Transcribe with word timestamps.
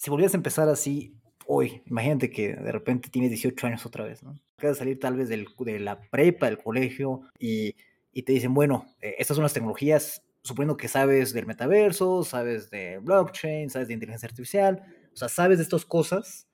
si 0.00 0.08
volvieras 0.08 0.32
a 0.32 0.38
empezar 0.38 0.66
así 0.70 1.14
hoy, 1.46 1.82
imagínate 1.84 2.30
que 2.30 2.54
de 2.54 2.72
repente 2.72 3.10
tienes 3.10 3.32
18 3.32 3.66
años 3.66 3.84
otra 3.84 4.02
vez, 4.02 4.22
¿no? 4.22 4.30
Acabas 4.56 4.76
de 4.76 4.78
salir 4.78 4.98
tal 4.98 5.14
vez 5.14 5.28
del, 5.28 5.46
de 5.58 5.78
la 5.78 6.00
prepa, 6.00 6.46
del 6.46 6.56
colegio, 6.56 7.20
y, 7.38 7.76
y 8.10 8.22
te 8.22 8.32
dicen, 8.32 8.54
bueno, 8.54 8.86
eh, 9.02 9.16
estas 9.18 9.34
son 9.34 9.42
las 9.42 9.52
tecnologías, 9.52 10.22
suponiendo 10.42 10.78
que 10.78 10.88
sabes 10.88 11.34
del 11.34 11.44
metaverso, 11.44 12.24
sabes 12.24 12.70
de 12.70 12.96
blockchain, 12.96 13.68
sabes 13.68 13.88
de 13.88 13.94
inteligencia 13.94 14.26
artificial, 14.26 14.82
o 15.12 15.16
sea, 15.16 15.28
sabes 15.28 15.58
de 15.58 15.64
estas 15.64 15.84
cosas, 15.84 16.48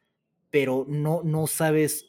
pero 0.50 0.84
no, 0.88 1.22
no 1.22 1.46
sabes, 1.46 2.06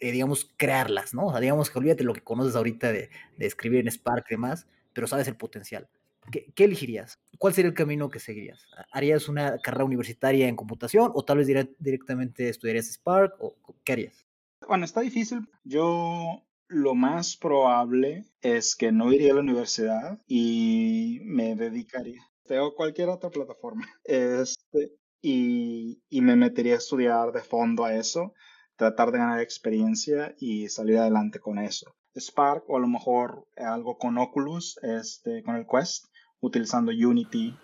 eh, 0.00 0.10
digamos, 0.10 0.50
crearlas, 0.56 1.14
¿no? 1.14 1.26
O 1.26 1.30
sea, 1.30 1.38
digamos 1.38 1.70
que 1.70 1.78
olvídate 1.78 2.02
lo 2.02 2.14
que 2.14 2.24
conoces 2.24 2.56
ahorita 2.56 2.90
de, 2.90 3.10
de 3.36 3.46
escribir 3.46 3.78
en 3.78 3.92
Spark 3.92 4.26
y 4.28 4.34
demás, 4.34 4.66
pero 4.92 5.06
sabes 5.06 5.28
el 5.28 5.36
potencial. 5.36 5.88
¿Qué, 6.30 6.52
¿Qué, 6.54 6.64
elegirías? 6.64 7.18
¿Cuál 7.38 7.54
sería 7.54 7.68
el 7.68 7.74
camino 7.74 8.08
que 8.08 8.18
seguirías? 8.18 8.66
¿Harías 8.92 9.28
una 9.28 9.58
carrera 9.58 9.84
universitaria 9.84 10.48
en 10.48 10.56
computación 10.56 11.12
o 11.14 11.24
tal 11.24 11.38
vez 11.38 11.46
dire 11.46 11.74
directamente 11.78 12.48
estudiarías 12.48 12.92
Spark 12.92 13.34
o 13.40 13.56
qué 13.84 13.92
harías? 13.92 14.26
Bueno, 14.66 14.84
está 14.84 15.00
difícil. 15.00 15.48
Yo 15.64 16.42
lo 16.68 16.94
más 16.94 17.36
probable 17.36 18.24
es 18.40 18.76
que 18.76 18.92
no 18.92 19.12
iría 19.12 19.32
a 19.32 19.34
la 19.34 19.40
universidad 19.40 20.18
y 20.26 21.20
me 21.24 21.54
dedicaría 21.54 22.22
o 22.50 22.74
cualquier 22.74 23.08
otra 23.08 23.30
plataforma. 23.30 23.86
Este, 24.04 24.92
y, 25.22 26.02
y 26.08 26.20
me 26.20 26.36
metería 26.36 26.74
a 26.74 26.78
estudiar 26.78 27.32
de 27.32 27.42
fondo 27.42 27.84
a 27.84 27.94
eso, 27.94 28.34
tratar 28.76 29.12
de 29.12 29.18
ganar 29.18 29.40
experiencia 29.40 30.34
y 30.38 30.68
salir 30.68 30.98
adelante 30.98 31.38
con 31.38 31.58
eso. 31.58 31.94
Spark 32.16 32.68
o 32.68 32.76
a 32.76 32.80
lo 32.80 32.86
mejor 32.86 33.46
algo 33.56 33.96
con 33.98 34.18
Oculus, 34.18 34.78
este, 34.82 35.42
con 35.42 35.56
el 35.56 35.66
Quest, 35.66 36.06
utilizando 36.44 36.92
Unity. 36.92 37.56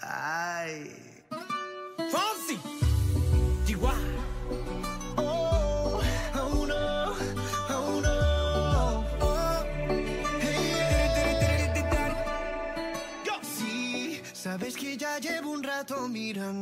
Ay. 0.00 0.90
Fonsi. 2.10 2.58
Oh, 5.16 6.00
oh 6.36 6.68
oh 7.68 7.92
sabes 14.34 14.76
que 14.76 14.96
ya 14.96 15.18
llevo 15.18 15.50
un 15.50 15.62
rato 15.62 16.08
mirándote. 16.08 16.61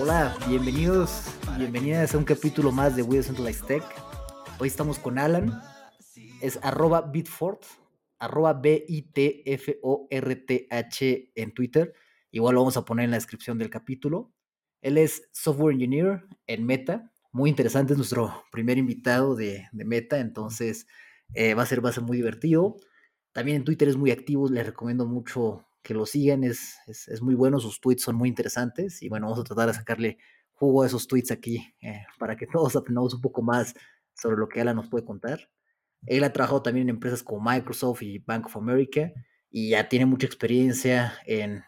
Hola, 0.00 0.36
bienvenidos, 0.48 1.22
bienvenidas 1.56 2.14
a 2.14 2.18
un 2.18 2.24
capítulo 2.24 2.70
más 2.70 2.94
de 2.94 3.02
We 3.02 3.16
Decentralized 3.16 3.64
Tech. 3.64 3.82
Hoy 4.58 4.68
estamos 4.68 4.98
con 4.98 5.18
Alan, 5.18 5.60
es 6.40 6.58
arroba 6.62 7.00
Bitfort, 7.00 7.64
arroba 8.18 8.52
B-I-T-F-O-R-T-H 8.52 9.72
en 11.34 11.54
Twitter. 11.54 11.94
Igual 12.30 12.54
lo 12.54 12.60
vamos 12.60 12.76
a 12.76 12.84
poner 12.84 13.06
en 13.06 13.10
la 13.10 13.16
descripción 13.16 13.58
del 13.58 13.70
capítulo. 13.70 14.32
Él 14.82 14.98
es 14.98 15.28
Software 15.32 15.74
Engineer 15.74 16.26
en 16.46 16.66
Meta. 16.66 17.10
Muy 17.32 17.50
interesante, 17.50 17.94
es 17.94 17.96
nuestro 17.96 18.44
primer 18.52 18.78
invitado 18.78 19.34
de, 19.34 19.66
de 19.72 19.84
Meta, 19.84 20.18
entonces 20.18 20.86
eh, 21.32 21.54
va, 21.54 21.62
a 21.62 21.66
ser, 21.66 21.84
va 21.84 21.88
a 21.90 21.92
ser 21.92 22.04
muy 22.04 22.16
divertido. 22.16 22.76
También 23.34 23.58
en 23.58 23.64
Twitter 23.64 23.88
es 23.88 23.96
muy 23.96 24.12
activo, 24.12 24.48
les 24.48 24.64
recomiendo 24.64 25.06
mucho 25.06 25.66
que 25.82 25.92
lo 25.92 26.06
sigan, 26.06 26.44
es, 26.44 26.76
es, 26.86 27.20
muy 27.20 27.34
bueno, 27.34 27.58
sus 27.58 27.80
tweets 27.80 28.02
son 28.02 28.14
muy 28.14 28.28
interesantes 28.28 29.02
y 29.02 29.08
bueno, 29.08 29.26
vamos 29.26 29.40
a 29.40 29.44
tratar 29.44 29.66
de 29.66 29.74
sacarle 29.74 30.18
jugo 30.52 30.84
a 30.84 30.86
esos 30.86 31.08
tweets 31.08 31.32
aquí 31.32 31.74
eh, 31.82 32.06
para 32.18 32.36
que 32.36 32.46
todos 32.52 32.76
aprendamos 32.76 33.12
un 33.12 33.20
poco 33.20 33.42
más 33.42 33.74
sobre 34.14 34.36
lo 34.36 34.48
que 34.48 34.60
Alan 34.60 34.76
nos 34.76 34.88
puede 34.88 35.04
contar. 35.04 35.50
Él 36.06 36.22
ha 36.22 36.32
trabajado 36.32 36.62
también 36.62 36.88
en 36.88 36.94
empresas 36.94 37.24
como 37.24 37.50
Microsoft 37.50 38.02
y 38.02 38.20
Bank 38.20 38.46
of 38.46 38.56
America 38.56 39.12
y 39.50 39.70
ya 39.70 39.88
tiene 39.88 40.06
mucha 40.06 40.26
experiencia 40.26 41.14
en, 41.26 41.64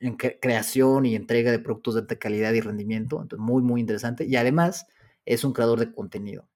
en 0.00 0.16
cre 0.16 0.40
creación 0.40 1.04
y 1.04 1.16
entrega 1.16 1.50
de 1.50 1.58
productos 1.58 1.94
de 1.94 2.00
alta 2.00 2.16
calidad 2.16 2.54
y 2.54 2.62
rendimiento, 2.62 3.20
entonces 3.20 3.44
muy, 3.44 3.62
muy 3.62 3.82
interesante. 3.82 4.24
Y 4.24 4.36
además 4.36 4.86
es 5.26 5.44
un 5.44 5.52
creador 5.52 5.80
de 5.80 5.92
contenido. 5.92 6.48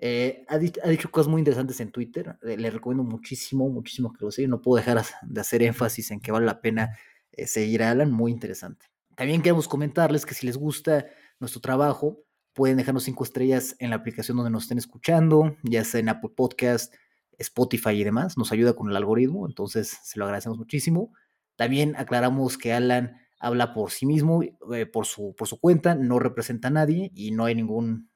Eh, 0.00 0.44
ha, 0.46 0.58
dicho, 0.58 0.80
ha, 0.84 0.88
dicho, 0.88 1.10
cosas 1.10 1.28
muy 1.28 1.40
interesantes 1.40 1.80
en 1.80 1.90
Twitter. 1.90 2.38
Eh, 2.42 2.56
le 2.56 2.70
recomiendo 2.70 3.02
muchísimo, 3.02 3.68
muchísimo 3.68 4.12
que 4.12 4.24
lo 4.24 4.30
siga. 4.30 4.48
No 4.48 4.62
puedo 4.62 4.76
dejar 4.76 5.02
de 5.22 5.40
hacer 5.40 5.62
énfasis 5.62 6.12
en 6.12 6.20
que 6.20 6.30
vale 6.30 6.46
la 6.46 6.60
pena 6.60 6.96
eh, 7.32 7.46
seguir 7.46 7.82
a 7.82 7.90
Alan. 7.90 8.12
Muy 8.12 8.30
interesante. 8.30 8.86
También 9.16 9.42
queremos 9.42 9.66
comentarles 9.66 10.24
que 10.24 10.34
si 10.34 10.46
les 10.46 10.56
gusta 10.56 11.06
nuestro 11.40 11.60
trabajo, 11.60 12.22
pueden 12.52 12.76
dejarnos 12.76 13.04
cinco 13.04 13.24
estrellas 13.24 13.74
en 13.80 13.90
la 13.90 13.96
aplicación 13.96 14.36
donde 14.36 14.50
nos 14.50 14.64
estén 14.64 14.78
escuchando, 14.78 15.56
ya 15.64 15.84
sea 15.84 16.00
en 16.00 16.08
Apple 16.08 16.30
Podcast, 16.36 16.94
Spotify 17.36 17.90
y 17.90 18.04
demás. 18.04 18.38
Nos 18.38 18.52
ayuda 18.52 18.74
con 18.74 18.90
el 18.90 18.96
algoritmo, 18.96 19.46
entonces 19.46 19.98
se 20.04 20.18
lo 20.18 20.24
agradecemos 20.24 20.58
muchísimo. 20.58 21.12
También 21.56 21.96
aclaramos 21.96 22.56
que 22.56 22.72
Alan 22.72 23.16
habla 23.40 23.74
por 23.74 23.90
sí 23.90 24.06
mismo, 24.06 24.42
eh, 24.42 24.86
por, 24.86 25.06
su, 25.06 25.34
por 25.36 25.48
su 25.48 25.58
cuenta, 25.58 25.96
no 25.96 26.20
representa 26.20 26.68
a 26.68 26.72
nadie 26.72 27.10
y 27.14 27.32
no 27.32 27.44
hay 27.44 27.56
ningún 27.56 28.08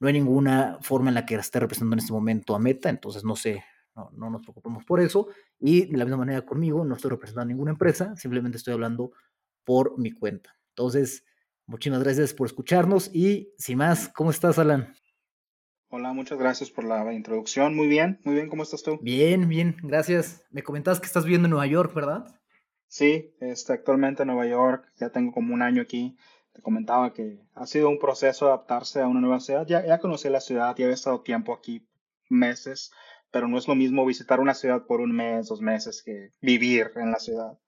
no 0.00 0.08
hay 0.08 0.14
ninguna 0.14 0.78
forma 0.80 1.08
en 1.08 1.14
la 1.14 1.26
que 1.26 1.36
esté 1.36 1.60
representando 1.60 1.94
en 1.94 2.00
este 2.00 2.12
momento 2.12 2.54
a 2.54 2.58
Meta, 2.58 2.90
entonces 2.90 3.24
no 3.24 3.36
sé, 3.36 3.64
no, 3.94 4.10
no, 4.12 4.30
nos 4.30 4.42
preocupemos 4.42 4.84
por 4.84 5.00
eso. 5.00 5.28
Y 5.58 5.86
de 5.86 5.96
la 5.96 6.04
misma 6.04 6.18
manera 6.18 6.42
conmigo, 6.42 6.84
no 6.84 6.94
estoy 6.94 7.10
representando 7.10 7.50
a 7.50 7.54
ninguna 7.54 7.70
empresa, 7.72 8.14
simplemente 8.16 8.58
estoy 8.58 8.74
hablando 8.74 9.12
por 9.64 9.98
mi 9.98 10.12
cuenta. 10.12 10.56
Entonces, 10.70 11.24
muchísimas 11.66 12.02
gracias 12.02 12.34
por 12.34 12.46
escucharnos 12.46 13.10
y 13.14 13.52
sin 13.58 13.78
más, 13.78 14.08
¿cómo 14.08 14.30
estás, 14.30 14.58
Alan? 14.58 14.94
Hola, 15.88 16.12
muchas 16.12 16.38
gracias 16.38 16.70
por 16.70 16.84
la 16.84 17.12
introducción. 17.12 17.76
Muy 17.76 17.86
bien, 17.86 18.20
muy 18.24 18.34
bien, 18.34 18.48
¿cómo 18.48 18.64
estás 18.64 18.82
tú? 18.82 18.98
Bien, 19.00 19.48
bien, 19.48 19.76
gracias. 19.80 20.44
Me 20.50 20.64
comentabas 20.64 20.98
que 20.98 21.06
estás 21.06 21.24
viviendo 21.24 21.46
en 21.46 21.50
Nueva 21.50 21.68
York, 21.68 21.94
¿verdad? 21.94 22.26
Sí, 22.88 23.34
este, 23.40 23.72
actualmente 23.72 24.22
en 24.22 24.28
Nueva 24.28 24.46
York, 24.46 24.92
ya 24.96 25.10
tengo 25.10 25.32
como 25.32 25.54
un 25.54 25.62
año 25.62 25.82
aquí 25.82 26.16
te 26.54 26.62
comentaba 26.62 27.12
que 27.12 27.40
ha 27.54 27.66
sido 27.66 27.90
un 27.90 27.98
proceso 27.98 28.46
adaptarse 28.46 29.00
a 29.00 29.08
una 29.08 29.20
nueva 29.20 29.40
ciudad. 29.40 29.66
Ya, 29.66 29.84
ya 29.84 29.98
conocí 29.98 30.28
la 30.28 30.40
ciudad, 30.40 30.74
ya 30.76 30.86
he 30.86 30.92
estado 30.92 31.20
tiempo 31.20 31.52
aquí, 31.52 31.86
meses, 32.30 32.92
pero 33.30 33.48
no 33.48 33.58
es 33.58 33.66
lo 33.66 33.74
mismo 33.74 34.06
visitar 34.06 34.40
una 34.40 34.54
ciudad 34.54 34.86
por 34.86 35.00
un 35.00 35.12
mes, 35.12 35.48
dos 35.48 35.60
meses 35.60 36.02
que 36.02 36.30
vivir 36.40 36.92
en 36.94 37.10
la 37.10 37.18
ciudad. 37.18 37.58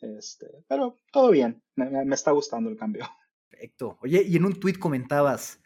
Este, 0.00 0.46
pero 0.66 0.96
todo 1.12 1.30
bien, 1.30 1.62
me, 1.76 1.90
me 1.90 2.14
está 2.14 2.30
gustando 2.30 2.70
el 2.70 2.78
cambio. 2.78 3.06
Perfecto. 3.50 3.98
Oye, 4.00 4.22
y 4.26 4.36
en 4.36 4.46
un 4.46 4.58
tweet 4.58 4.78
comentabas, 4.78 5.60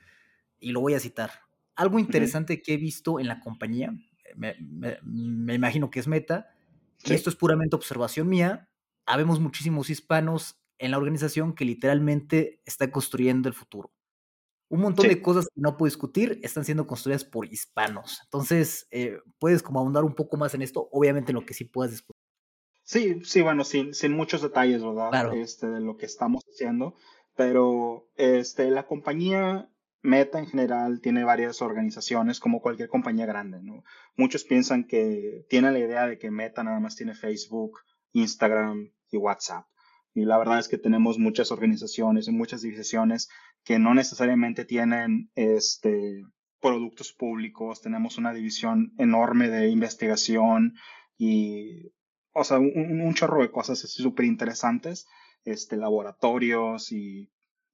y 0.58 0.72
lo 0.72 0.80
voy 0.80 0.94
a 0.94 1.00
citar, 1.00 1.30
algo 1.76 2.00
interesante 2.00 2.54
uh 2.54 2.56
-huh. 2.56 2.62
que 2.64 2.74
he 2.74 2.76
visto 2.76 3.20
en 3.20 3.28
la 3.28 3.38
compañía, 3.38 3.92
me, 4.34 4.56
me, 4.58 4.98
me 5.02 5.54
imagino 5.54 5.90
que 5.90 6.00
es 6.00 6.08
Meta, 6.08 6.50
sí. 6.96 7.12
y 7.12 7.14
esto 7.14 7.30
es 7.30 7.36
puramente 7.36 7.76
observación 7.76 8.28
mía, 8.28 8.68
habemos 9.06 9.38
muchísimos 9.38 9.90
hispanos 9.90 10.63
en 10.78 10.90
la 10.90 10.98
organización 10.98 11.54
que 11.54 11.64
literalmente 11.64 12.60
está 12.64 12.90
construyendo 12.90 13.48
el 13.48 13.54
futuro. 13.54 13.92
Un 14.68 14.80
montón 14.80 15.04
sí. 15.04 15.08
de 15.10 15.22
cosas 15.22 15.46
que 15.46 15.60
no 15.60 15.76
puedo 15.76 15.88
discutir 15.88 16.40
están 16.42 16.64
siendo 16.64 16.86
construidas 16.86 17.24
por 17.24 17.46
hispanos. 17.46 18.20
Entonces, 18.24 18.88
eh, 18.90 19.18
puedes 19.38 19.62
como 19.62 19.78
ahondar 19.78 20.04
un 20.04 20.14
poco 20.14 20.36
más 20.36 20.54
en 20.54 20.62
esto, 20.62 20.88
obviamente 20.90 21.32
en 21.32 21.36
lo 21.36 21.46
que 21.46 21.54
sí 21.54 21.64
puedas 21.64 21.92
discutir. 21.92 22.20
Sí, 22.82 23.20
sí, 23.24 23.40
bueno, 23.40 23.64
sin, 23.64 23.94
sin 23.94 24.12
muchos 24.12 24.42
detalles, 24.42 24.82
¿verdad? 24.82 25.10
Claro. 25.10 25.32
Este, 25.32 25.66
de 25.68 25.80
lo 25.80 25.96
que 25.96 26.06
estamos 26.06 26.42
haciendo, 26.52 26.94
pero 27.34 28.08
este, 28.16 28.70
la 28.70 28.86
compañía 28.86 29.70
Meta 30.02 30.38
en 30.38 30.46
general 30.46 31.00
tiene 31.00 31.24
varias 31.24 31.62
organizaciones, 31.62 32.38
como 32.38 32.60
cualquier 32.60 32.90
compañía 32.90 33.24
grande, 33.24 33.62
¿no? 33.62 33.84
Muchos 34.16 34.44
piensan 34.44 34.84
que 34.84 35.46
tienen 35.48 35.72
la 35.72 35.78
idea 35.78 36.06
de 36.06 36.18
que 36.18 36.30
Meta 36.30 36.62
nada 36.62 36.78
más 36.78 36.94
tiene 36.94 37.14
Facebook, 37.14 37.78
Instagram 38.12 38.92
y 39.10 39.16
WhatsApp. 39.16 39.66
Y 40.14 40.24
la 40.24 40.38
verdad 40.38 40.60
es 40.60 40.68
que 40.68 40.78
tenemos 40.78 41.18
muchas 41.18 41.50
organizaciones 41.50 42.28
y 42.28 42.32
muchas 42.32 42.62
divisiones 42.62 43.28
que 43.64 43.78
no 43.78 43.94
necesariamente 43.94 44.64
tienen 44.64 45.30
este, 45.34 46.22
productos 46.60 47.12
públicos. 47.12 47.82
Tenemos 47.82 48.16
una 48.16 48.32
división 48.32 48.92
enorme 48.96 49.48
de 49.48 49.68
investigación 49.68 50.74
y 51.18 51.92
o 52.34 52.44
sea, 52.44 52.58
un, 52.58 53.14
chorro 53.14 53.42
de 53.42 53.50
cosas 53.50 53.78
súper 53.78 54.26
interesantes, 54.26 55.06
este, 55.44 55.76
laboratorios 55.76 56.90
y 56.90 57.30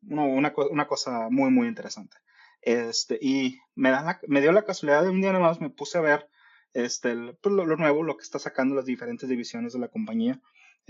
una, 0.07 0.53
una, 0.71 0.87
cosa 0.87 1.29
muy, 1.31 1.51
muy 1.51 1.67
interesante. 1.67 2.19
Este, 2.61 3.19
y 3.21 3.59
me, 3.75 3.91
da 3.91 4.21
me 4.29 4.43
dio 4.43 4.53
la 4.53 4.65
casualidad 4.65 5.03
de 5.03 5.09
un 5.09 5.23
día 5.23 5.33
nada 5.33 5.47
más 5.47 5.61
me 5.63 5.71
puse 5.71 5.97
a 5.97 6.03
ver 6.03 6.29
este, 6.75 7.17
pues, 7.41 7.55
lo, 7.55 7.65
nuevo, 7.65 8.03
lo 8.03 8.17
que 8.17 8.23
está 8.23 8.39
sacando 8.39 8.75
las 8.75 8.85
diferentes 8.85 9.29
divisiones 9.29 9.73
de 9.73 9.79
la 9.79 9.89
compañía. 9.89 10.41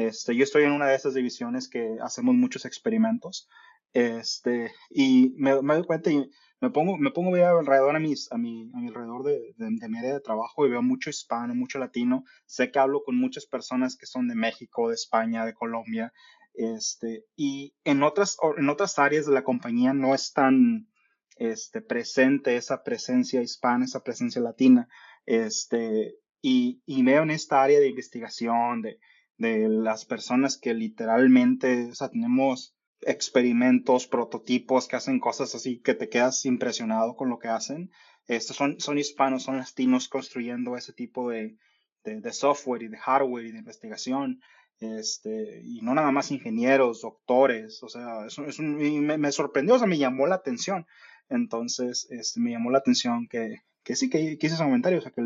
Este, 0.00 0.35
yo 0.35 0.44
estoy 0.44 0.62
en 0.64 0.73
una 0.73 0.87
de 0.87 0.94
esas 0.94 1.12
divisiones 1.12 1.69
que 1.69 1.99
hacemos 2.00 2.35
muchos 2.35 2.64
experimentos. 2.64 3.47
Este, 3.93 4.73
y 4.88 5.35
me, 5.37 5.61
me 5.61 5.75
doy 5.75 5.85
cuenta 5.85 6.11
y 6.11 6.31
me 6.58 6.70
pongo, 6.70 6.97
me 6.97 7.11
pongo 7.11 7.35
alrededor 7.35 7.94
a, 7.94 7.99
mis, 7.99 8.32
a, 8.32 8.38
mi, 8.38 8.70
a 8.73 8.79
mi 8.79 8.88
alrededor 8.88 9.25
de, 9.25 9.55
de, 9.58 9.88
mi 9.88 9.99
área 9.99 10.14
de 10.14 10.20
trabajo 10.20 10.67
y 10.67 10.70
veo 10.70 10.81
mucho 10.81 11.11
hispano, 11.11 11.55
mucho 11.55 11.79
latino. 11.79 12.25
Sé 12.47 12.70
que 12.70 12.79
hablo 12.79 13.02
con 13.05 13.17
muchas 13.17 13.44
personas 13.44 13.94
que 13.94 14.06
son 14.06 14.26
de 14.26 14.35
México, 14.35 14.88
de 14.88 14.94
España, 14.94 15.44
de 15.44 15.52
Colombia. 15.52 16.14
Este, 16.55 17.26
y 17.37 17.75
en 17.85 18.03
otras, 18.03 18.38
en 18.56 18.70
otras 18.70 18.99
áreas 18.99 19.26
de 19.26 19.35
la 19.35 19.44
compañía 19.44 19.93
no 19.93 20.14
es 20.14 20.32
tan 20.32 20.88
este, 21.37 21.82
presente 21.82 22.56
esa 22.56 22.82
presencia 22.82 23.43
hispana, 23.43 23.85
esa 23.85 24.03
presencia 24.03 24.41
latina. 24.41 24.88
Este, 25.26 26.17
y, 26.41 26.82
y 26.87 27.03
veo 27.03 27.23
en 27.23 27.32
esta 27.32 27.62
área 27.62 27.81
de 27.81 27.88
investigación 27.88 28.81
de, 28.81 28.99
de 29.40 29.70
las 29.70 30.04
personas 30.04 30.58
que 30.58 30.75
literalmente, 30.75 31.88
o 31.90 31.94
sea, 31.94 32.10
tenemos 32.10 32.76
experimentos, 33.00 34.06
prototipos 34.06 34.87
que 34.87 34.96
hacen 34.96 35.19
cosas 35.19 35.54
así 35.54 35.81
que 35.81 35.94
te 35.94 36.10
quedas 36.10 36.44
impresionado 36.44 37.16
con 37.16 37.31
lo 37.31 37.38
que 37.38 37.48
hacen. 37.48 37.90
Estos 38.26 38.56
son, 38.56 38.78
son 38.81 38.98
hispanos, 38.98 39.44
son 39.44 39.56
latinos 39.56 40.08
construyendo 40.08 40.76
ese 40.76 40.92
tipo 40.92 41.31
de, 41.31 41.56
de, 42.04 42.32
software 42.34 42.82
y 42.82 42.88
de 42.88 42.98
hardware 42.98 43.46
y 43.46 43.52
de 43.52 43.60
investigación. 43.60 44.42
Este, 44.78 45.62
y 45.64 45.81
no 45.81 45.94
nada 45.94 46.12
más 46.12 46.31
ingenieros, 46.31 47.00
doctores, 47.00 47.82
o 47.82 47.88
sea, 47.88 48.26
eso, 48.26 48.44
es 48.44 48.60
me, 48.60 49.16
me, 49.16 49.32
sorprendió, 49.32 49.76
o 49.76 49.78
sea, 49.78 49.88
me 49.88 49.96
llamó 49.96 50.26
la 50.26 50.34
atención. 50.34 50.86
Entonces, 51.31 52.06
este, 52.10 52.40
me 52.40 52.50
llamó 52.50 52.70
la 52.70 52.78
atención 52.78 53.26
que, 53.26 53.62
que 53.84 53.96
sí, 53.96 54.10
que, 54.10 54.36
que 54.36 54.46
hice 54.46 54.56
ese 54.56 54.64
comentario, 54.64 54.98
o 54.98 55.02
sea, 55.02 55.12
que, 55.12 55.22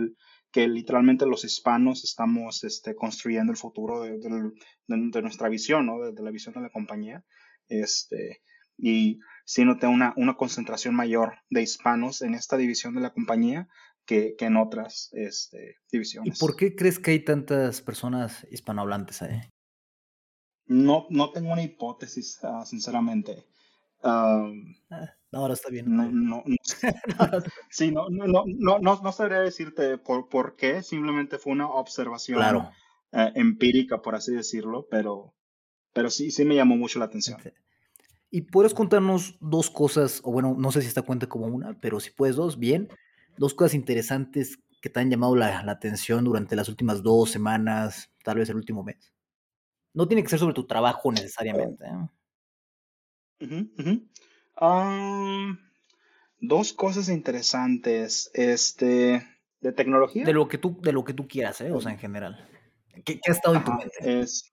que 0.55 0.69
literalmente 0.69 1.27
los 1.27 1.45
hispanos 1.45 2.05
estamos 2.05 2.63
este, 2.63 2.95
construyendo 2.95 3.51
el 3.51 3.59
futuro 3.59 4.03
de, 4.03 4.21
de, 4.21 5.23
nuestra 5.23 5.49
visión, 5.49 5.87
¿no? 5.87 5.99
De, 5.99 6.23
la 6.23 6.31
visión 6.31 6.55
de 6.55 6.61
la 6.61 6.71
compañía. 6.71 7.25
Este, 7.67 8.41
y 8.79 9.19
sí 9.45 9.65
noté 9.65 9.89
una, 9.89 10.15
una 10.17 10.37
concentración 10.37 10.95
mayor 10.95 11.39
de 11.51 11.63
hispanos 11.63 12.23
en 12.23 12.35
esta 12.35 12.57
división 12.57 12.95
de 12.95 13.01
la 13.01 13.13
compañía 13.13 13.69
que, 14.07 14.37
que 14.39 14.45
en 14.45 14.57
otras 14.57 15.11
este, 15.15 15.79
divisiones. 15.91 16.37
¿Y 16.37 16.41
por 16.41 16.55
qué 16.55 16.77
crees 16.77 17.01
que 17.01 17.11
hay 17.11 17.25
tantas 17.25 17.83
personas 17.83 18.47
hispanohablantes 18.49 19.23
ahí? 19.23 19.41
No, 20.67 21.09
no 21.11 21.33
tengo 21.33 21.53
una 21.53 21.65
hipótesis, 21.65 22.39
uh, 22.45 22.65
sinceramente. 22.65 23.45
Um, 24.05 24.75
no, 25.33 25.39
ahora 25.39 25.55
está 25.55 25.71
bien. 25.71 25.87
No, 25.97 26.05
no, 26.11 26.45
no, 26.47 26.55
sí, 27.71 27.91
no, 27.91 28.09
no, 28.11 28.27
no, 28.27 28.45
no, 28.47 28.79
no, 28.79 29.13
sabría 29.13 29.41
decirte 29.41 29.99
por, 29.99 30.29
por 30.29 30.57
qué, 30.57 30.83
simplemente 30.83 31.39
fue 31.39 31.53
una 31.53 31.69
observación 31.69 32.39
claro. 32.39 32.71
uh, 33.13 33.31
empírica, 33.35 34.03
por 34.03 34.15
así 34.15 34.33
decirlo, 34.33 34.87
pero 34.91 35.35
pero 35.95 36.11
sí, 36.11 36.31
sí 36.31 36.45
me 36.45 36.57
llamó 36.57 36.77
mucho 36.77 36.99
la 36.99 37.07
atención. 37.07 37.41
¿Y 38.31 38.43
puedes 38.43 38.75
contarnos 38.75 39.39
dos 39.41 39.71
cosas, 39.71 40.21
o 40.25 40.33
bueno, 40.33 40.55
no 40.59 40.73
sé 40.73 40.83
si 40.83 40.89
esta 40.89 41.03
cuenta 41.03 41.29
como 41.29 41.47
una, 41.47 41.79
pero 41.81 42.01
si 42.01 42.11
puedes 42.11 42.37
dos, 42.37 42.59
bien, 42.59 42.89
dos 43.39 43.55
cosas 43.55 43.75
interesantes 43.75 44.59
que 44.83 44.91
te 44.91 45.01
han 45.01 45.09
llamado 45.09 45.37
la, 45.37 45.61
atención 45.71 46.25
durante 46.25 46.57
las 46.57 46.69
últimas 46.69 47.03
dos 47.03 47.31
semanas, 47.31 48.11
tal 48.25 48.39
vez 48.39 48.51
el 48.51 48.57
último 48.57 48.83
mes? 48.83 49.15
No 49.95 50.09
tiene 50.09 50.25
que 50.25 50.29
ser 50.29 50.41
sobre 50.41 50.55
tu 50.55 50.67
trabajo 50.67 51.13
necesariamente. 51.13 51.85
¿eh? 51.85 52.09
Dos 56.41 56.73
cosas 56.73 57.09
interesantes, 57.09 58.31
este, 58.35 59.27
de 59.61 59.73
tecnología. 59.73 60.25
De 60.25 60.33
lo 60.33 60.49
que 60.49 60.59
tú, 60.59 60.81
de 60.81 60.93
lo 60.93 61.05
que 61.05 61.15
tú 61.15 61.27
quieras, 61.27 61.61
¿eh? 61.61 61.73
o 61.73 61.81
sea, 61.81 61.93
en 61.93 61.99
general. 61.99 62.49
¿Qué, 63.05 63.21
ha 63.29 63.33
estado 63.33 63.57
en 63.57 63.65
tu 63.65 63.73
mente? 63.73 64.21
Es, 64.21 64.51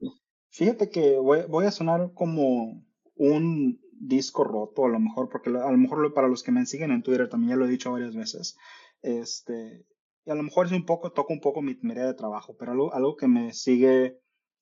Fíjate 0.51 0.89
que 0.89 1.17
voy, 1.17 1.65
a 1.65 1.71
sonar 1.71 2.11
como 2.13 2.83
un 3.15 3.79
disco 3.93 4.43
roto, 4.43 4.85
a 4.85 4.89
lo 4.89 4.99
mejor, 4.99 5.29
porque 5.29 5.49
a 5.49 5.71
lo 5.71 5.77
mejor 5.77 6.13
para 6.13 6.27
los 6.27 6.43
que 6.43 6.51
me 6.51 6.65
siguen 6.65 6.91
en 6.91 7.03
Twitter 7.03 7.29
también 7.29 7.51
ya 7.51 7.55
lo 7.55 7.65
he 7.65 7.69
dicho 7.69 7.93
varias 7.93 8.13
veces. 8.13 8.57
Este, 9.01 9.85
y 10.25 10.29
a 10.29 10.35
lo 10.35 10.43
mejor 10.43 10.65
es 10.65 10.73
un 10.73 10.85
poco, 10.85 11.13
toco 11.13 11.31
un 11.31 11.39
poco 11.39 11.61
mi, 11.61 11.79
mi 11.81 11.93
de 11.93 12.13
trabajo, 12.15 12.57
pero 12.59 12.73
algo, 12.73 12.93
algo 12.93 13.15
que 13.15 13.29
me 13.29 13.53
sigue, 13.53 14.19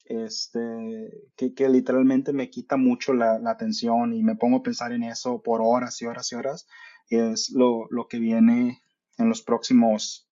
este, 0.10 1.30
que, 1.36 1.54
que 1.54 1.70
literalmente 1.70 2.34
me 2.34 2.50
quita 2.50 2.78
mucho 2.78 3.14
la, 3.14 3.40
la, 3.40 3.52
atención 3.52 4.14
y 4.14 4.24
me 4.24 4.36
pongo 4.36 4.58
a 4.58 4.64
pensar 4.64 4.92
en 4.92 5.04
eso 5.04 5.42
por 5.42 5.62
horas 5.64 6.02
y 6.02 6.08
horas 6.08 6.32
y 6.32 6.36
horas, 6.36 6.68
es 7.10 7.52
lo, 7.52 7.88
lo 7.92 8.08
que 8.08 8.20
viene 8.20 8.82
en 9.18 9.30
los 9.30 9.44
próximos 9.44 10.28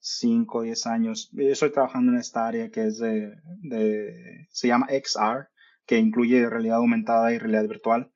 5 0.00 0.58
o 0.58 0.62
10 0.62 0.86
años. 0.86 1.30
Yo 1.32 1.48
estoy 1.48 1.70
trabajando 1.70 2.12
en 2.12 2.18
esta 2.18 2.46
área 2.46 2.70
que 2.70 2.86
es 2.86 2.98
de, 2.98 3.34
de, 3.60 4.48
se 4.50 4.68
llama 4.68 4.88
XR, 4.88 5.48
que 5.86 5.98
incluye 5.98 6.48
realidad 6.48 6.78
aumentada 6.78 7.32
y 7.32 7.38
realidad 7.38 7.68
virtual. 7.68 8.10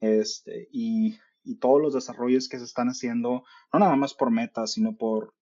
Este, 0.00 0.68
y, 0.70 1.18
y 1.42 1.58
todos 1.58 1.82
los 1.82 1.94
desarrollos 1.94 2.48
que 2.48 2.58
se 2.58 2.64
están 2.64 2.88
haciendo, 2.88 3.44
no 3.72 3.78
nada 3.80 3.96
más 3.96 4.14
por 4.14 4.30
Meta, 4.30 4.68
sino 4.68 4.96
por 4.96 5.34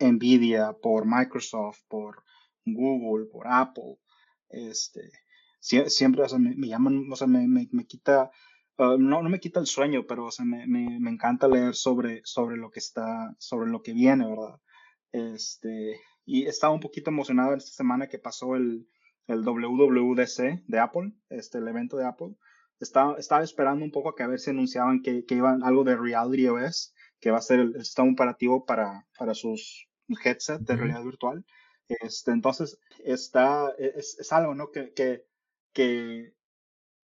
Nvidia, 0.00 0.72
por 0.82 1.06
Microsoft, 1.06 1.78
por 1.88 2.24
Google, 2.64 3.26
por 3.26 3.46
Apple. 3.46 3.98
Este, 4.54 5.10
siempre 5.60 6.22
o 6.22 6.28
sea, 6.28 6.38
me, 6.38 6.68
llaman, 6.68 7.10
o 7.10 7.16
sea, 7.16 7.26
me, 7.26 7.46
me, 7.48 7.68
me 7.72 7.86
quita, 7.86 8.30
uh, 8.78 8.96
no, 8.98 9.22
no 9.22 9.28
me 9.28 9.40
quita 9.40 9.60
el 9.60 9.66
sueño, 9.66 10.06
pero 10.06 10.26
o 10.26 10.30
sea, 10.30 10.44
me, 10.44 10.66
me, 10.66 11.00
me 11.00 11.10
encanta 11.10 11.48
leer 11.48 11.74
sobre, 11.74 12.20
sobre 12.24 12.56
lo 12.56 12.70
que 12.70 12.78
está, 12.78 13.34
sobre 13.38 13.70
lo 13.70 13.82
que 13.82 13.92
viene, 13.92 14.28
¿verdad? 14.28 14.60
Este, 15.12 16.00
y 16.24 16.46
estaba 16.46 16.72
un 16.72 16.80
poquito 16.80 17.10
emocionado 17.10 17.54
esta 17.54 17.72
semana 17.72 18.08
que 18.08 18.18
pasó 18.18 18.56
el, 18.56 18.88
el 19.26 19.42
WWDC 19.42 20.64
de 20.66 20.78
Apple, 20.78 21.12
este, 21.30 21.58
el 21.58 21.68
evento 21.68 21.96
de 21.96 22.06
Apple. 22.06 22.36
Estaba, 22.80 23.16
estaba 23.18 23.42
esperando 23.42 23.84
un 23.84 23.90
poco 23.90 24.10
a 24.10 24.14
que 24.14 24.22
a 24.22 24.28
ver 24.28 24.40
si 24.40 24.50
anunciaban 24.50 25.02
que, 25.02 25.24
que 25.24 25.36
iban 25.36 25.62
algo 25.62 25.84
de 25.84 25.96
Reality 25.96 26.48
OS, 26.48 26.94
que 27.20 27.30
va 27.30 27.38
a 27.38 27.42
ser 27.42 27.60
el, 27.60 27.84
sistema 27.84 28.10
operativo 28.10 28.64
para, 28.64 29.06
para 29.18 29.34
sus 29.34 29.88
headsets 30.24 30.64
de 30.64 30.76
realidad 30.76 31.04
virtual. 31.04 31.44
Este, 31.88 32.30
entonces, 32.30 32.78
está, 33.04 33.72
es, 33.78 34.18
es 34.18 34.32
algo, 34.32 34.54
¿no? 34.54 34.70
Que, 34.70 34.92
que, 34.92 35.26
que, 35.72 36.34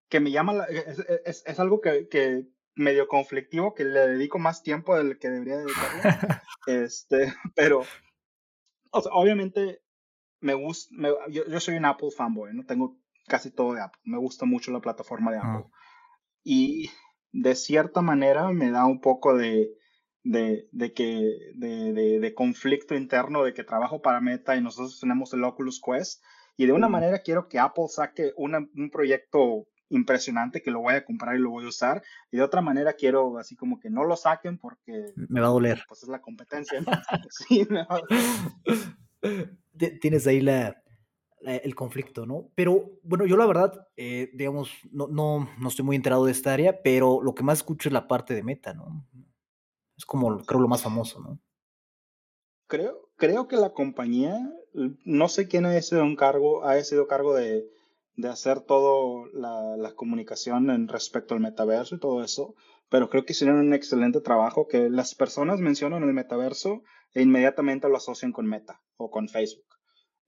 que 0.08 0.20
me 0.20 0.30
llama, 0.30 0.64
es, 0.64 0.98
es, 1.24 1.42
es, 1.46 1.60
algo 1.60 1.80
que, 1.80 2.08
que, 2.08 2.46
medio 2.76 3.08
conflictivo 3.08 3.74
que 3.74 3.84
le 3.84 4.00
dedico 4.06 4.38
más 4.38 4.62
tiempo 4.62 4.96
del 4.96 5.18
que 5.18 5.30
debería 5.30 5.56
dedicarle. 5.56 6.02
este, 6.66 7.32
pero, 7.56 7.82
o 8.92 9.00
sea, 9.00 9.12
obviamente 9.12 9.82
me 10.40 10.54
gusta, 10.54 10.94
yo, 11.28 11.46
yo, 11.46 11.60
soy 11.60 11.76
un 11.76 11.86
Apple 11.86 12.10
fanboy, 12.16 12.54
¿no? 12.54 12.64
Tengo 12.64 12.96
casi 13.26 13.50
todo 13.50 13.74
de 13.74 13.80
Apple. 13.80 14.00
Me 14.04 14.18
gusta 14.18 14.44
mucho 14.44 14.70
la 14.70 14.80
plataforma 14.80 15.32
de 15.32 15.38
Apple. 15.38 15.70
Y 16.44 16.90
de 17.32 17.54
cierta 17.54 18.02
manera 18.02 18.48
me 18.50 18.70
da 18.70 18.84
un 18.84 19.00
poco 19.00 19.34
de, 19.36 19.70
de, 20.26 20.68
de 20.72 20.92
que, 20.92 21.52
de, 21.54 21.92
de, 21.92 22.18
de, 22.18 22.34
conflicto 22.34 22.96
interno 22.96 23.44
de 23.44 23.54
que 23.54 23.62
trabajo 23.62 24.02
para 24.02 24.20
Meta 24.20 24.56
y 24.56 24.60
nosotros 24.60 24.98
tenemos 25.00 25.32
el 25.32 25.44
Oculus 25.44 25.80
Quest. 25.80 26.22
Y 26.56 26.66
de 26.66 26.72
una 26.72 26.88
manera 26.88 27.20
quiero 27.20 27.48
que 27.48 27.58
Apple 27.58 27.84
saque 27.88 28.32
una, 28.36 28.66
un 28.76 28.90
proyecto 28.90 29.68
impresionante 29.88 30.62
que 30.62 30.72
lo 30.72 30.80
voy 30.80 30.94
a 30.94 31.04
comprar 31.04 31.36
y 31.36 31.38
lo 31.38 31.50
voy 31.50 31.64
a 31.64 31.68
usar. 31.68 32.02
Y 32.32 32.38
de 32.38 32.42
otra 32.42 32.60
manera 32.60 32.94
quiero 32.94 33.38
así 33.38 33.54
como 33.54 33.78
que 33.78 33.88
no 33.88 34.04
lo 34.04 34.16
saquen 34.16 34.58
porque... 34.58 35.12
Me 35.28 35.40
va 35.40 35.46
a 35.46 35.50
doler. 35.50 35.84
Pues 35.86 36.02
es 36.02 36.08
la 36.08 36.20
competencia. 36.20 36.80
sí, 37.30 37.68
Tienes 40.00 40.26
ahí 40.26 40.40
la, 40.40 40.82
el 41.42 41.74
conflicto, 41.76 42.26
¿no? 42.26 42.48
Pero 42.56 42.98
bueno, 43.04 43.26
yo 43.26 43.36
la 43.36 43.46
verdad, 43.46 43.86
eh, 43.96 44.30
digamos, 44.34 44.72
no, 44.90 45.06
no, 45.06 45.48
no 45.56 45.68
estoy 45.68 45.84
muy 45.84 45.94
enterado 45.94 46.24
de 46.24 46.32
esta 46.32 46.52
área, 46.52 46.82
pero 46.82 47.20
lo 47.22 47.34
que 47.34 47.44
más 47.44 47.58
escucho 47.58 47.88
es 47.88 47.92
la 47.92 48.08
parte 48.08 48.34
de 48.34 48.42
meta, 48.42 48.74
¿no? 48.74 49.06
Es 49.96 50.04
como, 50.04 50.38
creo, 50.44 50.60
lo 50.60 50.68
más 50.68 50.82
famoso, 50.82 51.20
¿no? 51.20 51.40
Creo, 52.68 53.08
creo 53.16 53.46
que 53.46 53.56
la 53.56 53.70
compañía, 53.70 54.38
no 55.04 55.28
sé 55.28 55.48
quién 55.48 55.66
ha 55.66 55.82
sido 55.82 56.02
un 56.02 56.16
cargo, 56.16 56.64
ha 56.64 56.82
sido 56.82 57.06
cargo 57.06 57.34
de, 57.34 57.70
de 58.16 58.28
hacer 58.28 58.60
todo 58.60 59.26
la, 59.32 59.76
la, 59.76 59.94
comunicación 59.94 60.70
en 60.70 60.88
respecto 60.88 61.34
al 61.34 61.40
metaverso 61.40 61.94
y 61.94 62.00
todo 62.00 62.24
eso, 62.24 62.54
pero 62.88 63.08
creo 63.08 63.24
que 63.24 63.32
hicieron 63.32 63.58
un 63.58 63.72
excelente 63.72 64.20
trabajo 64.20 64.66
que 64.66 64.90
las 64.90 65.14
personas 65.14 65.60
mencionan 65.60 66.02
el 66.02 66.12
metaverso 66.12 66.82
e 67.14 67.22
inmediatamente 67.22 67.88
lo 67.88 67.96
asocian 67.96 68.32
con 68.32 68.46
Meta 68.46 68.82
o 68.96 69.10
con 69.10 69.28
Facebook. 69.28 69.66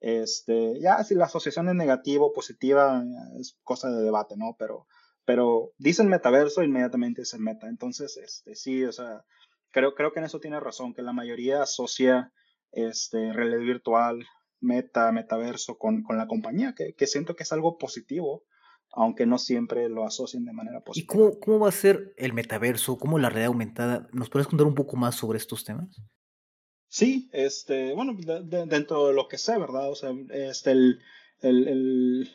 Este, 0.00 0.78
ya 0.80 1.02
si 1.02 1.14
la 1.14 1.25
asociación 1.25 1.68
es 1.68 1.75
negativa 1.75 2.25
o 2.25 2.32
positiva 2.32 3.02
es 3.38 3.58
cosa 3.64 3.90
de 3.90 4.02
debate, 4.02 4.37
¿no? 4.37 4.54
Pero, 4.58 4.87
pero 5.25 5.72
dicen 5.76 6.08
metaverso 6.08 6.62
inmediatamente 6.62 7.22
dicen 7.22 7.42
meta. 7.42 7.68
Entonces, 7.68 8.16
este, 8.16 8.54
sí, 8.54 8.84
o 8.84 8.92
sea, 8.92 9.25
creo, 9.70 9.94
creo 9.94 10.12
que 10.12 10.20
en 10.20 10.26
eso 10.26 10.40
tiene 10.40 10.60
razón, 10.60 10.94
que 10.94 11.02
la 11.02 11.12
mayoría 11.12 11.62
asocia 11.62 12.32
este, 12.72 13.32
realidad 13.32 13.60
virtual 13.60 14.26
meta, 14.60 15.12
metaverso 15.12 15.78
con, 15.78 16.02
con 16.02 16.18
la 16.18 16.26
compañía, 16.26 16.75
que, 16.76 16.94
que, 16.94 17.06
siento 17.06 17.37
que 17.37 17.44
es 17.44 17.52
algo 17.52 17.78
positivo, 17.78 18.44
aunque 18.92 19.26
no 19.26 19.38
siempre 19.38 19.88
lo 19.88 20.04
asocien 20.04 20.44
de 20.44 20.52
manera 20.52 20.80
positiva. 20.80 21.12
¿Y 21.12 21.16
cómo, 21.16 21.40
cómo 21.40 21.58
va 21.60 21.68
a 21.68 21.72
ser 21.72 22.12
el 22.16 22.32
metaverso? 22.32 22.98
¿Cómo 22.98 23.18
la 23.18 23.28
realidad 23.28 23.48
aumentada? 23.48 24.08
¿Nos 24.12 24.30
puedes 24.30 24.48
contar 24.48 24.66
un 24.66 24.75
poco 24.75 24.96
más 24.96 25.14
sobre 25.14 25.38
estos 25.38 25.64
temas? 25.64 26.00
Sí, 26.88 27.28
este, 27.32 27.94
bueno, 27.94 28.16
dentro 28.44 29.08
de 29.08 29.14
lo 29.14 29.28
que 29.28 29.37
sé, 29.37 29.58
¿verdad? 29.58 29.90
O 29.90 29.94
sea, 29.94 30.10
este, 30.30 30.70
el, 30.70 31.00
el, 31.42 31.68
el, 31.68 32.30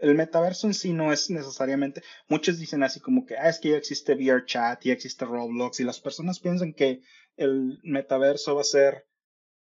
el, 0.00 0.14
metaverso 0.14 0.66
en 0.66 0.74
sí 0.74 0.92
no 0.92 1.12
es 1.12 1.30
necesariamente, 1.30 2.02
muchos 2.28 2.58
dicen 2.58 2.82
así 2.82 3.00
como 3.00 3.26
que, 3.26 3.36
ah, 3.36 3.48
es 3.48 3.58
que 3.58 3.70
ya 3.70 3.76
existe 3.76 4.14
VRChat, 4.14 4.82
ya 4.82 4.92
existe 4.92 5.24
Roblox, 5.24 5.80
y 5.80 5.84
las 5.84 6.00
personas 6.00 6.40
piensan 6.40 6.72
que 6.72 7.00
el 7.36 7.78
metaverso 7.82 8.54
va 8.54 8.60
a 8.60 8.64
ser 8.64 9.06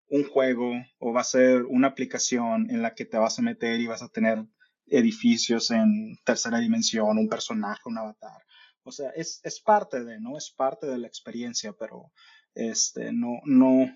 un 0.09 0.25
juego 0.25 0.73
o 0.99 1.13
va 1.13 1.21
a 1.21 1.25
ser 1.25 1.63
una 1.63 1.89
aplicación 1.89 2.69
en 2.71 2.83
la 2.83 2.95
que 2.95 3.05
te 3.05 3.17
vas 3.17 3.39
a 3.39 3.43
meter 3.43 3.81
y 3.81 3.87
vas 3.87 4.03
a 4.03 4.09
tener 4.09 4.45
edificios 4.87 5.71
en 5.71 6.17
tercera 6.25 6.59
dimensión, 6.59 7.17
un 7.17 7.29
personaje, 7.29 7.83
un 7.87 7.99
avatar. 7.99 8.43
O 8.83 8.93
sea, 8.93 9.11
es, 9.11 9.41
es 9.45 9.61
parte 9.61 10.05
de, 10.05 10.21
¿no? 10.21 10.37
Es 10.37 10.51
parte 10.51 10.87
de 10.87 10.99
la 10.99 11.07
experiencia, 11.07 11.73
pero 11.79 12.13
este, 12.55 13.13
no, 13.13 13.41
no, 13.45 13.87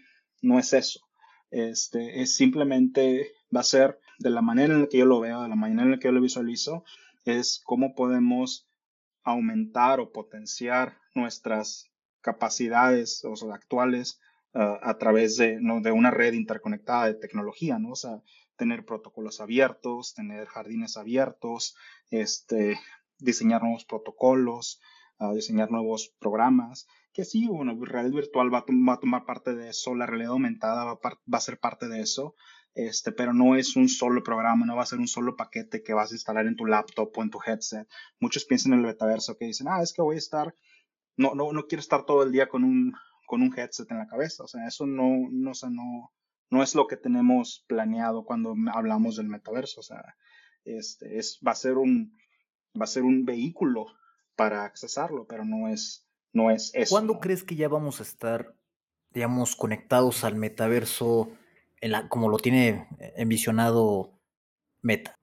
no 0.41 0.59
es 0.59 0.73
eso. 0.73 1.01
Este, 1.51 2.23
es 2.23 2.37
simplemente, 2.37 3.33
va 3.55 3.61
a 3.61 3.65
ser 3.65 3.99
de 4.19 4.31
la 4.31 4.43
manera 4.43 4.75
en 4.75 4.83
la 4.83 4.87
que 4.89 4.99
yo 4.99 5.07
lo 5.07 5.21
veo, 5.21 5.43
de 5.43 5.49
la 5.49 5.57
manera 5.57 5.83
en 5.83 5.91
la 5.93 5.99
que 5.99 6.09
yo 6.09 6.13
lo 6.13 6.21
visualizo, 6.21 6.85
es 7.25 7.61
cómo 7.65 7.95
podemos 7.95 8.69
aumentar 9.23 10.01
o 10.01 10.13
potenciar 10.13 10.99
nuestras 11.15 11.91
capacidades 12.21 13.25
o 13.25 13.37
sea, 13.37 13.55
actuales 13.55 14.21
uh, 14.55 14.79
a 14.83 14.99
través 14.99 15.37
de, 15.37 15.61
¿no? 15.61 15.81
de 15.81 15.93
una 15.93 16.11
red 16.11 16.35
interconectada 16.35 17.07
de 17.07 17.15
tecnología, 17.15 17.79
¿no? 17.79 17.91
O 17.91 17.97
sea, 17.97 18.23
tener 18.57 18.85
protocolos 18.85 19.41
abiertos, 19.41 20.15
tener 20.15 20.47
jardines 20.47 20.97
abiertos, 20.97 21.77
este, 22.11 22.79
diseñar 23.19 23.63
nuevos 23.63 23.85
protocolos, 23.85 24.81
uh, 25.19 25.35
diseñar 25.35 25.71
nuevos 25.71 26.15
programas 26.19 26.87
que 27.15 27.25
sí, 27.25 27.47
bueno, 27.47 27.79
realidad 27.81 28.17
virtual 28.17 28.53
va 28.53 28.59
a, 28.59 28.99
tomar 28.99 29.25
parte 29.25 29.55
de 29.55 29.71
eso, 29.71 29.95
la 29.95 30.05
realidad 30.05 30.33
aumentada 30.33 30.85
va 30.85 30.99
a, 31.33 31.41
ser 31.41 31.61
parte 31.61 31.89
de 31.89 32.01
eso, 32.01 32.35
este, 32.75 33.13
pero 33.13 33.33
no 33.33 33.57
es 33.57 33.77
un 33.77 33.89
solo 33.89 34.23
programa, 34.23 34.67
no 34.67 34.77
va 34.77 34.83
a 34.83 34.87
ser 34.87 34.99
un 34.99 35.09
solo 35.09 35.37
paquete 35.37 35.83
que 35.83 35.95
vas 35.95 36.11
a 36.11 36.15
instalar 36.15 36.47
en 36.47 36.57
tu 36.57 36.67
laptop 36.67 37.11
o 37.17 37.23
en 37.23 37.31
tu 37.31 37.39
headset. 37.45 37.89
Muchos 38.21 38.45
piensan 38.45 38.73
en 38.73 38.81
el 38.81 38.87
metaverso 38.87 39.37
que 39.37 39.47
dicen, 39.47 39.69
ah, 39.69 39.81
es 39.83 39.93
que 39.93 40.03
voy 40.03 40.17
a 40.17 40.19
estar, 40.19 40.55
no, 41.17 41.35
no, 41.35 41.53
no 41.53 41.67
quiero 41.67 41.81
estar 41.81 42.05
todo 42.05 42.25
el 42.25 42.33
día 42.33 42.49
con 42.49 42.65
un, 42.65 42.95
con 43.27 43.43
un 43.43 43.57
headset 43.57 43.91
en 43.91 43.99
la 43.99 44.09
cabeza, 44.09 44.43
o 44.43 44.49
sea, 44.49 44.67
eso 44.67 44.87
no, 44.87 45.29
no, 45.31 45.53
o 45.53 45.71
no, 45.71 46.13
no 46.51 46.63
es 46.63 46.75
lo 46.75 46.87
que 46.87 46.97
tenemos 46.97 47.65
planeado 47.69 48.25
cuando 48.25 48.55
hablamos 48.73 49.17
del 49.17 49.29
metaverso, 49.29 49.81
o 49.81 49.85
sea, 49.85 50.17
este, 50.65 51.19
es, 51.19 51.41
va 51.47 51.53
a 51.53 51.57
ser 51.57 51.77
un, 51.77 52.17
va 52.79 52.85
a 52.85 52.89
ser 52.89 53.05
un 53.05 53.25
vehículo 53.25 53.87
para 54.35 54.65
accesarlo, 54.65 55.27
pero 55.29 55.45
no 55.45 55.69
es, 55.69 56.09
no 56.33 56.51
es 56.51 56.73
eso. 56.75 56.91
¿Cuándo 56.93 57.21
crees 57.21 57.45
que 57.45 57.55
ya 57.55 57.69
vamos 57.69 58.01
a 58.01 58.03
estar, 58.03 58.57
digamos, 59.11 59.55
conectados 59.55 60.25
al 60.25 60.35
metaverso 60.35 61.31
como 62.09 62.29
lo 62.29 62.39
tiene 62.39 62.87
envisionado 63.17 64.13
Meta? 64.83 65.19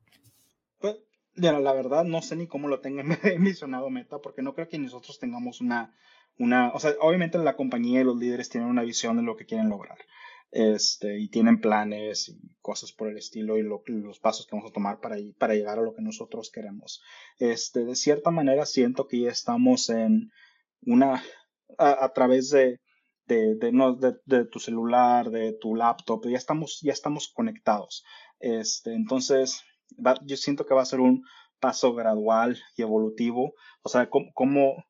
Pues, 0.80 0.98
la 1.36 1.74
verdad 1.74 2.04
no 2.04 2.22
sé 2.22 2.36
ni 2.36 2.48
cómo 2.48 2.68
lo 2.68 2.80
tenga 2.80 3.04
envisionado 3.24 3.90
Meta, 3.90 4.20
porque 4.20 4.42
no 4.42 4.54
creo 4.54 4.70
que 4.70 4.80
nosotros 4.80 5.20
tengamos 5.20 5.62
una, 5.62 5.96
una, 6.38 6.70
o 6.70 6.80
sea, 6.80 6.94
obviamente 7.00 7.38
la 7.38 7.56
compañía 7.56 8.02
y 8.02 8.06
los 8.06 8.18
líderes 8.18 8.50
tienen 8.50 8.70
una 8.70 8.84
visión 8.84 9.18
de 9.18 9.24
lo 9.24 9.36
que 9.36 9.46
quieren 9.46 9.70
lograr. 9.70 9.98
Este, 10.54 11.18
y 11.18 11.30
tienen 11.30 11.62
planes 11.62 12.28
y 12.28 12.58
cosas 12.62 12.92
por 12.92 13.08
el 13.08 13.18
estilo 13.18 13.58
y 13.58 13.64
los 13.64 14.20
pasos 14.20 14.46
que 14.46 14.56
vamos 14.56 14.70
a 14.70 14.74
tomar 14.74 15.00
para, 15.00 15.16
para 15.38 15.56
llegar 15.56 15.80
a 15.80 15.82
lo 15.82 15.94
que 15.94 16.02
nosotros 16.02 16.52
queremos. 16.52 17.02
Este, 17.40 17.86
de 17.86 17.96
cierta 17.96 18.32
manera 18.32 18.66
siento 18.66 19.08
que 19.08 19.22
ya 19.22 19.30
estamos 19.30 19.90
en, 19.90 20.30
una, 20.86 21.24
a, 21.78 22.12
través 22.14 22.50
de, 22.50 22.80
de, 23.34 24.16
de, 24.26 24.46
tu 24.46 24.60
celular, 24.60 25.30
de 25.30 25.54
tu 25.54 25.76
laptop, 25.76 26.28
ya 26.28 26.38
estamos, 26.38 26.80
ya 26.82 26.94
estamos 26.94 27.32
conectados. 27.34 28.04
Este, 28.40 28.94
entonces, 28.94 29.64
yo 30.24 30.38
siento 30.38 30.66
que 30.66 30.74
va 30.74 30.82
a 30.82 30.86
ser 30.86 31.00
un 31.00 31.24
paso 31.60 31.94
gradual 31.94 32.60
y 32.76 32.82
evolutivo, 32.82 33.54
o 33.84 33.90
sea, 33.90 34.10
cómo, 34.10 34.84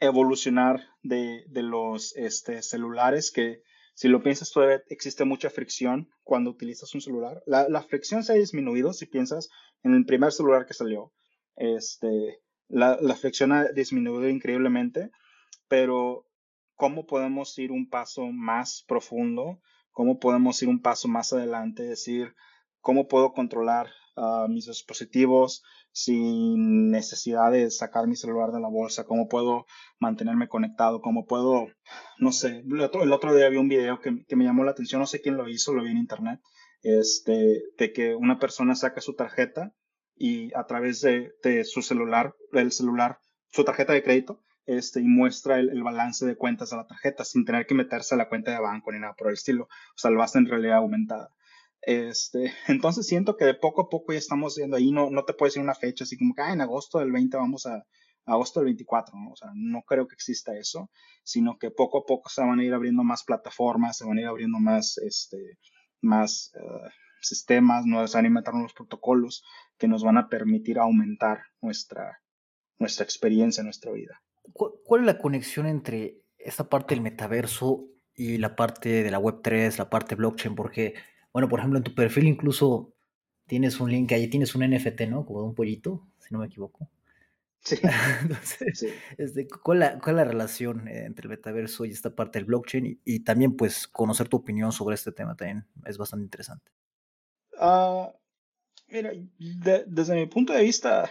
evolucionar 0.00 0.80
de, 1.02 1.44
de 1.48 1.62
los 1.62 2.14
este, 2.16 2.62
celulares 2.62 3.32
que 3.32 3.62
si 3.94 4.06
lo 4.06 4.22
piensas 4.22 4.52
todavía 4.52 4.80
existe 4.90 5.24
mucha 5.24 5.50
fricción 5.50 6.08
cuando 6.22 6.50
utilizas 6.50 6.94
un 6.94 7.00
celular. 7.00 7.42
La, 7.46 7.68
la, 7.68 7.82
fricción 7.82 8.22
se 8.22 8.32
ha 8.32 8.36
disminuido 8.36 8.92
si 8.92 9.06
piensas 9.06 9.48
en 9.82 9.92
el 9.94 10.06
primer 10.06 10.30
celular 10.30 10.66
que 10.66 10.74
salió. 10.74 11.12
Este, 11.56 12.40
la, 12.68 12.96
la 13.00 13.16
fricción 13.16 13.50
ha 13.50 13.64
disminuido 13.72 14.28
increíblemente, 14.28 15.10
pero 15.66 16.27
¿cómo 16.78 17.06
podemos 17.06 17.58
ir 17.58 17.72
un 17.72 17.90
paso 17.90 18.28
más 18.32 18.84
profundo? 18.86 19.60
¿Cómo 19.90 20.20
podemos 20.20 20.62
ir 20.62 20.68
un 20.68 20.80
paso 20.80 21.08
más 21.08 21.32
adelante? 21.32 21.82
Decir, 21.82 22.34
¿cómo 22.80 23.08
puedo 23.08 23.32
controlar 23.32 23.88
uh, 24.16 24.48
mis 24.48 24.66
dispositivos 24.66 25.64
sin 25.90 26.90
necesidad 26.92 27.50
de 27.50 27.68
sacar 27.72 28.06
mi 28.06 28.14
celular 28.14 28.52
de 28.52 28.60
la 28.60 28.68
bolsa? 28.68 29.04
¿Cómo 29.04 29.26
puedo 29.26 29.66
mantenerme 29.98 30.46
conectado? 30.46 31.00
¿Cómo 31.00 31.26
puedo, 31.26 31.66
no 32.18 32.30
sé, 32.30 32.62
el 32.64 32.80
otro, 32.80 33.02
el 33.02 33.12
otro 33.12 33.34
día 33.34 33.48
vi 33.48 33.56
un 33.56 33.68
video 33.68 34.00
que, 34.00 34.24
que, 34.28 34.36
me 34.36 34.44
llamó 34.44 34.62
la 34.62 34.70
atención, 34.70 35.00
no 35.00 35.06
sé 35.06 35.20
quién 35.20 35.36
lo 35.36 35.48
hizo, 35.48 35.74
lo 35.74 35.82
vi 35.82 35.90
en 35.90 35.98
internet, 35.98 36.40
este, 36.82 37.60
de 37.76 37.92
que 37.92 38.14
una 38.14 38.38
persona 38.38 38.76
saca 38.76 39.00
su 39.00 39.16
tarjeta 39.16 39.74
y 40.14 40.54
a 40.54 40.64
través 40.66 41.00
de, 41.00 41.32
de, 41.42 41.64
su 41.64 41.82
celular, 41.82 42.36
el 42.52 42.70
celular, 42.70 43.18
su 43.50 43.64
tarjeta 43.64 43.94
de 43.94 44.04
crédito, 44.04 44.44
este, 44.68 45.00
y 45.00 45.08
muestra 45.08 45.58
el, 45.58 45.70
el, 45.70 45.82
balance 45.82 46.24
de 46.26 46.36
cuentas 46.36 46.70
de 46.70 46.76
la 46.76 46.86
tarjeta 46.86 47.24
sin 47.24 47.44
tener 47.44 47.66
que 47.66 47.74
meterse 47.74 48.14
a 48.14 48.18
la 48.18 48.28
cuenta 48.28 48.52
de 48.52 48.60
banco 48.60 48.92
ni 48.92 49.00
nada 49.00 49.14
por 49.14 49.28
el 49.28 49.34
estilo. 49.34 49.64
O 49.64 49.98
sea, 49.98 50.10
lo 50.10 50.22
hace 50.22 50.38
en 50.38 50.46
realidad 50.46 50.76
aumentada. 50.76 51.30
Este, 51.82 52.52
entonces 52.68 53.06
siento 53.06 53.36
que 53.36 53.46
de 53.46 53.54
poco 53.54 53.82
a 53.82 53.88
poco 53.88 54.12
ya 54.12 54.18
estamos 54.18 54.56
viendo 54.56 54.76
ahí, 54.76 54.92
no, 54.92 55.10
no 55.10 55.24
te 55.24 55.32
puedes 55.32 55.54
decir 55.54 55.62
una 55.62 55.74
fecha 55.74 56.04
así 56.04 56.18
como 56.18 56.34
que 56.34 56.42
ah, 56.42 56.52
en 56.52 56.60
agosto 56.60 56.98
del 56.98 57.12
20 57.12 57.36
vamos 57.36 57.66
a, 57.66 57.84
agosto 58.26 58.60
del 58.60 58.66
24, 58.66 59.14
¿no? 59.18 59.30
O 59.30 59.36
sea, 59.36 59.50
no 59.54 59.82
creo 59.86 60.06
que 60.06 60.14
exista 60.14 60.56
eso, 60.56 60.90
sino 61.22 61.56
que 61.58 61.70
poco 61.70 61.98
a 61.98 62.06
poco 62.06 62.28
se 62.28 62.42
van 62.42 62.60
a 62.60 62.64
ir 62.64 62.74
abriendo 62.74 63.02
más 63.04 63.24
plataformas, 63.24 63.96
se 63.96 64.04
van 64.04 64.18
a 64.18 64.20
ir 64.20 64.26
abriendo 64.26 64.58
más, 64.58 64.98
este, 64.98 65.58
más 66.02 66.52
uh, 66.56 66.88
sistemas, 67.22 67.86
nos 67.86 68.12
van 68.12 68.26
a 68.26 68.28
inventar 68.28 68.52
nuevos 68.52 68.74
protocolos 68.74 69.42
que 69.78 69.88
nos 69.88 70.04
van 70.04 70.18
a 70.18 70.28
permitir 70.28 70.78
aumentar 70.78 71.40
nuestra, 71.62 72.20
nuestra 72.78 73.04
experiencia, 73.04 73.64
nuestra 73.64 73.92
vida. 73.92 74.20
¿Cuál 74.52 75.00
es 75.00 75.06
la 75.06 75.18
conexión 75.18 75.66
entre 75.66 76.22
esta 76.38 76.68
parte 76.68 76.94
del 76.94 77.02
metaverso 77.02 77.86
y 78.14 78.38
la 78.38 78.56
parte 78.56 79.02
de 79.02 79.10
la 79.10 79.20
Web3, 79.20 79.78
la 79.78 79.90
parte 79.90 80.14
blockchain? 80.14 80.54
Porque, 80.54 80.94
bueno, 81.32 81.48
por 81.48 81.60
ejemplo, 81.60 81.78
en 81.78 81.84
tu 81.84 81.94
perfil 81.94 82.26
incluso 82.26 82.94
tienes 83.46 83.80
un 83.80 83.90
link, 83.90 84.12
ahí 84.12 84.28
tienes 84.28 84.54
un 84.54 84.68
NFT, 84.68 85.02
¿no? 85.08 85.24
Como 85.24 85.40
de 85.40 85.48
un 85.48 85.54
pollito, 85.54 86.06
si 86.18 86.32
no 86.32 86.40
me 86.40 86.46
equivoco. 86.46 86.88
Sí. 87.60 87.76
Entonces, 88.22 88.94
Este, 89.16 89.48
¿cuál, 89.48 89.80
la, 89.80 89.98
¿cuál, 89.98 90.16
es 90.16 90.24
la 90.24 90.24
relación 90.24 90.88
entre 90.88 91.24
el 91.24 91.30
metaverso 91.30 91.84
y 91.84 91.90
esta 91.90 92.14
parte 92.14 92.38
del 92.38 92.46
blockchain? 92.46 92.86
Y, 92.86 93.00
y, 93.04 93.20
también, 93.20 93.56
pues, 93.56 93.88
conocer 93.88 94.28
tu 94.28 94.36
opinión 94.36 94.72
sobre 94.72 94.94
este 94.94 95.12
tema 95.12 95.34
también 95.34 95.66
es 95.84 95.98
bastante 95.98 96.24
interesante. 96.24 96.70
Uh, 97.60 98.12
mira, 98.88 99.10
desde 99.86 100.14
mi 100.14 100.26
punto 100.26 100.52
de 100.52 100.62
vista, 100.62 101.10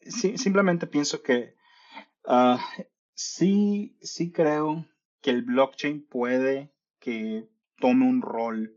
sí, 0.00 0.36
simplemente 0.36 0.86
pienso 0.86 1.22
que 1.22 1.54
uh, 2.24 2.58
sí, 3.14 3.96
sí 4.00 4.32
creo 4.32 4.86
que 5.20 5.30
el 5.30 5.42
blockchain 5.42 6.06
puede 6.06 6.72
que 6.98 7.48
tome 7.78 8.06
un 8.06 8.22
rol 8.22 8.76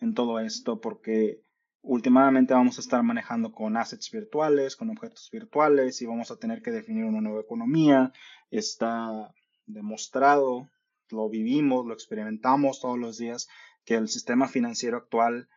en 0.00 0.14
todo 0.14 0.40
esto 0.40 0.80
porque 0.80 1.42
últimamente 1.82 2.52
vamos 2.52 2.78
a 2.78 2.80
estar 2.80 3.02
manejando 3.02 3.52
con 3.52 3.76
assets 3.76 4.10
virtuales, 4.10 4.76
con 4.76 4.90
objetos 4.90 5.28
virtuales 5.32 6.02
y 6.02 6.06
vamos 6.06 6.30
a 6.30 6.36
tener 6.36 6.62
que 6.62 6.72
definir 6.72 7.04
una 7.04 7.20
nueva 7.20 7.40
economía. 7.40 8.12
Está 8.50 9.32
demostrado, 9.66 10.68
lo 11.10 11.28
vivimos, 11.28 11.86
lo 11.86 11.94
experimentamos 11.94 12.80
todos 12.80 12.98
los 12.98 13.18
días, 13.18 13.48
que 13.84 13.94
el 13.94 14.08
sistema 14.08 14.48
financiero 14.48 14.96
actual 14.96 15.48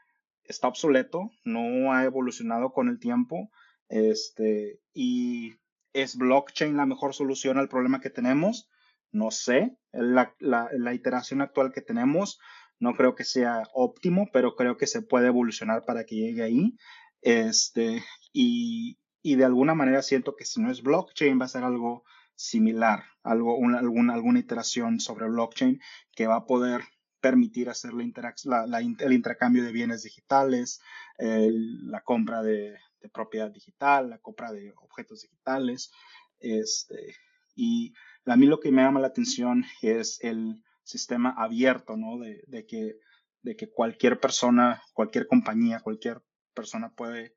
está 0.43 0.67
obsoleto, 0.67 1.31
no 1.43 1.93
ha 1.93 2.03
evolucionado 2.03 2.71
con 2.73 2.89
el 2.89 2.99
tiempo, 2.99 3.49
este, 3.87 4.79
y 4.93 5.55
es 5.93 6.17
blockchain 6.17 6.77
la 6.77 6.85
mejor 6.85 7.13
solución 7.13 7.57
al 7.57 7.69
problema 7.69 8.01
que 8.01 8.09
tenemos. 8.09 8.69
No 9.11 9.31
sé, 9.31 9.77
la, 9.91 10.35
la, 10.39 10.69
la, 10.71 10.93
iteración 10.93 11.41
actual 11.41 11.71
que 11.71 11.81
tenemos 11.81 12.39
no 12.79 12.93
creo 12.95 13.15
que 13.15 13.23
sea 13.23 13.63
óptimo, 13.73 14.29
pero 14.31 14.55
creo 14.55 14.77
que 14.77 14.87
se 14.87 15.01
puede 15.01 15.27
evolucionar 15.27 15.83
para 15.85 16.05
que 16.05 16.15
llegue 16.15 16.43
ahí. 16.43 16.77
Este, 17.21 18.03
y, 18.31 18.99
y 19.21 19.35
de 19.35 19.45
alguna 19.45 19.75
manera 19.75 20.01
siento 20.01 20.35
que 20.35 20.45
si 20.45 20.61
no 20.61 20.71
es 20.71 20.83
blockchain 20.83 21.39
va 21.39 21.45
a 21.45 21.49
ser 21.49 21.63
algo 21.63 22.03
similar, 22.35 23.03
algo, 23.23 23.57
una, 23.57 23.79
alguna, 23.79 24.13
alguna 24.13 24.39
iteración 24.39 24.99
sobre 24.99 25.27
blockchain 25.27 25.81
que 26.15 26.27
va 26.27 26.37
a 26.37 26.45
poder 26.45 26.81
permitir 27.19 27.69
hacer 27.69 27.91
la 27.93 28.79
el 28.79 29.13
intercambio 29.13 29.63
de 29.63 29.73
bienes 29.73 30.03
digitales, 30.03 30.81
la 31.17 32.01
compra 32.01 32.41
de, 32.43 32.77
propiedad 33.07 33.49
digital, 33.49 34.09
la 34.09 34.17
compra 34.17 34.51
de 34.51 34.73
objetos 34.77 35.21
digitales. 35.21 35.91
Este, 36.39 37.15
y 37.55 37.93
a 38.25 38.35
mí 38.35 38.45
lo 38.45 38.59
que 38.59 38.71
me 38.71 38.81
llama 38.81 38.99
la 38.99 39.07
atención 39.07 39.63
es 39.81 40.19
el 40.21 40.61
sistema 40.83 41.33
abierto, 41.37 41.95
¿no? 41.95 42.19
De, 42.19 42.43
de, 42.47 42.65
que, 42.65 42.97
de 43.43 43.55
que 43.55 43.69
cualquier 43.69 44.19
persona, 44.19 44.81
cualquier 44.93 45.27
compañía, 45.27 45.79
cualquier 45.79 46.21
persona 46.53 46.89
puede 46.89 47.35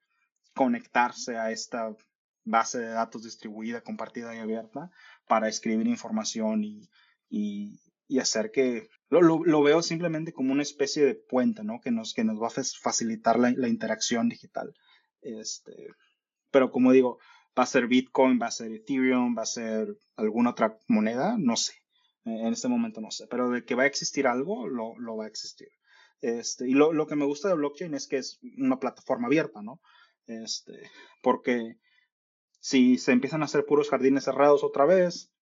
conectarse 0.55 1.37
a 1.37 1.51
esta 1.51 1.95
base 2.45 2.79
de 2.79 2.89
datos 2.89 3.23
distribuida, 3.23 3.83
compartida 3.83 4.35
y 4.35 4.39
abierta 4.39 4.91
para 5.29 5.49
escribir 5.49 5.87
información 5.87 6.65
y, 6.65 6.91
y, 7.29 7.81
y 8.09 8.19
hacer 8.19 8.51
que 8.51 8.89
lo, 9.09 9.21
lo, 9.21 9.63
veo 9.63 9.83
simplemente 9.83 10.33
como 10.33 10.53
una 10.53 10.63
especie 10.63 11.05
de 11.05 11.15
puente, 11.15 11.63
¿no? 11.65 11.81
Que 11.81 11.91
nos, 11.91 12.15
que 12.15 12.25
nos 12.25 12.41
va 12.41 12.49
a 12.49 12.65
facilitar 12.83 13.39
la, 13.39 13.69
interacción 13.69 14.29
digital. 14.29 14.75
Este, 15.23 15.89
pero 16.51 16.71
como 16.71 16.93
digo, 16.93 17.19
va 17.59 17.65
a 17.65 17.67
ser 17.67 17.87
Bitcoin, 17.87 18.39
va 18.41 18.47
a 18.47 18.51
ser 18.51 18.73
Ethereum, 18.73 19.37
va 19.37 19.43
a 19.43 19.47
ser 19.47 19.97
alguna 20.17 20.51
otra 20.51 20.79
moneda, 20.89 21.37
no 21.39 21.57
sé. 21.57 21.75
En 22.25 22.53
este 22.53 22.69
momento 22.69 23.01
no 23.01 23.11
sé, 23.11 23.27
pero 23.29 23.51
de 23.51 23.65
que 23.65 23.75
va 23.75 23.83
a 23.83 23.87
existir 23.87 24.29
algo, 24.29 24.69
lo, 24.69 25.17
va 25.17 25.25
a 25.25 25.29
existir. 25.29 25.69
Este, 26.21 26.69
y 26.69 26.73
lo, 26.73 27.07
que 27.07 27.17
me 27.17 27.25
gusta 27.25 27.49
de 27.49 27.55
blockchain 27.55 27.95
es 27.95 28.07
que 28.07 28.19
es 28.19 28.39
una 28.59 28.79
plataforma 28.79 29.27
abierta, 29.27 29.61
¿no? 29.61 29.81
Este, 30.27 30.89
porque 31.21 31.79
si 32.61 32.97
se 32.99 33.11
empiezan 33.11 33.43
a 33.43 33.47
hacer 33.47 33.67
puros 33.67 33.91
jardines 33.91 34.23
cerrados 34.23 34.63
otra 34.63 34.85
vez, 34.85 35.33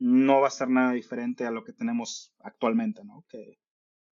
no 0.00 0.40
va 0.40 0.48
a 0.48 0.50
ser 0.50 0.68
nada 0.68 0.92
diferente 0.92 1.46
a 1.46 1.52
lo 1.52 1.62
que 1.62 1.72
tenemos 1.72 2.34
actualmente, 2.40 3.04
¿no? 3.04 3.24
Que, 3.28 3.60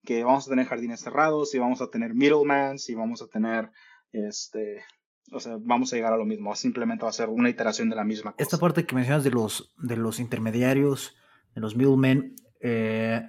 que 0.05 0.23
vamos 0.23 0.47
a 0.47 0.51
tener 0.51 0.67
jardines 0.67 1.01
cerrados 1.01 1.53
y 1.55 1.59
vamos 1.59 1.83
a 1.83 1.91
tener 1.91 2.15
middlemen 2.15 2.77
y 2.87 2.95
vamos 2.95 3.21
a 3.21 3.27
tener, 3.27 3.71
este, 4.13 4.85
o 5.31 5.41
sea, 5.41 5.57
vamos 5.61 5.93
a 5.93 5.97
llegar 5.97 6.13
a 6.13 6.17
lo 6.17 6.25
mismo. 6.25 6.55
Simplemente 6.55 7.05
va 7.05 7.11
a 7.11 7.15
ser 7.15 7.29
una 7.29 7.49
iteración 7.49 7.89
de 7.89 7.97
la 7.97 8.05
misma 8.05 8.33
cosa. 8.33 8.43
Esta 8.43 8.59
parte 8.59 8.85
que 8.85 8.95
mencionas 8.95 9.25
de 9.25 9.31
los, 9.31 9.73
de 9.79 9.97
los 9.97 10.21
intermediarios, 10.21 11.17
de 11.55 11.61
los 11.61 11.77
middlemen, 11.77 12.37
eh, 12.61 13.23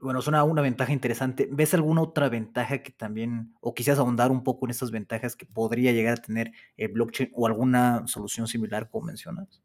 bueno, 0.00 0.20
es 0.20 0.26
una, 0.28 0.44
ventaja 0.44 0.92
interesante. 0.92 1.48
¿Ves 1.50 1.74
alguna 1.74 2.02
otra 2.02 2.28
ventaja 2.28 2.82
que 2.82 2.92
también, 2.92 3.54
o 3.60 3.74
quisieras 3.74 3.98
ahondar 3.98 4.30
un 4.30 4.44
poco 4.44 4.66
en 4.66 4.70
estas 4.70 4.90
ventajas 4.90 5.34
que 5.34 5.46
podría 5.46 5.92
llegar 5.92 6.14
a 6.14 6.22
tener 6.22 6.52
el 6.76 6.92
blockchain 6.92 7.30
o 7.34 7.46
alguna 7.46 8.06
solución 8.06 8.46
similar 8.46 8.88
como 8.90 9.06
mencionas? 9.06 9.62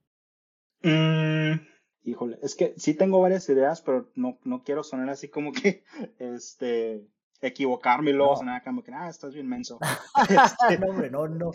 Mm, 0.82 1.62
híjole, 2.04 2.40
es 2.42 2.56
que 2.56 2.74
sí 2.78 2.94
tengo 2.96 3.22
varias 3.22 3.48
ideas, 3.50 3.82
pero 3.82 4.12
no, 4.16 4.40
no 4.44 4.64
quiero 4.64 4.84
sonar 4.84 5.10
así 5.10 5.30
como 5.30 5.52
que, 5.52 5.84
este, 6.20 7.06
equivocarme 7.48 8.12
y 8.12 8.14
luego 8.14 8.38
sonar 8.38 8.64
como 8.64 8.84
que, 8.84 8.92
ah, 8.94 9.10
estás 9.10 9.34
bien 9.34 9.48
menso. 9.48 9.80
Este 10.30 10.80
no, 10.80 10.88
hombre, 10.88 11.10
no, 11.10 11.28
no. 11.28 11.52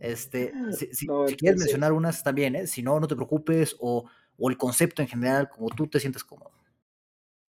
Este, 0.00 0.52
si, 0.72 0.86
si, 0.86 1.06
si 1.06 1.36
quieres 1.36 1.60
mencionar 1.60 1.92
unas 1.92 2.22
también, 2.22 2.56
¿eh? 2.56 2.66
Si 2.66 2.82
no, 2.82 2.98
no 2.98 3.06
te 3.06 3.16
preocupes, 3.16 3.76
o, 3.78 4.04
o 4.36 4.50
el 4.50 4.56
concepto 4.56 5.02
en 5.02 5.08
general, 5.08 5.48
como 5.48 5.68
tú 5.68 5.86
te 5.86 6.00
sientes 6.00 6.24
cómodo. 6.24 6.52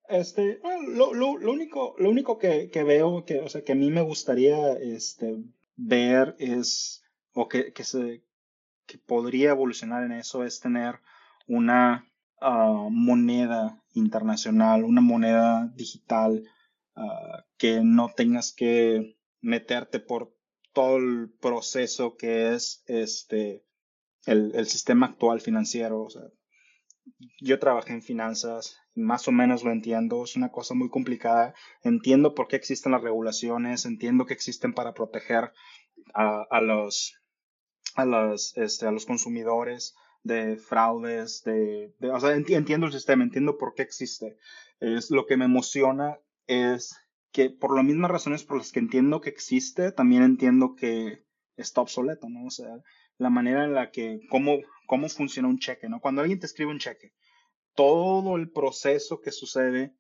Este, 0.09 0.61
ah, 0.65 0.77
lo, 0.89 1.15
lo, 1.15 1.39
lo, 1.39 1.53
único, 1.53 1.95
lo 1.99 2.11
único 2.11 2.39
que, 2.39 2.69
que, 2.71 2.83
veo, 2.83 3.25
que, 3.25 3.39
o 3.39 3.49
sea, 3.49 3.63
que 3.63 3.73
a 3.73 3.77
mí 3.77 3.91
me 3.91 4.03
gustaría 4.03 4.73
este, 4.73 5.39
ver 5.77 6.35
es, 6.41 7.05
o 7.33 7.49
que, 7.49 7.73
que, 7.73 7.85
se, 7.85 8.25
que 8.87 8.99
podría 8.99 9.51
evolucionar 9.51 10.03
en 10.03 10.13
eso, 10.13 10.45
es 10.45 10.59
tener 10.59 10.97
una 11.47 12.07
uh, 12.43 12.91
moneda 12.91 13.81
internacional, 13.95 14.85
una 14.85 15.01
moneda 15.01 15.71
digital, 15.77 16.43
uh, 17.01 17.43
que 17.57 17.81
no 17.83 18.13
tengas 18.15 18.53
que 18.53 19.17
meterte 19.41 20.01
por 20.01 20.35
todo 20.73 20.99
el 20.99 21.33
proceso 21.41 22.17
que 22.17 22.55
es 22.55 22.85
este, 22.87 23.65
el, 24.27 24.53
el 24.55 24.67
sistema 24.67 25.07
actual 25.07 25.41
financiero. 25.41 26.07
Yo 27.41 27.59
trabajé 27.59 27.93
en 27.93 28.03
finanzas, 28.03 28.77
más 28.95 29.27
o 29.27 29.33
menos 29.33 29.65
lo 29.65 29.73
entiendo, 29.73 30.23
es 30.23 30.37
una 30.37 30.51
cosa 30.51 30.75
muy 30.75 30.91
complicada. 30.91 31.55
Entiendo 31.83 32.35
por 32.35 32.47
qué 32.47 32.57
existen 32.57 32.93
las 32.93 33.03
regulaciones, 33.03 33.85
entiendo 33.85 34.27
que 34.27 34.35
existen 34.35 34.75
para 34.75 34.95
proteger 34.95 35.53
a, 36.15 36.47
a 36.51 36.61
los, 36.61 37.15
a, 37.95 38.05
los, 38.05 38.57
este, 38.57 38.87
a 38.87 38.93
los 38.93 39.07
consumidores 39.07 39.95
de 40.23 40.57
fraudes, 40.57 41.43
de, 41.45 41.95
de 41.99 42.11
o 42.11 42.21
sea, 42.21 42.35
entiendo 42.35 42.87
el 42.87 42.93
sistema, 42.93 43.25
entiendo 43.25 43.57
por 43.59 43.75
qué 43.75 43.83
existe. 43.83 44.37
Es, 44.79 45.11
lo 45.11 45.27
que 45.27 45.37
me 45.37 45.47
emociona 45.47 46.19
es 46.51 46.97
que 47.33 47.51
por 47.51 47.77
las 47.77 47.85
mismas 47.85 48.11
razones 48.11 48.45
por 48.45 48.59
las 48.59 48.73
que 48.73 48.81
entiendo 48.81 49.21
que 49.21 49.31
existe, 49.31 49.93
también 49.93 50.23
entiendo 50.23 50.75
que 50.75 51.25
está 51.57 51.81
obsoleto, 51.81 52.29
¿no? 52.29 52.47
O 52.47 52.51
sea, 52.51 52.69
la 53.19 53.31
manera 53.31 53.65
en 53.65 53.75
la 53.75 53.91
que, 53.91 54.21
cómo, 54.29 54.59
cómo 54.87 55.09
funciona 55.09 55.49
un 55.49 55.59
cheque, 55.59 55.89
¿no? 55.89 56.01
Cuando 56.01 56.23
alguien 56.23 56.41
te 56.41 56.47
escribe 56.47 56.71
un 56.71 56.79
cheque, 56.79 57.13
todo 57.75 58.37
el 58.37 58.51
proceso 58.51 59.21
que 59.21 59.31
sucede 59.31 59.95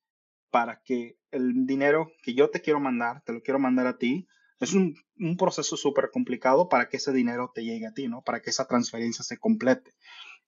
para 0.50 0.82
que 0.82 1.18
el 1.30 1.66
dinero 1.66 2.10
que 2.22 2.34
yo 2.34 2.50
te 2.50 2.60
quiero 2.60 2.80
mandar, 2.80 3.22
te 3.22 3.32
lo 3.32 3.42
quiero 3.42 3.60
mandar 3.60 3.86
a 3.86 3.98
ti, 3.98 4.26
es 4.58 4.74
un, 4.74 4.94
un 5.18 5.36
proceso 5.36 5.76
súper 5.76 6.10
complicado 6.10 6.68
para 6.68 6.88
que 6.88 6.96
ese 6.96 7.12
dinero 7.12 7.52
te 7.54 7.64
llegue 7.64 7.86
a 7.86 7.92
ti, 7.94 8.08
¿no? 8.08 8.22
Para 8.22 8.42
que 8.42 8.50
esa 8.50 8.66
transferencia 8.66 9.24
se 9.24 9.38
complete, 9.38 9.92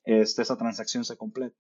este, 0.05 0.43
esa 0.43 0.57
transacción 0.57 1.05
se 1.05 1.17
complete. 1.17 1.57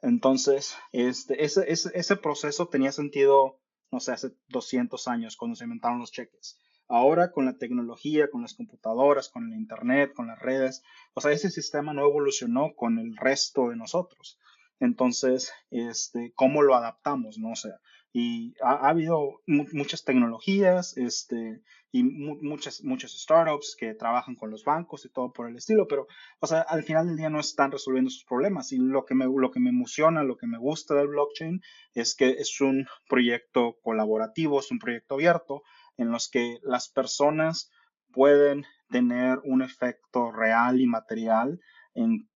Entonces, 0.00 0.74
este, 0.90 1.44
ese, 1.44 1.70
ese, 1.70 1.90
ese 1.94 2.16
proceso 2.16 2.66
tenía 2.66 2.90
sentido, 2.90 3.60
no 3.92 4.00
sé, 4.00 4.12
hace 4.12 4.32
200 4.48 5.06
años 5.06 5.36
cuando 5.36 5.54
se 5.54 5.64
inventaron 5.64 6.00
los 6.00 6.10
cheques. 6.10 6.58
Ahora 6.88 7.30
con 7.30 7.44
la 7.44 7.56
tecnología, 7.56 8.28
con 8.30 8.42
las 8.42 8.54
computadoras, 8.54 9.28
con 9.28 9.52
el 9.52 9.58
Internet, 9.58 10.12
con 10.14 10.26
las 10.26 10.38
redes, 10.38 10.82
o 11.14 11.20
sea, 11.20 11.30
ese 11.30 11.50
sistema 11.50 11.92
no 11.92 12.02
evolucionó 12.02 12.74
con 12.74 12.98
el 12.98 13.16
resto 13.16 13.68
de 13.68 13.76
nosotros. 13.76 14.38
Entonces, 14.80 15.52
este, 15.70 16.32
¿cómo 16.34 16.62
lo 16.62 16.74
adaptamos? 16.74 17.38
¿no? 17.38 17.52
O 17.52 17.56
sea, 17.56 17.78
y 18.12 18.54
ha, 18.62 18.88
habido 18.88 19.40
muchas 19.46 20.04
tecnologías 20.04 20.96
este, 20.98 21.62
y 21.90 22.04
muchas, 22.04 22.84
muchas 22.84 23.12
startups 23.12 23.74
que 23.74 23.94
trabajan 23.94 24.34
con 24.34 24.50
los 24.50 24.64
bancos 24.64 25.04
y 25.04 25.08
todo 25.08 25.32
por 25.32 25.48
el 25.48 25.56
estilo, 25.56 25.88
pero 25.88 26.06
o 26.40 26.46
sea, 26.46 26.60
al 26.60 26.82
final 26.82 27.06
del 27.06 27.16
día 27.16 27.30
no 27.30 27.40
están 27.40 27.72
resolviendo 27.72 28.10
sus 28.10 28.24
problemas. 28.24 28.72
Y 28.72 28.78
lo 28.78 29.04
que, 29.06 29.14
me, 29.14 29.24
lo 29.24 29.50
que 29.50 29.60
me 29.60 29.70
emociona, 29.70 30.22
lo 30.22 30.36
que 30.36 30.46
me 30.46 30.58
gusta 30.58 30.94
del 30.94 31.08
blockchain 31.08 31.62
es 31.94 32.14
que 32.14 32.30
es 32.30 32.60
un 32.60 32.86
proyecto 33.08 33.78
colaborativo, 33.82 34.60
es 34.60 34.70
un 34.70 34.78
proyecto 34.78 35.14
abierto 35.14 35.62
en 35.96 36.10
los 36.10 36.28
que 36.28 36.58
las 36.62 36.88
personas 36.88 37.70
pueden 38.12 38.66
tener 38.90 39.40
un 39.44 39.62
efecto 39.62 40.30
real 40.30 40.80
y 40.80 40.86
material 40.86 41.60
en 41.94 42.28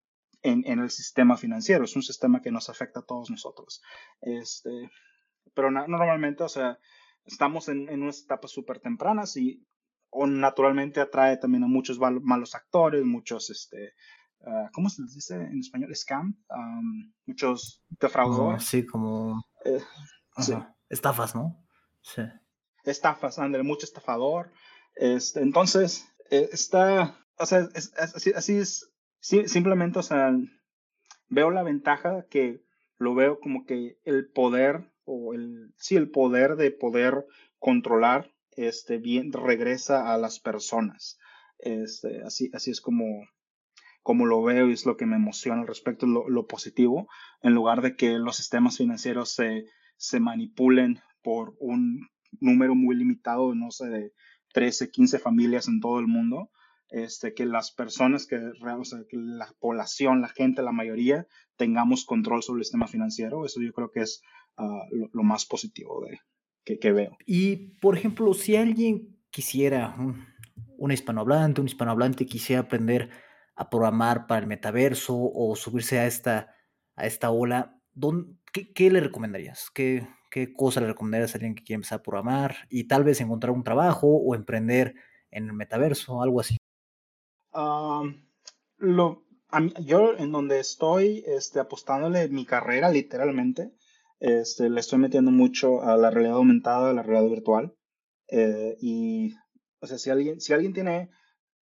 en, 0.46 0.78
el 0.78 0.90
sistema 0.90 1.36
financiero. 1.36 1.84
Es 1.84 1.96
un 1.96 2.02
sistema 2.02 2.40
que 2.40 2.52
nos 2.52 2.68
afecta 2.68 3.00
a 3.00 3.04
todos 3.04 3.30
nosotros. 3.30 3.82
Este, 4.20 4.90
pero 5.54 5.70
normalmente, 5.70 6.44
o 6.44 6.48
sea, 6.48 6.78
estamos 7.24 7.68
en, 7.68 7.88
en 7.88 8.02
unas 8.02 8.22
etapas 8.22 8.50
súper 8.50 8.80
tempranas 8.80 9.36
y 9.36 9.66
o 10.10 10.26
naturalmente 10.26 11.00
atrae 11.00 11.36
también 11.36 11.64
a 11.64 11.68
muchos 11.68 11.98
malos 11.98 12.54
actores, 12.54 13.04
muchos, 13.04 13.50
este, 13.50 13.92
uh, 14.40 14.70
¿cómo 14.72 14.88
se 14.88 15.02
les 15.02 15.14
dice 15.14 15.34
en 15.34 15.58
español? 15.58 15.94
Scam, 15.94 16.38
um, 16.48 17.12
muchos 17.26 17.84
defraudadores. 18.00 18.64
sí, 18.64 18.86
como 18.86 19.42
eh, 19.64 19.82
estafas, 20.88 21.34
¿no? 21.34 21.66
Sí. 22.02 22.22
Estafas, 22.84 23.38
André, 23.38 23.62
mucho 23.62 23.84
estafador. 23.84 24.52
Este, 24.94 25.40
entonces, 25.40 26.08
eh, 26.30 26.48
está, 26.52 27.18
o 27.36 27.44
sea, 27.44 27.68
así, 27.98 28.32
así 28.32 28.56
es 28.56 28.96
Sí, 29.26 29.48
simplemente, 29.48 29.98
o 29.98 30.04
sea, 30.04 30.32
veo 31.28 31.50
la 31.50 31.64
ventaja 31.64 32.26
que 32.30 32.62
lo 32.96 33.16
veo 33.16 33.40
como 33.40 33.64
que 33.64 33.98
el 34.04 34.30
poder 34.30 34.92
o 35.06 35.32
el, 35.32 35.72
sí, 35.78 35.96
el 35.96 36.10
poder 36.10 36.56
de 36.56 36.70
poder 36.70 37.24
controlar, 37.58 38.32
este, 38.50 38.98
bien, 38.98 39.32
regresa 39.32 40.12
a 40.12 40.18
las 40.18 40.40
personas. 40.40 41.18
Este, 41.58 42.22
así, 42.22 42.50
así 42.52 42.70
es 42.70 42.80
como, 42.80 43.26
como 44.02 44.26
lo 44.26 44.42
veo 44.42 44.68
y 44.68 44.72
es 44.72 44.84
lo 44.84 44.96
que 44.96 45.06
me 45.06 45.16
emociona 45.16 45.62
al 45.62 45.68
respecto, 45.68 46.06
lo, 46.06 46.28
lo 46.28 46.46
positivo, 46.46 47.08
en 47.40 47.54
lugar 47.54 47.80
de 47.80 47.96
que 47.96 48.18
los 48.18 48.36
sistemas 48.36 48.76
financieros 48.76 49.32
se, 49.32 49.64
se 49.96 50.20
manipulen 50.20 51.00
por 51.22 51.54
un 51.58 52.08
número 52.40 52.74
muy 52.74 52.96
limitado, 52.96 53.54
no 53.54 53.70
sé, 53.70 53.86
de 53.86 54.12
13, 54.52 54.90
15 54.90 55.18
familias 55.18 55.68
en 55.68 55.80
todo 55.80 55.98
el 55.98 56.06
mundo, 56.06 56.50
este, 56.88 57.34
que 57.34 57.46
las 57.46 57.72
personas, 57.72 58.26
que, 58.26 58.36
o 58.36 58.82
la 59.12 59.52
población, 59.58 60.20
la 60.20 60.28
gente, 60.28 60.62
la 60.62 60.72
mayoría, 60.72 61.26
tengamos 61.56 62.04
control 62.04 62.42
sobre 62.42 62.60
el 62.60 62.64
sistema 62.64 62.86
financiero. 62.86 63.44
Eso 63.44 63.60
yo 63.60 63.72
creo 63.72 63.90
que 63.90 64.00
es 64.00 64.22
uh, 64.58 64.94
lo, 64.94 65.10
lo, 65.12 65.22
más 65.22 65.44
positivo 65.44 66.04
de, 66.04 66.20
que, 66.64 66.78
que, 66.78 66.92
veo. 66.92 67.16
Y, 67.26 67.78
por 67.80 67.96
ejemplo, 67.96 68.32
si 68.34 68.56
alguien 68.56 69.16
quisiera, 69.30 69.94
un, 69.98 70.26
un 70.78 70.92
hispanohablante, 70.92 71.60
un 71.60 71.66
hispanohablante 71.66 72.26
quisiera 72.26 72.62
aprender 72.62 73.10
a 73.54 73.70
programar 73.70 74.26
para 74.26 74.40
el 74.40 74.46
metaverso 74.46 75.16
o 75.16 75.56
subirse 75.56 75.98
a 75.98 76.06
esta, 76.06 76.54
a 76.94 77.06
esta 77.06 77.30
ola, 77.30 77.80
¿qué, 78.52 78.72
¿qué, 78.72 78.90
le 78.90 79.00
recomendarías? 79.00 79.70
¿Qué, 79.74 80.06
¿Qué 80.30 80.52
cosa 80.52 80.80
le 80.80 80.88
recomendarías 80.88 81.34
a 81.34 81.38
alguien 81.38 81.54
que 81.54 81.64
quiere 81.64 81.76
empezar 81.76 82.00
a 82.00 82.02
programar 82.02 82.56
y 82.68 82.84
tal 82.84 83.04
vez 83.04 83.20
encontrar 83.20 83.52
un 83.52 83.64
trabajo 83.64 84.08
o 84.08 84.34
emprender 84.34 84.94
en 85.30 85.46
el 85.46 85.52
metaverso, 85.54 86.22
algo 86.22 86.40
así? 86.40 86.56
lo, 88.78 89.24
yo 89.80 90.16
en 90.18 90.32
donde 90.32 90.60
estoy 90.60 91.24
este, 91.26 91.58
apostándole 91.58 92.28
mi 92.28 92.44
carrera 92.44 92.90
literalmente, 92.90 93.72
este, 94.20 94.70
le 94.70 94.80
estoy 94.80 94.98
metiendo 94.98 95.30
mucho 95.30 95.82
a 95.82 95.96
la 95.96 96.10
realidad 96.10 96.36
aumentada, 96.36 96.90
a 96.90 96.92
la 96.92 97.02
realidad 97.02 97.30
virtual. 97.30 97.76
Eh, 98.28 98.76
y, 98.80 99.34
o 99.80 99.86
sea, 99.86 99.98
si 99.98 100.10
alguien, 100.10 100.40
si 100.40 100.52
alguien 100.52 100.72
tiene 100.72 101.10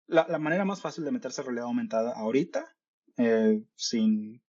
la, 0.08 0.38
manera 0.38 0.66
más 0.66 0.82
fácil 0.82 1.06
de 1.06 1.12
meterse 1.12 1.42
a 1.42 1.46
realidad 1.46 1.68
aumentada 1.68 2.14
ahorita, 2.14 2.76
eh, 3.18 3.64
sin, 3.76 4.42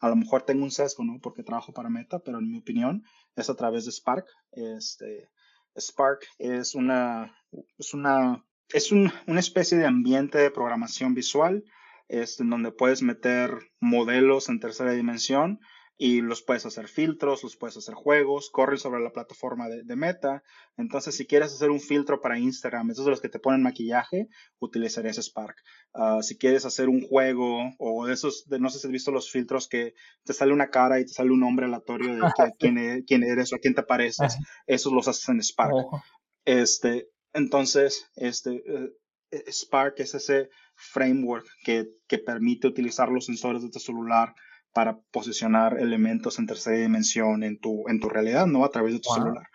a 0.00 0.08
lo 0.08 0.16
mejor 0.16 0.42
tengo 0.42 0.64
un 0.64 0.70
sesgo, 0.70 1.04
¿no? 1.04 1.18
Porque 1.20 1.42
trabajo 1.42 1.72
para 1.72 1.90
Meta, 1.90 2.20
pero 2.20 2.38
en 2.38 2.50
mi 2.50 2.58
opinión 2.58 3.04
es 3.36 3.50
a 3.50 3.54
través 3.54 3.84
de 3.84 3.92
Spark. 3.92 4.26
Este, 4.52 5.28
Spark 5.76 6.26
es 6.38 6.74
una, 6.74 7.36
es 7.78 7.94
una, 7.94 8.44
es 8.70 8.92
un, 8.92 9.12
una 9.26 9.40
especie 9.40 9.76
de 9.76 9.86
ambiente 9.86 10.38
de 10.38 10.50
programación 10.50 11.14
visual, 11.14 11.64
este, 12.08 12.42
en 12.42 12.50
donde 12.50 12.72
puedes 12.72 13.02
meter 13.02 13.50
modelos 13.80 14.48
en 14.48 14.60
tercera 14.60 14.92
dimensión 14.92 15.60
y 16.00 16.20
los 16.20 16.42
puedes 16.42 16.64
hacer 16.64 16.86
filtros, 16.86 17.42
los 17.42 17.56
puedes 17.56 17.76
hacer 17.76 17.96
juegos, 17.96 18.50
corren 18.50 18.78
sobre 18.78 19.02
la 19.02 19.10
plataforma 19.10 19.68
de, 19.68 19.96
Meta. 19.96 20.44
Entonces, 20.76 21.16
si 21.16 21.26
quieres 21.26 21.52
hacer 21.52 21.70
un 21.70 21.80
filtro 21.80 22.20
para 22.20 22.38
Instagram, 22.38 22.92
esos 22.92 23.04
de 23.04 23.10
los 23.10 23.20
que 23.20 23.28
te 23.28 23.40
ponen 23.40 23.64
maquillaje, 23.64 24.28
utilizarías 24.60 25.16
Spark. 25.16 25.56
Ah, 25.92 26.20
si 26.22 26.38
quieres 26.38 26.64
hacer 26.64 26.88
un 26.88 27.02
juego 27.02 27.74
o 27.78 28.06
de 28.06 28.14
esos, 28.14 28.48
de, 28.48 28.60
no 28.60 28.70
sé 28.70 28.78
si 28.78 28.86
has 28.86 28.92
visto 28.92 29.10
los 29.10 29.32
filtros 29.32 29.66
que 29.66 29.94
te 30.22 30.32
sale 30.32 30.52
una 30.52 30.70
cara 30.70 31.00
y 31.00 31.04
te 31.04 31.12
sale 31.12 31.32
un 31.32 31.40
nombre 31.40 31.66
aleatorio 31.66 32.14
de 32.14 32.20
quién, 32.60 32.78
e, 32.78 33.04
quién, 33.04 33.24
eres 33.24 33.52
o 33.52 33.56
a 33.56 33.58
quién 33.58 33.74
te 33.74 33.82
pareces, 33.82 34.36
esos 34.68 34.92
los 34.92 35.08
haces 35.08 35.28
en 35.28 35.42
Spark. 35.42 35.74
Este, 36.44 37.08
entonces, 37.32 38.08
este, 38.14 38.62
eh, 39.32 39.44
Spark 39.50 39.94
es 39.98 40.14
ese 40.14 40.48
framework 40.76 41.46
que, 41.64 41.88
que 42.06 42.18
permite 42.18 42.68
utilizar 42.68 43.08
los 43.08 43.26
sensores 43.26 43.62
de 43.62 43.70
tu 43.70 43.80
celular 43.80 44.32
para 44.72 45.00
posicionar 45.10 45.78
elementos 45.78 46.38
en 46.38 46.46
tercera 46.46 46.76
dimensión 46.76 47.42
en 47.42 47.58
tu, 47.58 47.88
en 47.88 48.00
tu 48.00 48.08
realidad, 48.08 48.46
¿no? 48.46 48.64
A 48.64 48.70
través 48.70 48.92
de 48.92 49.00
tu 49.00 49.10
celular. 49.10 49.46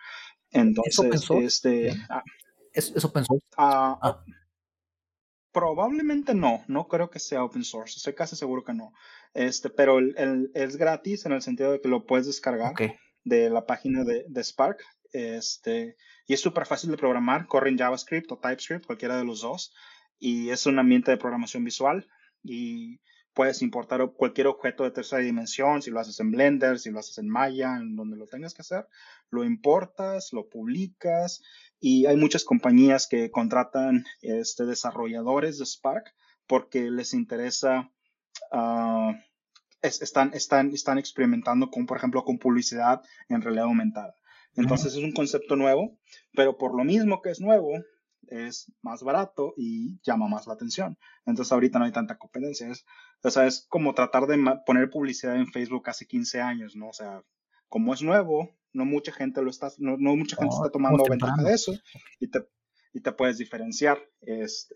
Entonces, 0.50 1.30
este... 1.42 1.94
Ah, 2.08 2.22
¿Eso 2.72 3.12
pensó? 3.12 3.38
Ah, 3.56 3.98
ah. 4.02 4.24
Probablemente 5.52 6.34
no, 6.34 6.64
no 6.66 6.88
creo 6.88 7.10
que 7.10 7.20
sea 7.20 7.44
open 7.44 7.62
source, 7.62 7.94
estoy 7.96 8.14
casi 8.14 8.34
seguro 8.34 8.64
que 8.64 8.74
no. 8.74 8.92
Este, 9.34 9.70
pero 9.70 9.98
el, 9.98 10.50
es 10.54 10.76
gratis 10.76 11.26
en 11.26 11.32
el 11.32 11.42
sentido 11.42 11.70
de 11.70 11.80
que 11.80 11.88
lo 11.88 12.06
puedes 12.06 12.26
descargar 12.26 12.74
de 13.22 13.50
la 13.50 13.64
página 13.64 14.02
de, 14.02 14.24
de 14.28 14.42
Spark. 14.42 14.82
Este, 15.12 15.96
y 16.26 16.34
es 16.34 16.40
súper 16.40 16.66
fácil 16.66 16.90
de 16.90 16.96
programar, 16.96 17.46
corre 17.46 17.70
en 17.70 17.78
JavaScript 17.78 18.32
o 18.32 18.38
TypeScript, 18.38 18.86
cualquiera 18.86 19.16
de 19.16 19.24
los 19.24 19.42
dos. 19.42 19.72
Y 20.18 20.50
es 20.50 20.66
un 20.66 20.78
ambiente 20.80 21.12
de 21.12 21.18
programación 21.18 21.62
visual. 21.62 22.08
Y 22.42 23.00
puedes 23.34 23.62
importar 23.62 24.00
cualquier 24.16 24.46
objeto 24.46 24.84
de 24.84 24.92
tercera 24.92 25.20
dimensión, 25.22 25.82
si 25.82 25.90
lo 25.90 26.00
haces 26.00 26.20
en 26.20 26.30
Blender, 26.30 26.78
si 26.78 26.90
lo 26.90 27.00
haces 27.00 27.18
en 27.18 27.28
Maya, 27.28 27.76
en 27.76 27.96
donde 27.96 28.16
lo 28.16 28.26
tengas 28.26 28.54
que 28.54 28.62
hacer, 28.62 28.86
lo 29.30 29.44
importas, 29.44 30.32
lo 30.32 30.48
publicas 30.48 31.42
y 31.80 32.06
hay 32.06 32.16
muchas 32.16 32.44
compañías 32.44 33.08
que 33.08 33.30
contratan 33.30 34.04
este, 34.22 34.64
desarrolladores 34.64 35.58
de 35.58 35.66
Spark 35.66 36.14
porque 36.46 36.90
les 36.90 37.12
interesa, 37.12 37.90
uh, 38.52 39.12
están, 39.82 40.32
están, 40.34 40.72
están 40.72 40.98
experimentando 40.98 41.70
con, 41.70 41.86
por 41.86 41.96
ejemplo, 41.96 42.24
con 42.24 42.38
publicidad 42.38 43.02
en 43.28 43.42
realidad 43.42 43.64
aumentada. 43.64 44.14
Entonces 44.56 44.94
es 44.94 45.02
un 45.02 45.12
concepto 45.12 45.56
nuevo, 45.56 45.98
pero 46.34 46.56
por 46.56 46.76
lo 46.76 46.84
mismo 46.84 47.20
que 47.20 47.30
es 47.30 47.40
nuevo, 47.40 47.72
es 48.28 48.72
más 48.82 49.02
barato 49.02 49.54
y 49.56 50.00
llama 50.02 50.28
más 50.28 50.46
la 50.46 50.54
atención. 50.54 50.98
Entonces 51.26 51.52
ahorita 51.52 51.78
no 51.78 51.84
hay 51.84 51.92
tanta 51.92 52.18
competencia. 52.18 52.68
Es, 52.68 52.84
o 53.22 53.30
sea, 53.30 53.46
es 53.46 53.66
como 53.68 53.94
tratar 53.94 54.26
de 54.26 54.38
poner 54.66 54.90
publicidad 54.90 55.36
en 55.36 55.46
Facebook 55.46 55.88
hace 55.88 56.06
15 56.06 56.40
años, 56.40 56.76
¿no? 56.76 56.88
O 56.88 56.92
sea, 56.92 57.22
como 57.68 57.94
es 57.94 58.02
nuevo, 58.02 58.50
no 58.72 58.84
mucha 58.84 59.12
gente 59.12 59.42
lo 59.42 59.50
está, 59.50 59.70
no, 59.78 59.96
mucha 59.96 60.36
gente 60.36 60.54
está 60.54 60.70
tomando 60.70 61.04
ventaja 61.08 61.42
de 61.42 61.54
eso 61.54 61.72
y 62.20 62.28
te, 62.28 62.46
y 62.92 63.00
te 63.00 63.12
puedes 63.12 63.38
diferenciar. 63.38 63.98
Este, 64.20 64.74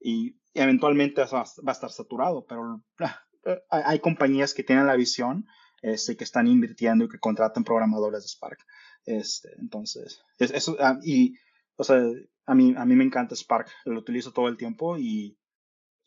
y, 0.00 0.36
eventualmente 0.54 1.22
va, 1.22 1.44
a 1.66 1.72
estar 1.72 1.90
saturado, 1.90 2.44
pero 2.46 2.82
ah, 3.00 3.20
hay, 3.68 4.00
compañías 4.00 4.52
que 4.52 4.64
tienen 4.64 4.86
la 4.86 4.96
visión 4.96 5.46
este, 5.82 6.16
que 6.16 6.24
están 6.24 6.48
invirtiendo 6.48 7.04
y 7.04 7.08
que 7.08 7.18
contratan 7.18 7.64
programadores 7.64 8.22
de 8.22 8.28
Spark. 8.28 8.58
Este, 9.04 9.50
entonces, 9.58 10.20
eso, 10.38 10.76
ah, 10.80 10.98
y, 11.02 11.34
o 11.76 11.84
sea, 11.84 12.02
a 12.50 12.54
mí, 12.54 12.74
a 12.76 12.84
mí 12.84 12.96
me 12.96 13.04
encanta 13.04 13.36
Spark, 13.36 13.68
lo 13.84 14.00
utilizo 14.00 14.32
todo 14.32 14.48
el 14.48 14.56
tiempo 14.56 14.98
y, 14.98 15.38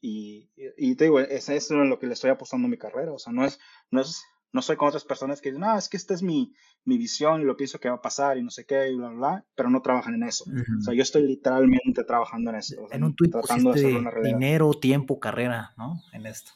y, 0.02 0.50
y 0.78 0.96
te 0.96 1.06
digo, 1.06 1.22
es 1.22 1.48
eso 1.48 1.82
en 1.82 1.90
lo 1.90 2.00
que 2.00 2.08
le 2.08 2.14
estoy 2.14 2.32
apostando 2.32 2.68
a 2.68 2.70
mi 2.70 2.78
carrera. 2.78 3.14
O 3.14 3.18
sea, 3.18 3.32
no 3.32 3.46
es, 3.46 3.60
no 3.92 4.02
es, 4.02 4.26
no 4.52 4.62
soy 4.62 4.76
con 4.76 4.90
otras 4.90 5.06
personas 5.06 5.40
que 5.40 5.50
dicen, 5.50 5.62
no, 5.62 5.78
es 5.78 5.88
que 5.88 5.96
esta 5.96 6.14
es 6.14 6.22
mi, 6.22 6.54
mi 6.84 6.98
visión 6.98 7.42
y 7.42 7.46
lo 7.46 7.56
pienso 7.56 7.80
que 7.80 7.88
va 7.88 7.96
a 7.96 8.02
pasar 8.02 8.38
y 8.38 8.44
no 8.44 8.50
sé 8.50 8.66
qué 8.66 8.90
y 8.90 8.96
bla, 8.96 9.08
bla, 9.08 9.18
bla, 9.18 9.46
pero 9.56 9.70
no 9.70 9.82
trabajan 9.82 10.16
en 10.16 10.24
eso. 10.24 10.44
O 10.80 10.82
sea, 10.82 10.94
yo 10.94 11.02
estoy 11.02 11.26
literalmente 11.26 12.04
trabajando 12.04 12.50
en 12.50 12.58
eso. 12.58 12.76
en 12.92 13.06
un 13.06 13.16
tweet 13.16 13.32
tratando 13.32 13.72
de 13.72 13.80
hacer 13.80 13.96
una 13.96 14.12
dinero, 14.22 14.74
tiempo, 14.74 15.22
carrera, 15.22 15.74
¿no? 15.78 16.02
En 16.12 16.26
esto. 16.26 16.52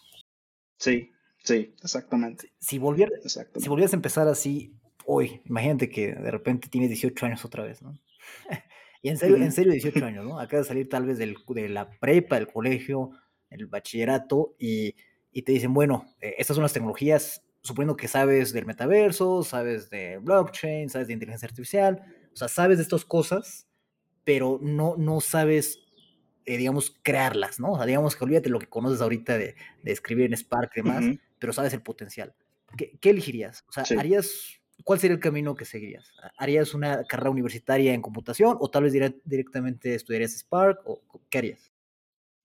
Sí, 0.78 1.13
sí, 1.45 1.73
exactamente. 1.82 2.52
Si, 2.60 2.78
volvieras, 2.78 3.21
si 3.56 3.69
volvieras 3.69 3.93
a 3.93 3.95
empezar 3.95 4.28
así 4.28 4.78
hoy, 5.06 5.41
imagínate 5.45 5.89
que 5.89 6.13
de 6.13 6.30
repente 6.32 6.67
tienes 6.67 6.89
18 6.89 7.26
años 7.26 7.45
otra 7.45 7.63
vez, 7.63 7.82
¿no? 7.82 7.97
Y 9.02 9.10
en 9.10 9.18
serio, 9.18 9.38
en 9.38 9.52
serio 9.52 9.72
18 9.72 10.06
años, 10.06 10.26
¿no? 10.26 10.40
Acaba 10.40 10.62
de 10.62 10.68
salir 10.68 10.90
tal 10.90 11.06
vez 11.06 11.18
del, 11.18 11.36
de 11.48 11.70
la 11.70 11.90
prepa, 11.90 12.36
del 12.36 12.48
colegio, 12.48 13.12
el 13.50 13.68
bachillerato, 13.68 14.56
y, 14.60 14.96
y 15.32 15.44
te 15.44 15.52
dicen, 15.52 15.74
bueno, 15.74 16.06
eh, 16.22 16.36
estas 16.38 16.56
son 16.56 16.64
las 16.64 16.74
tecnologías, 16.74 17.44
suponiendo 17.62 17.98
que 17.98 18.08
sabes 18.08 18.54
del 18.54 18.66
metaverso, 18.66 19.44
sabes 19.44 19.90
de 19.90 20.18
blockchain, 20.18 20.90
sabes 20.90 21.08
de 21.08 21.14
inteligencia 21.14 21.48
artificial, 21.48 22.02
o 22.34 22.36
sea, 22.36 22.48
sabes 22.48 22.78
de 22.78 22.84
estas 22.84 23.06
cosas, 23.06 23.68
pero 24.24 24.60
no, 24.62 24.96
no 24.98 25.22
sabes, 25.22 25.80
eh, 26.46 26.58
digamos, 26.58 26.96
crearlas, 27.02 27.60
¿no? 27.60 27.74
O 27.74 27.78
sea, 27.78 27.86
digamos 27.86 28.16
que 28.16 28.24
olvídate 28.24 28.50
lo 28.50 28.60
que 28.60 28.68
conoces 28.68 29.02
ahorita 29.02 29.38
de, 29.38 29.56
de 29.84 29.92
escribir 29.92 30.26
en 30.26 30.38
Spark 30.38 30.72
y 30.76 30.82
demás, 30.82 31.06
pero 31.40 31.54
sabes 31.54 31.74
el 31.74 31.82
potencial. 31.82 32.36
¿Qué, 32.78 32.98
¿Qué, 33.00 33.12
elegirías? 33.12 33.64
O 33.70 33.72
sea, 33.72 33.84
¿harías 33.98 34.60
¿cuál 34.84 35.00
sería 35.00 35.16
el 35.16 35.22
camino 35.22 35.56
que 35.56 35.66
seguirías? 35.66 36.12
¿Harías 36.38 36.74
una 36.74 37.04
carrera 37.06 37.30
universitaria 37.30 37.94
en 37.94 38.02
computación 38.02 38.58
o 38.60 38.70
tal 38.70 38.84
vez 38.84 38.94
directamente 39.24 39.96
estudiarías 39.96 40.38
Spark 40.38 40.80
o 40.86 41.02
qué 41.30 41.38
harías? 41.38 41.72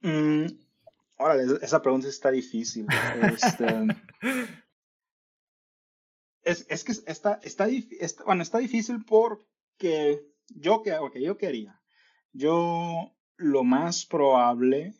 Mm, 0.01 0.47
esa 1.61 1.83
pregunta 1.83 2.09
está 2.09 2.31
difícil. 2.31 2.87
Este, 3.23 3.67
es, 6.43 6.67
es, 6.69 6.85
que 6.85 6.93
está, 7.07 7.41
está, 7.43 7.69
bueno, 8.25 8.43
está 8.43 8.59
difícil 8.59 9.05
porque 9.05 10.27
yo, 10.49 10.83
okay, 11.01 11.25
yo 11.25 11.39
quería. 11.39 11.81
Yo 12.33 13.13
lo 13.37 13.65
más 13.65 14.07
probable 14.07 14.95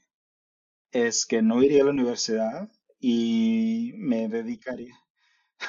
es 0.91 1.27
que 1.27 1.43
no 1.43 1.63
iría 1.63 1.83
a 1.83 1.87
la 1.87 1.91
universidad 1.91 2.71
y 3.01 3.93
me 3.97 4.29
dedicaría 4.29 5.02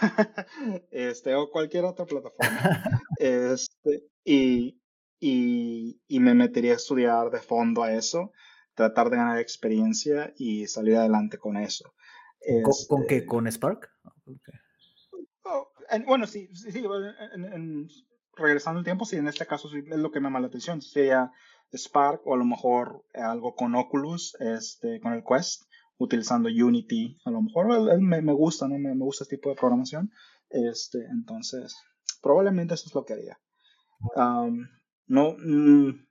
este, 0.92 1.36
o 1.36 1.50
cualquier 1.50 1.86
otra 1.86 2.06
plataforma. 2.06 3.02
este, 3.20 4.04
y, 4.24 4.82
y, 5.20 6.02
y, 6.08 6.20
me 6.20 6.34
metería 6.34 6.74
a 6.74 6.78
estudiar 6.78 7.30
de 7.30 7.40
fondo 7.40 7.84
a 7.84 7.94
eso, 7.94 8.32
tratar 8.76 9.10
de 9.10 9.18
ganar 9.18 9.40
experiencia 9.40 10.34
y 10.38 10.68
salir 10.68 10.96
adelante 10.98 11.38
con 11.38 11.58
eso. 11.58 11.94
¿Con, 12.90 13.06
qué? 13.08 13.18
Este 13.18 13.28
¿Con 13.28 13.48
Spark? 13.48 13.90
Oh, 15.46 15.68
bueno, 16.06 16.28
sí, 16.28 16.50
sí, 16.54 16.84
regresando 18.36 18.80
el 18.80 18.86
tiempo, 18.86 19.06
sí, 19.06 19.18
en 19.18 19.28
este 19.28 19.46
caso 19.46 19.70
sí, 19.70 19.78
es 19.86 19.98
lo 19.98 20.12
que 20.12 20.20
me 20.20 20.26
llama 20.26 20.42
la 20.42 20.48
atención. 20.48 20.82
Sería 20.82 21.32
Spark 21.74 22.26
o 22.26 22.34
a 22.34 22.38
lo 22.38 22.46
mejor 22.46 23.06
algo 23.14 23.56
con 23.56 23.76
Oculus, 23.76 24.36
este, 24.40 25.00
con 25.00 25.14
el 25.14 25.24
Quest 25.24 25.64
utilizando 25.98 26.50
Unity. 26.50 27.18
A 27.26 27.32
lo 27.32 27.42
mejor 27.42 28.00
me, 28.00 28.22
me 28.22 28.34
gusta, 28.34 28.68
¿no? 28.68 28.78
Me, 28.78 28.94
me, 28.94 29.04
gusta 29.04 29.24
este 29.24 29.38
tipo 29.38 29.50
de 29.50 29.56
programación. 29.56 30.12
Este, 30.50 31.06
entonces, 31.12 31.76
probablemente 32.22 32.74
eso 32.74 32.86
es 32.88 32.96
lo 32.96 33.06
que 33.06 33.14
haría. 33.14 33.40
no, 35.08 35.36
mm, 35.38 36.06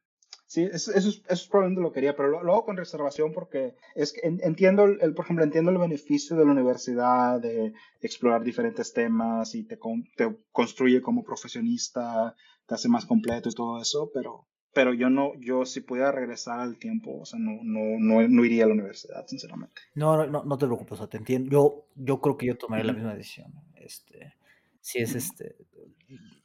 sí, 0.47 0.63
eso, 0.65 0.93
eso, 0.93 1.11
es, 1.29 1.49
probablemente 1.49 1.83
lo 1.83 1.93
que 1.93 2.01
haría, 2.01 2.17
pero 2.17 2.43
lo, 2.43 2.53
hago 2.53 2.65
con 2.65 2.77
reservación 2.77 3.33
porque 3.33 3.75
es 3.95 4.13
que 4.13 4.21
entiendo, 4.25 4.85
el, 4.85 5.15
por 5.15 5.25
ejemplo, 5.25 5.45
entiendo 5.45 5.71
el 5.71 5.79
beneficio 5.79 6.37
de 6.37 6.45
la 6.45 6.53
universidad 6.53 7.41
de 7.41 7.73
explorar 8.01 8.43
diferentes 8.43 8.93
temas 8.93 9.55
y 9.55 9.65
te, 9.65 9.79
te 10.17 10.37
construye 10.51 11.03
como 11.03 11.23
profesionista, 11.23 12.35
te 12.67 12.75
hace 12.75 12.89
más 12.89 13.07
completo 13.07 13.49
y 13.49 13.55
todo 13.55 13.81
eso, 13.81 14.11
pero 14.13 14.49
pero 14.73 14.95
yo 14.95 15.11
no, 15.11 15.35
yo 15.39 15.65
si 15.65 15.81
pudiera 15.81 16.13
regresar 16.13 16.61
al 16.61 16.77
tiempo, 16.77 17.21
o 17.21 17.25
sea, 17.25 17.39
no, 17.39 17.59
no, 17.63 17.99
no, 17.99 18.27
no 18.27 18.45
iría 18.45 18.65
a 18.65 18.69
la 18.69 18.75
universidad, 18.75 19.27
sinceramente. 19.27 19.83
No, 19.95 20.27
no, 20.27 20.45
no 20.45 20.59
te 20.59 20.67
preocupes, 20.67 20.93
o 20.93 20.97
sea, 20.97 21.07
te 21.07 21.19
entiendo. 21.19 21.51
Yo, 21.51 21.87
yo 21.95 22.21
creo 22.21 22.37
que 22.37 22.47
yo 22.47 22.57
tomaré 22.57 22.85
la 22.85 22.93
misma 22.93 23.15
decisión. 23.15 23.53
Este, 23.75 24.35
sí 24.81 25.01
es 25.01 25.15
este, 25.15 25.57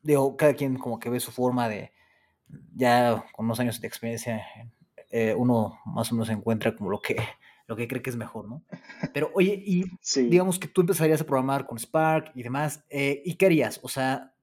digo, 0.02 0.36
cada 0.38 0.54
quien 0.54 0.78
como 0.78 1.00
que 1.00 1.10
ve 1.10 1.20
su 1.20 1.32
forma 1.32 1.70
de, 1.70 1.92
ya 2.74 3.26
con 3.34 3.46
unos 3.46 3.60
años 3.60 3.80
de 3.80 3.88
experiencia, 3.88 4.46
eh, 5.12 5.34
uno 5.36 5.80
más 5.86 6.12
o 6.12 6.16
menos 6.16 6.30
encuentra 6.30 6.76
como 6.76 6.90
lo 6.90 7.00
que, 7.00 7.16
lo 7.68 7.76
que 7.76 7.88
cree 7.88 8.02
que 8.02 8.10
es 8.10 8.16
mejor, 8.16 8.48
¿no? 8.48 8.64
Pero 9.14 9.32
oye, 9.36 9.62
y 9.66 9.86
digamos 10.30 10.60
que 10.60 10.68
tú 10.68 10.82
empezarías 10.82 11.22
a 11.22 11.26
programar 11.26 11.66
con 11.66 11.78
Spark 11.78 12.32
y 12.36 12.44
demás, 12.44 12.84
eh, 12.90 13.22
¿y 13.26 13.36
qué 13.36 13.46
harías? 13.46 13.80
O 13.84 13.90
sea, 13.90 14.34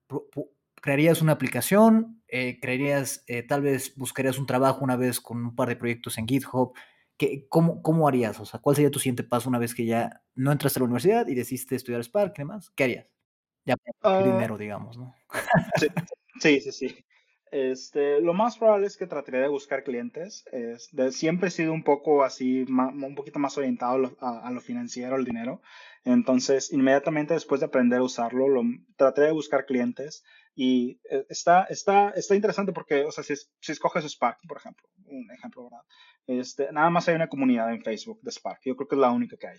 ¿crearías 0.84 1.22
una 1.22 1.32
aplicación? 1.32 2.22
Eh, 2.28 2.60
¿Crearías, 2.60 3.24
tal 3.48 3.62
vez 3.62 3.96
buscarías 3.96 4.38
un 4.38 4.44
trabajo 4.44 4.84
una 4.84 4.96
vez 4.96 5.18
con 5.18 5.38
un 5.38 5.56
par 5.56 5.70
de 5.70 5.76
proyectos 5.76 6.18
en 6.18 6.28
GitHub? 6.28 6.74
¿Qué, 7.16 7.46
cómo, 7.48 7.80
¿Cómo 7.80 8.06
harías? 8.06 8.38
O 8.38 8.44
sea, 8.44 8.60
¿cuál 8.60 8.76
sería 8.76 8.90
tu 8.90 8.98
siguiente 8.98 9.24
paso 9.24 9.48
una 9.48 9.58
vez 9.58 9.74
que 9.74 9.86
ya 9.86 10.22
no 10.34 10.52
entraste 10.52 10.78
a 10.78 10.80
la 10.80 10.84
universidad 10.84 11.26
y 11.26 11.34
decidiste 11.34 11.74
estudiar 11.74 12.04
Spark 12.04 12.34
y 12.36 12.42
demás? 12.42 12.70
¿Qué 12.76 12.84
harías? 12.84 13.06
Ya 13.64 13.76
uh, 14.02 14.24
dinero, 14.24 14.58
digamos, 14.58 14.98
¿no? 14.98 15.14
sí, 16.38 16.60
sí, 16.60 16.70
sí. 16.70 17.04
Este, 17.50 18.20
lo 18.20 18.34
más 18.34 18.58
probable 18.58 18.88
es 18.88 18.98
que 18.98 19.06
trataría 19.06 19.40
de 19.40 19.48
buscar 19.48 19.84
clientes. 19.84 20.44
Es 20.52 20.90
siempre 21.16 21.48
he 21.48 21.50
sido 21.50 21.72
un 21.72 21.82
poco 21.82 22.24
así, 22.24 22.66
un 22.68 23.14
poquito 23.14 23.38
más 23.38 23.56
orientado 23.56 24.12
a 24.20 24.50
lo, 24.50 24.60
financiero, 24.60 25.14
al 25.14 25.24
dinero. 25.24 25.62
Entonces, 26.04 26.72
inmediatamente 26.72 27.32
después 27.32 27.60
de 27.60 27.66
aprender 27.66 28.00
a 28.00 28.02
usarlo, 28.02 28.48
lo, 28.48 28.62
trataré 28.96 29.28
de 29.28 29.32
buscar 29.32 29.66
clientes. 29.66 30.24
Y 30.54 31.00
eh, 31.10 31.26
está, 31.28 31.64
está, 31.64 32.10
está 32.10 32.34
interesante 32.34 32.72
porque, 32.72 33.04
o 33.04 33.12
sea, 33.12 33.24
si, 33.24 33.34
si 33.36 33.72
escoges 33.72 34.04
Spark, 34.04 34.38
por 34.46 34.58
ejemplo, 34.58 34.88
un 35.06 35.30
ejemplo, 35.30 35.64
¿verdad? 35.64 35.84
Este, 36.26 36.72
nada 36.72 36.90
más 36.90 37.08
hay 37.08 37.16
una 37.16 37.28
comunidad 37.28 37.72
en 37.72 37.82
Facebook 37.82 38.20
de 38.22 38.30
Spark. 38.30 38.60
Yo 38.64 38.76
creo 38.76 38.88
que 38.88 38.94
es 38.94 39.00
la 39.00 39.10
única 39.10 39.36
que 39.36 39.48
hay 39.48 39.58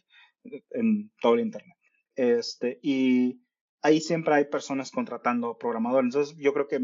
en 0.72 1.12
todo 1.22 1.36
el 1.36 1.42
Internet. 1.42 1.78
Este, 2.16 2.80
y 2.82 3.42
ahí 3.82 4.00
siempre 4.00 4.36
hay 4.36 4.46
personas 4.46 4.92
contratando 4.92 5.58
programadores. 5.58 6.06
Entonces, 6.06 6.38
yo 6.38 6.54
creo 6.54 6.68
que 6.68 6.80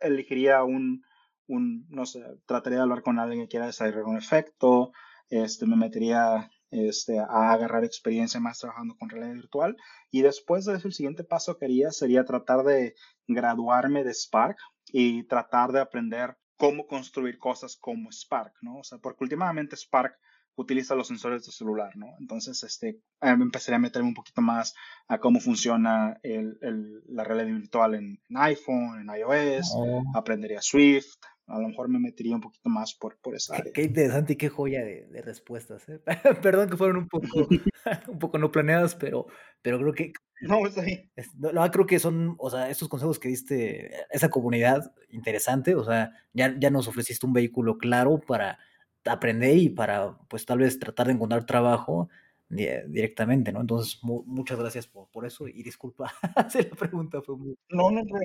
elegiría 0.00 0.64
un, 0.64 1.04
un, 1.46 1.86
no 1.88 2.06
sé, 2.06 2.24
trataría 2.46 2.78
de 2.78 2.82
hablar 2.82 3.02
con 3.02 3.18
alguien 3.18 3.42
que 3.42 3.48
quiera 3.48 3.66
desarrollar 3.66 4.04
un 4.04 4.16
efecto, 4.16 4.92
este, 5.28 5.66
me 5.66 5.76
metería 5.76 6.50
este, 6.72 7.18
a 7.18 7.52
agarrar 7.52 7.84
experiencia 7.84 8.40
más 8.40 8.58
trabajando 8.58 8.96
con 8.98 9.08
realidad 9.08 9.34
virtual. 9.34 9.76
Y 10.10 10.22
después 10.22 10.64
de 10.64 10.74
eso, 10.74 10.88
el 10.88 10.94
siguiente 10.94 11.22
paso 11.22 11.56
que 11.56 11.66
haría 11.66 11.90
sería 11.90 12.24
tratar 12.24 12.64
de 12.64 12.94
graduarme 13.28 14.02
de 14.02 14.14
Spark 14.14 14.56
y 14.86 15.24
tratar 15.24 15.70
de 15.72 15.80
aprender 15.80 16.36
cómo 16.56 16.86
construir 16.86 17.38
cosas 17.38 17.76
como 17.76 18.10
Spark, 18.10 18.54
¿no? 18.62 18.78
O 18.78 18.84
sea, 18.84 18.98
porque 18.98 19.24
últimamente 19.24 19.76
Spark 19.76 20.14
utiliza 20.54 20.94
los 20.94 21.08
sensores 21.08 21.44
de 21.46 21.52
celular, 21.52 21.96
¿no? 21.96 22.06
Entonces, 22.20 22.62
este, 22.62 23.00
empezaría 23.20 23.76
a 23.76 23.80
meterme 23.80 24.08
un 24.08 24.14
poquito 24.14 24.42
más 24.42 24.74
a 25.08 25.18
cómo 25.18 25.40
funciona 25.40 26.18
el, 26.22 26.58
el, 26.60 27.02
la 27.08 27.24
realidad 27.24 27.58
virtual 27.58 27.94
en, 27.94 28.20
iPhone, 28.34 29.00
en 29.00 29.16
iOS, 29.16 29.72
oh. 29.74 30.02
aprendería 30.14 30.60
Swift, 30.60 31.16
a 31.46 31.58
lo 31.58 31.68
mejor 31.68 31.88
me 31.88 31.98
metería 31.98 32.34
un 32.34 32.40
poquito 32.40 32.68
más 32.68 32.94
por, 32.94 33.18
por 33.18 33.34
esa 33.34 33.56
área. 33.56 33.72
Qué, 33.72 33.82
interesante 33.82 34.34
y 34.34 34.36
qué 34.36 34.48
joya 34.48 34.84
de, 34.84 35.06
de 35.06 35.22
respuestas. 35.22 35.88
¿eh? 35.88 36.00
Perdón 36.42 36.70
que 36.70 36.76
fueron 36.76 36.96
un 36.96 37.08
poco, 37.08 37.26
un 38.08 38.18
poco 38.18 38.38
no 38.38 38.50
planeadas, 38.50 38.94
pero, 38.94 39.26
pero 39.60 39.78
creo 39.78 39.92
que... 39.92 40.12
No, 40.40 40.66
está 40.66 40.82
bien. 40.82 41.10
No, 41.36 41.70
creo 41.70 41.86
que 41.86 41.98
son, 41.98 42.34
o 42.38 42.50
sea, 42.50 42.68
estos 42.68 42.88
consejos 42.88 43.18
que 43.18 43.28
diste, 43.28 43.92
esa 44.10 44.28
comunidad 44.28 44.92
interesante, 45.10 45.76
o 45.76 45.84
sea, 45.84 46.12
ya, 46.32 46.56
ya 46.58 46.70
nos 46.70 46.88
ofreciste 46.88 47.26
un 47.26 47.32
vehículo 47.32 47.78
claro 47.78 48.18
para 48.18 48.58
aprender 49.04 49.56
y 49.56 49.68
para, 49.68 50.18
pues 50.28 50.44
tal 50.44 50.58
vez 50.58 50.78
tratar 50.80 51.06
de 51.06 51.12
encontrar 51.12 51.46
trabajo 51.46 52.08
directamente, 52.48 53.52
¿no? 53.52 53.60
Entonces, 53.60 53.98
muchas 54.02 54.58
gracias 54.58 54.86
por, 54.86 55.08
por, 55.10 55.24
eso 55.24 55.48
y 55.48 55.62
disculpa 55.62 56.12
si 56.50 56.62
la 56.62 56.76
pregunta 56.76 57.22
fue 57.22 57.36
muy... 57.36 57.56
No, 57.70 57.90
no, 57.90 58.02
no. 58.02 58.18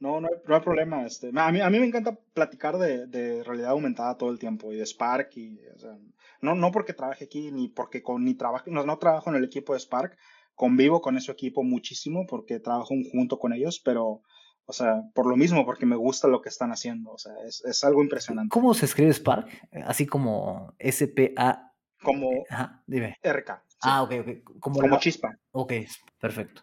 No, 0.00 0.20
no 0.20 0.28
hay, 0.28 0.60
problema. 0.60 1.04
Este, 1.04 1.30
a, 1.34 1.52
mí, 1.52 1.60
a 1.60 1.70
mí 1.70 1.80
me 1.80 1.86
encanta 1.86 2.16
platicar 2.32 2.78
de, 2.78 3.06
de, 3.06 3.42
realidad 3.42 3.70
aumentada 3.70 4.16
todo 4.16 4.30
el 4.30 4.38
tiempo 4.38 4.72
y 4.72 4.76
de 4.76 4.86
Spark. 4.86 5.36
Y, 5.36 5.58
o 5.74 5.78
sea, 5.78 5.98
no, 6.40 6.54
no 6.54 6.70
porque 6.70 6.92
trabaje 6.92 7.24
aquí 7.24 7.50
ni 7.50 7.68
porque 7.68 8.02
con, 8.02 8.24
ni 8.24 8.34
trabajo, 8.34 8.64
no, 8.68 8.84
no 8.84 8.98
trabajo 8.98 9.30
en 9.30 9.36
el 9.36 9.44
equipo 9.44 9.74
de 9.74 9.80
Spark. 9.80 10.16
Convivo 10.54 11.00
con 11.00 11.16
ese 11.16 11.32
equipo 11.32 11.62
muchísimo 11.62 12.26
porque 12.26 12.60
trabajo 12.60 12.94
junto 13.12 13.38
con 13.38 13.52
ellos, 13.52 13.80
pero 13.84 14.22
o 14.70 14.72
sea, 14.74 15.02
por 15.14 15.26
lo 15.26 15.34
mismo, 15.34 15.64
porque 15.64 15.86
me 15.86 15.96
gusta 15.96 16.28
lo 16.28 16.42
que 16.42 16.50
están 16.50 16.72
haciendo. 16.72 17.12
O 17.12 17.18
sea, 17.18 17.32
es, 17.46 17.64
es 17.64 17.82
algo 17.84 18.02
impresionante. 18.02 18.52
¿Cómo 18.52 18.74
se 18.74 18.84
escribe 18.84 19.12
Spark? 19.14 19.48
Así 19.86 20.06
como 20.06 20.74
S-P-A. 20.78 21.72
Como 22.02 22.44
Ajá, 22.50 22.82
dime. 22.86 23.16
RK. 23.22 23.62
Ah, 23.80 24.02
ok, 24.02 24.12
ok. 24.20 24.60
Como, 24.60 24.98
chispa. 24.98 25.38
Ok, 25.52 25.72
perfecto. 26.20 26.62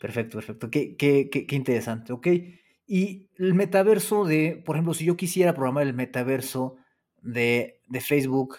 Perfecto, 0.00 0.38
perfecto. 0.38 0.68
Qué, 0.68 0.96
qué, 0.96 1.30
qué, 1.30 1.46
qué, 1.46 1.54
interesante. 1.54 2.12
Ok. 2.12 2.26
Y 2.86 3.30
el 3.36 3.54
metaverso 3.54 4.24
de, 4.24 4.62
por 4.64 4.76
ejemplo, 4.76 4.94
si 4.94 5.04
yo 5.04 5.16
quisiera 5.16 5.54
programar 5.54 5.86
el 5.86 5.94
metaverso 5.94 6.76
de, 7.22 7.80
de 7.88 8.00
Facebook, 8.00 8.58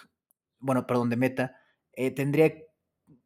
bueno, 0.58 0.86
perdón, 0.86 1.10
de 1.10 1.16
Meta, 1.16 1.60
eh, 1.92 2.10
¿tendría 2.10 2.52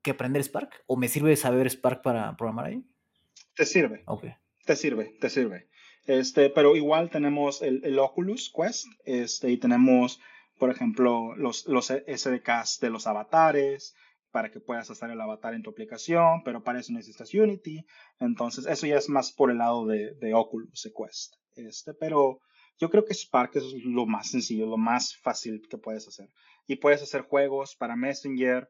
que 0.03 0.11
aprender 0.11 0.43
Spark? 0.43 0.85
¿O 0.87 0.97
me 0.97 1.09
sirve 1.09 1.37
saber 1.37 1.69
Spark 1.71 2.03
para 2.03 2.37
programar 2.37 2.67
ahí? 2.67 2.85
Te 3.55 3.67
sirve. 3.67 4.03
Ok. 4.07 4.27
Te 4.65 4.77
sirve, 4.77 5.17
te 5.21 5.31
sirve. 5.31 5.69
Este, 6.07 6.51
pero 6.51 6.77
igual 6.77 7.11
tenemos 7.11 7.63
el, 7.63 7.99
Oculus 7.99 8.53
Quest, 8.55 8.87
este, 9.05 9.51
y 9.51 9.57
tenemos, 9.59 10.21
por 10.59 10.71
ejemplo, 10.71 11.35
los, 11.37 11.67
los 11.67 11.87
SDKs 11.87 12.81
de 12.81 12.91
los 12.91 13.07
avatares, 13.07 13.95
para 14.31 14.51
que 14.51 14.61
puedas 14.61 14.91
hacer 14.91 15.11
el 15.11 15.21
avatar 15.21 15.55
en 15.55 15.63
tu 15.63 15.71
aplicación, 15.71 16.43
pero 16.45 16.63
para 16.63 16.81
eso 16.81 16.93
necesitas 16.93 17.35
Unity. 17.35 17.85
Entonces, 18.19 18.67
eso 18.67 18.87
ya 18.87 18.97
es 18.97 19.09
más 19.09 19.33
por 19.33 19.51
el 19.51 19.59
lado 19.59 19.87
de, 19.87 20.15
de 20.21 20.35
Oculus 20.35 20.91
Quest. 20.97 21.35
Este, 21.57 21.95
pero 21.95 22.41
yo 22.79 22.91
creo 22.91 23.05
que 23.05 23.15
Spark 23.15 23.57
es 23.57 23.65
lo 23.85 24.07
más 24.07 24.31
sencillo, 24.31 24.67
lo 24.67 24.79
más 24.79 25.17
fácil 25.17 25.61
que 25.69 25.79
puedes 25.79 26.07
hacer. 26.09 26.29
Y 26.67 26.77
puedes 26.77 27.03
hacer 27.03 27.23
juegos 27.23 27.77
para 27.77 27.97
Messenger, 27.97 28.69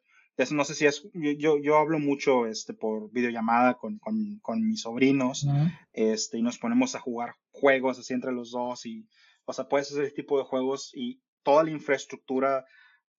no 0.50 0.64
sé 0.64 0.74
si 0.74 0.86
es, 0.86 1.06
yo, 1.12 1.58
yo 1.58 1.76
hablo 1.76 1.98
mucho 1.98 2.46
este, 2.46 2.72
por 2.72 3.10
videollamada 3.12 3.74
con, 3.74 3.98
con, 3.98 4.38
con 4.40 4.66
mis 4.66 4.82
sobrinos, 4.82 5.46
este, 5.92 6.38
y 6.38 6.42
nos 6.42 6.58
ponemos 6.58 6.94
a 6.94 7.00
jugar 7.00 7.34
juegos 7.50 7.98
así 7.98 8.14
entre 8.14 8.32
los 8.32 8.50
dos, 8.50 8.86
y, 8.86 9.06
o 9.44 9.52
sea, 9.52 9.68
puedes 9.68 9.90
hacer 9.90 10.04
ese 10.04 10.14
tipo 10.14 10.38
de 10.38 10.44
juegos 10.44 10.92
y 10.94 11.20
toda 11.42 11.64
la 11.64 11.70
infraestructura 11.70 12.64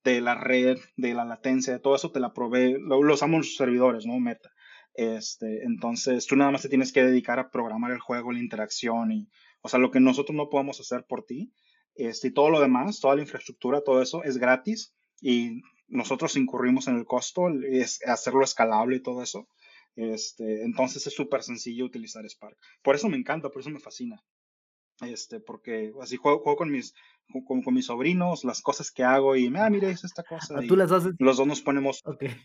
de 0.03 0.21
la 0.21 0.35
red, 0.35 0.77
de 0.97 1.13
la 1.13 1.25
latencia, 1.25 1.73
de 1.73 1.79
todo 1.79 1.95
eso 1.95 2.11
te 2.11 2.19
la 2.19 2.33
provee, 2.33 2.77
lo, 2.79 2.99
usamos 2.99 3.45
los 3.45 3.55
servidores, 3.55 4.05
¿no? 4.05 4.19
Meta. 4.19 4.51
Este, 4.93 5.63
entonces, 5.63 6.25
tú 6.27 6.35
nada 6.35 6.51
más 6.51 6.63
te 6.63 6.69
tienes 6.69 6.91
que 6.91 7.03
dedicar 7.03 7.39
a 7.39 7.49
programar 7.49 7.91
el 7.91 7.99
juego, 7.99 8.31
la 8.31 8.39
interacción 8.39 9.11
y, 9.11 9.29
o 9.61 9.69
sea, 9.69 9.79
lo 9.79 9.91
que 9.91 9.99
nosotros 9.99 10.35
no 10.35 10.49
podemos 10.49 10.79
hacer 10.79 11.05
por 11.05 11.23
ti, 11.25 11.53
este, 11.95 12.29
y 12.29 12.33
todo 12.33 12.49
lo 12.49 12.59
demás, 12.59 12.99
toda 12.99 13.15
la 13.15 13.21
infraestructura, 13.21 13.81
todo 13.81 14.01
eso 14.01 14.23
es 14.23 14.37
gratis 14.37 14.93
y 15.21 15.61
nosotros 15.87 16.35
incurrimos 16.35 16.87
en 16.87 16.97
el 16.97 17.05
costo, 17.05 17.49
es 17.49 17.99
hacerlo 18.05 18.43
escalable 18.43 18.97
y 18.97 19.01
todo 19.01 19.21
eso. 19.21 19.47
Este, 19.95 20.63
entonces 20.63 21.05
es 21.05 21.13
súper 21.13 21.43
sencillo 21.43 21.85
utilizar 21.85 22.25
Spark. 22.25 22.57
Por 22.81 22.95
eso 22.95 23.09
me 23.09 23.17
encanta, 23.17 23.49
por 23.49 23.61
eso 23.61 23.69
me 23.69 23.79
fascina. 23.79 24.23
Este, 25.01 25.39
porque 25.39 25.93
así 26.01 26.17
juego, 26.17 26.55
con 26.55 26.71
mis 26.71 26.93
con, 27.45 27.63
con, 27.63 27.73
mis 27.73 27.85
sobrinos, 27.85 28.43
las 28.43 28.61
cosas 28.61 28.91
que 28.91 29.03
hago 29.03 29.35
y, 29.35 29.51
ah, 29.55 29.69
mire, 29.69 29.89
es 29.89 30.03
esta 30.03 30.23
cosa. 30.23 30.55
Ah, 30.57 30.61
¿Tú 30.67 30.75
las 30.75 30.91
haces? 30.91 31.13
Los 31.17 31.37
dos 31.37 31.47
nos 31.47 31.61
ponemos. 31.61 32.01
Okay. 32.05 32.35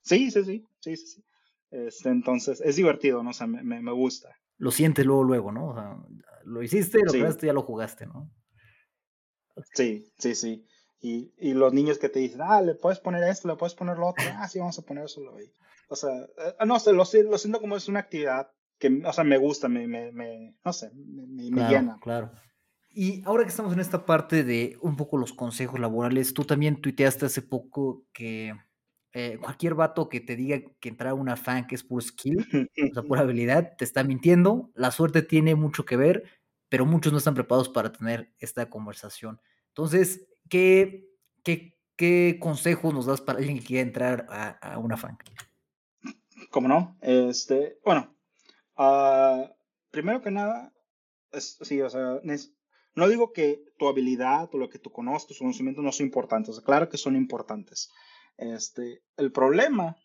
Sí, 0.00 0.30
sí, 0.30 0.44
sí, 0.44 0.64
sí, 0.80 0.96
sí, 0.96 1.06
sí. 1.06 1.24
Este, 1.70 2.08
entonces 2.08 2.60
es 2.62 2.76
divertido, 2.76 3.22
¿no? 3.22 3.30
O 3.30 3.32
sea, 3.34 3.46
me, 3.46 3.62
me, 3.62 3.92
gusta. 3.92 4.34
Lo 4.56 4.70
sientes 4.70 5.04
luego, 5.04 5.24
luego, 5.24 5.52
¿no? 5.52 5.68
O 5.68 5.74
sea, 5.74 5.96
lo 6.44 6.62
hiciste, 6.62 7.00
lo 7.04 7.10
sí. 7.10 7.46
ya 7.46 7.52
lo 7.52 7.62
jugaste, 7.62 8.06
¿no? 8.06 8.30
Sí, 9.74 10.10
sí, 10.18 10.34
sí. 10.34 10.64
Y, 11.00 11.32
y, 11.36 11.52
los 11.52 11.72
niños 11.72 11.98
que 11.98 12.08
te 12.08 12.20
dicen, 12.20 12.40
ah, 12.42 12.62
le 12.62 12.74
puedes 12.74 13.00
poner 13.00 13.22
esto, 13.24 13.48
le 13.48 13.56
puedes 13.56 13.74
poner 13.74 13.98
lo 13.98 14.08
otro, 14.08 14.24
ah, 14.36 14.48
sí, 14.48 14.58
vamos 14.58 14.78
a 14.78 14.82
poner 14.82 15.04
eso 15.04 15.20
ahí. 15.36 15.52
O 15.88 15.96
sea, 15.96 16.10
eh, 16.10 16.66
no 16.66 16.80
sé, 16.80 16.92
lo, 16.92 17.04
lo, 17.04 17.38
siento 17.38 17.60
como 17.60 17.76
es 17.76 17.88
una 17.88 18.00
actividad 18.00 18.50
que, 18.78 19.02
o 19.04 19.12
sea, 19.12 19.24
me 19.24 19.38
gusta, 19.38 19.68
me, 19.68 19.86
me, 19.86 20.12
me 20.12 20.54
no 20.64 20.72
sé, 20.72 20.90
me, 20.94 21.50
claro, 21.50 21.70
llena. 21.70 21.98
Claro. 22.00 22.32
Y 22.90 23.22
ahora 23.24 23.44
que 23.44 23.50
estamos 23.50 23.72
en 23.72 23.80
esta 23.80 24.06
parte 24.06 24.44
de 24.44 24.76
un 24.80 24.96
poco 24.96 25.18
los 25.18 25.32
consejos 25.32 25.78
laborales, 25.78 26.34
tú 26.34 26.44
también 26.44 26.80
tuiteaste 26.80 27.26
hace 27.26 27.42
poco 27.42 28.06
que 28.12 28.54
eh, 29.12 29.38
cualquier 29.40 29.74
vato 29.74 30.08
que 30.08 30.20
te 30.20 30.36
diga 30.36 30.60
que 30.80 30.88
entrar 30.88 31.10
a 31.10 31.14
una 31.14 31.36
fan 31.36 31.66
que 31.66 31.74
es 31.74 31.84
por 31.84 32.02
skill, 32.02 32.46
o 32.90 32.94
sea, 32.94 33.02
pura 33.02 33.20
habilidad, 33.22 33.76
te 33.76 33.84
está 33.84 34.04
mintiendo. 34.04 34.70
La 34.74 34.90
suerte 34.90 35.22
tiene 35.22 35.54
mucho 35.54 35.84
que 35.84 35.96
ver, 35.96 36.24
pero 36.68 36.86
muchos 36.86 37.12
no 37.12 37.18
están 37.18 37.34
preparados 37.34 37.68
para 37.68 37.92
tener 37.92 38.32
esta 38.38 38.68
conversación. 38.68 39.40
Entonces, 39.68 40.26
¿qué, 40.48 41.08
qué, 41.42 41.78
qué 41.96 42.38
consejos 42.40 42.92
nos 42.94 43.06
das 43.06 43.20
para 43.20 43.38
alguien 43.38 43.58
que 43.58 43.64
quiera 43.64 43.82
entrar 43.82 44.26
a, 44.28 44.50
a 44.50 44.78
una 44.78 44.96
fan? 44.96 45.18
¿Cómo 46.50 46.68
no? 46.68 46.96
Este, 47.00 47.78
bueno, 47.84 48.17
uh, 48.78 49.48
primero 49.90 50.22
que 50.22 50.30
nada, 50.30 50.72
es, 51.32 51.58
sí, 51.60 51.80
o 51.82 51.90
sea, 51.90 52.20
no 52.94 53.08
digo 53.08 53.32
que 53.32 53.62
tu 53.78 53.88
habilidad 53.88 54.48
o 54.54 54.58
lo 54.58 54.68
que 54.68 54.78
tú 54.78 54.90
conoces, 54.90 55.28
tus 55.28 55.38
conocimientos 55.38 55.84
no 55.84 55.92
son 55.92 56.06
importantes, 56.06 56.60
claro 56.60 56.88
que 56.88 56.96
son 56.96 57.16
importantes. 57.16 57.90
Este, 58.36 59.02
el 59.16 59.32
problema 59.32 59.96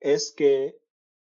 es 0.00 0.32
que 0.36 0.76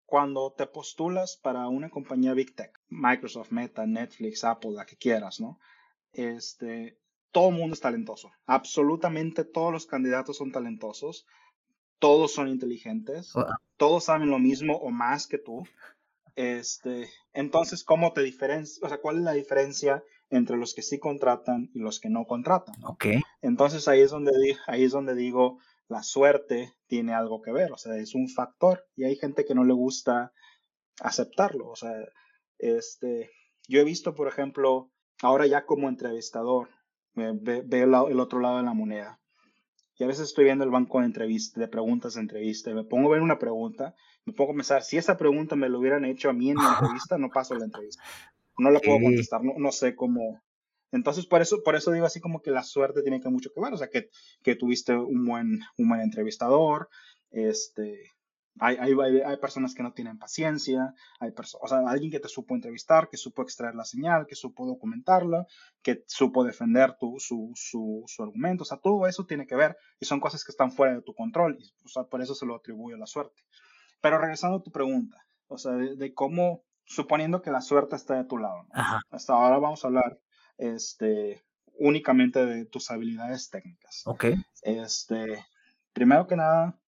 cuando 0.06 0.52
te 0.52 0.66
postulas 0.66 1.36
para 1.36 1.68
una 1.68 1.88
compañía 1.88 2.34
Big 2.34 2.54
Tech, 2.54 2.78
Microsoft, 2.88 3.50
Meta, 3.50 3.86
Netflix, 3.86 4.44
Apple, 4.44 4.72
la 4.72 4.84
que 4.84 4.96
quieras, 4.96 5.40
¿no? 5.40 5.58
Este, 6.12 6.98
todo 7.30 7.48
el 7.48 7.54
mundo 7.56 7.74
es 7.74 7.80
talentoso. 7.80 8.30
Absolutamente 8.46 9.44
todos 9.44 9.72
los 9.72 9.86
candidatos 9.86 10.36
son 10.36 10.52
talentosos. 10.52 11.26
Todos 11.98 12.32
son 12.32 12.48
inteligentes. 12.48 13.32
Todos 13.76 14.04
saben 14.04 14.28
lo 14.28 14.38
mismo 14.38 14.76
o 14.76 14.90
más 14.90 15.26
que 15.26 15.38
tú. 15.38 15.64
Este, 16.36 17.08
entonces, 17.32 17.84
¿cómo 17.84 18.12
te 18.12 18.22
diferencias? 18.22 18.82
O 18.82 18.88
sea, 18.88 18.98
¿cuál 19.00 19.18
es 19.18 19.22
la 19.22 19.32
diferencia 19.32 20.02
entre 20.30 20.56
los 20.56 20.74
que 20.74 20.82
sí 20.82 20.98
contratan 20.98 21.70
y 21.74 21.80
los 21.80 22.00
que 22.00 22.08
no 22.08 22.24
contratan? 22.26 22.74
Ok. 22.84 23.06
Entonces 23.42 23.86
ahí 23.88 24.00
es 24.00 24.10
donde 24.10 24.32
ahí 24.66 24.84
es 24.84 24.92
donde 24.92 25.14
digo 25.14 25.58
la 25.88 26.02
suerte 26.02 26.72
tiene 26.86 27.12
algo 27.12 27.42
que 27.42 27.52
ver, 27.52 27.70
o 27.72 27.76
sea, 27.76 27.96
es 27.96 28.14
un 28.14 28.28
factor 28.28 28.84
y 28.96 29.04
hay 29.04 29.16
gente 29.16 29.44
que 29.44 29.54
no 29.54 29.64
le 29.64 29.74
gusta 29.74 30.32
aceptarlo, 31.00 31.68
o 31.68 31.76
sea, 31.76 31.92
este, 32.58 33.30
yo 33.68 33.80
he 33.80 33.84
visto, 33.84 34.14
por 34.14 34.28
ejemplo, 34.28 34.90
ahora 35.22 35.46
ya 35.46 35.66
como 35.66 35.88
entrevistador, 35.88 36.68
eh, 37.16 37.32
ve- 37.34 37.62
veo 37.66 37.86
la- 37.86 38.04
el 38.08 38.20
otro 38.20 38.40
lado 38.40 38.58
de 38.58 38.62
la 38.62 38.74
moneda. 38.74 39.20
Y 40.02 40.04
a 40.04 40.08
veces 40.08 40.30
estoy 40.30 40.46
viendo 40.46 40.64
el 40.64 40.70
banco 40.72 40.98
de 40.98 41.06
entrevista, 41.06 41.60
de 41.60 41.68
preguntas 41.68 42.14
de 42.14 42.22
entrevista, 42.22 42.70
y 42.70 42.74
me 42.74 42.82
pongo 42.82 43.06
a 43.06 43.12
ver 43.12 43.22
una 43.22 43.38
pregunta, 43.38 43.94
me 44.24 44.32
pongo 44.32 44.50
a 44.50 44.56
pensar, 44.56 44.82
si 44.82 44.96
esa 44.96 45.16
pregunta 45.16 45.54
me 45.54 45.68
lo 45.68 45.78
hubieran 45.78 46.04
hecho 46.04 46.28
a 46.28 46.32
mí 46.32 46.50
en 46.50 46.56
la 46.56 46.76
entrevista, 46.80 47.18
no 47.18 47.30
paso 47.30 47.54
la 47.54 47.66
entrevista. 47.66 48.02
No 48.58 48.72
la 48.72 48.80
puedo 48.80 48.98
contestar, 49.00 49.44
no, 49.44 49.52
no 49.58 49.70
sé 49.70 49.94
cómo. 49.94 50.42
Entonces, 50.90 51.24
por 51.24 51.40
eso, 51.40 51.62
por 51.62 51.76
eso 51.76 51.92
digo 51.92 52.04
así 52.04 52.18
como 52.18 52.42
que 52.42 52.50
la 52.50 52.64
suerte 52.64 53.02
tiene 53.02 53.20
que 53.20 53.28
mucho 53.28 53.50
que 53.54 53.60
ver, 53.60 53.72
o 53.72 53.76
sea, 53.76 53.90
que, 53.90 54.10
que 54.42 54.56
tuviste 54.56 54.92
un 54.92 55.24
buen, 55.24 55.60
un 55.78 55.88
buen 55.88 56.00
entrevistador, 56.00 56.88
este, 57.30 58.10
hay, 58.60 58.76
hay, 58.76 59.20
hay, 59.20 59.36
personas 59.38 59.74
que 59.74 59.82
no 59.82 59.92
tienen 59.92 60.18
paciencia, 60.18 60.94
hay 61.20 61.30
o 61.60 61.68
sea, 61.68 61.78
alguien 61.86 62.10
que 62.10 62.20
te 62.20 62.28
supo 62.28 62.54
entrevistar, 62.54 63.08
que 63.08 63.16
supo 63.16 63.42
extraer 63.42 63.74
la 63.74 63.84
señal, 63.84 64.26
que 64.26 64.34
supo 64.34 64.66
documentarla, 64.66 65.46
que 65.82 66.04
supo 66.06 66.44
defender 66.44 66.96
tu, 66.98 67.18
su, 67.18 67.52
su, 67.54 68.04
su 68.06 68.22
argumento, 68.22 68.62
o 68.62 68.66
sea, 68.66 68.78
todo 68.78 69.06
eso 69.06 69.24
tiene 69.24 69.46
que 69.46 69.56
ver 69.56 69.76
y 70.00 70.04
son 70.04 70.20
cosas 70.20 70.44
que 70.44 70.52
están 70.52 70.70
fuera 70.70 70.94
de 70.94 71.02
tu 71.02 71.14
control, 71.14 71.56
y, 71.58 71.72
o 71.84 71.88
sea, 71.88 72.04
por 72.04 72.20
eso 72.22 72.34
se 72.34 72.46
lo 72.46 72.56
atribuyo 72.56 72.96
a 72.96 73.00
la 73.00 73.06
suerte. 73.06 73.42
Pero 74.00 74.18
regresando 74.18 74.58
a 74.58 74.62
tu 74.62 74.70
pregunta, 74.70 75.24
o 75.48 75.58
sea, 75.58 75.72
de, 75.72 75.96
de 75.96 76.12
cómo, 76.12 76.62
suponiendo 76.84 77.40
que 77.40 77.50
la 77.50 77.60
suerte 77.60 77.96
está 77.96 78.16
de 78.16 78.24
tu 78.24 78.38
lado, 78.38 78.64
¿no? 78.64 79.00
Hasta 79.10 79.32
ahora 79.32 79.58
vamos 79.58 79.84
a 79.84 79.88
hablar 79.88 80.18
este, 80.58 81.42
únicamente 81.78 82.44
de 82.44 82.66
tus 82.66 82.90
habilidades 82.90 83.50
técnicas. 83.50 84.02
Ok. 84.06 84.26
Este, 84.62 85.44
primero 85.92 86.26
que 86.26 86.36
nada, 86.36 86.78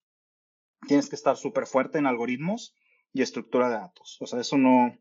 tienes 0.87 1.09
que 1.09 1.17
estar 1.17 1.37
súper 1.37 1.67
fuerte 1.67 1.99
en 1.99 2.07
algoritmos 2.07 2.75
y 3.13 3.23
estructura 3.23 3.69
de 3.69 3.77
datos. 3.77 4.19
O 4.21 4.27
sea, 4.27 4.41
eso 4.41 4.59
no 4.59 4.97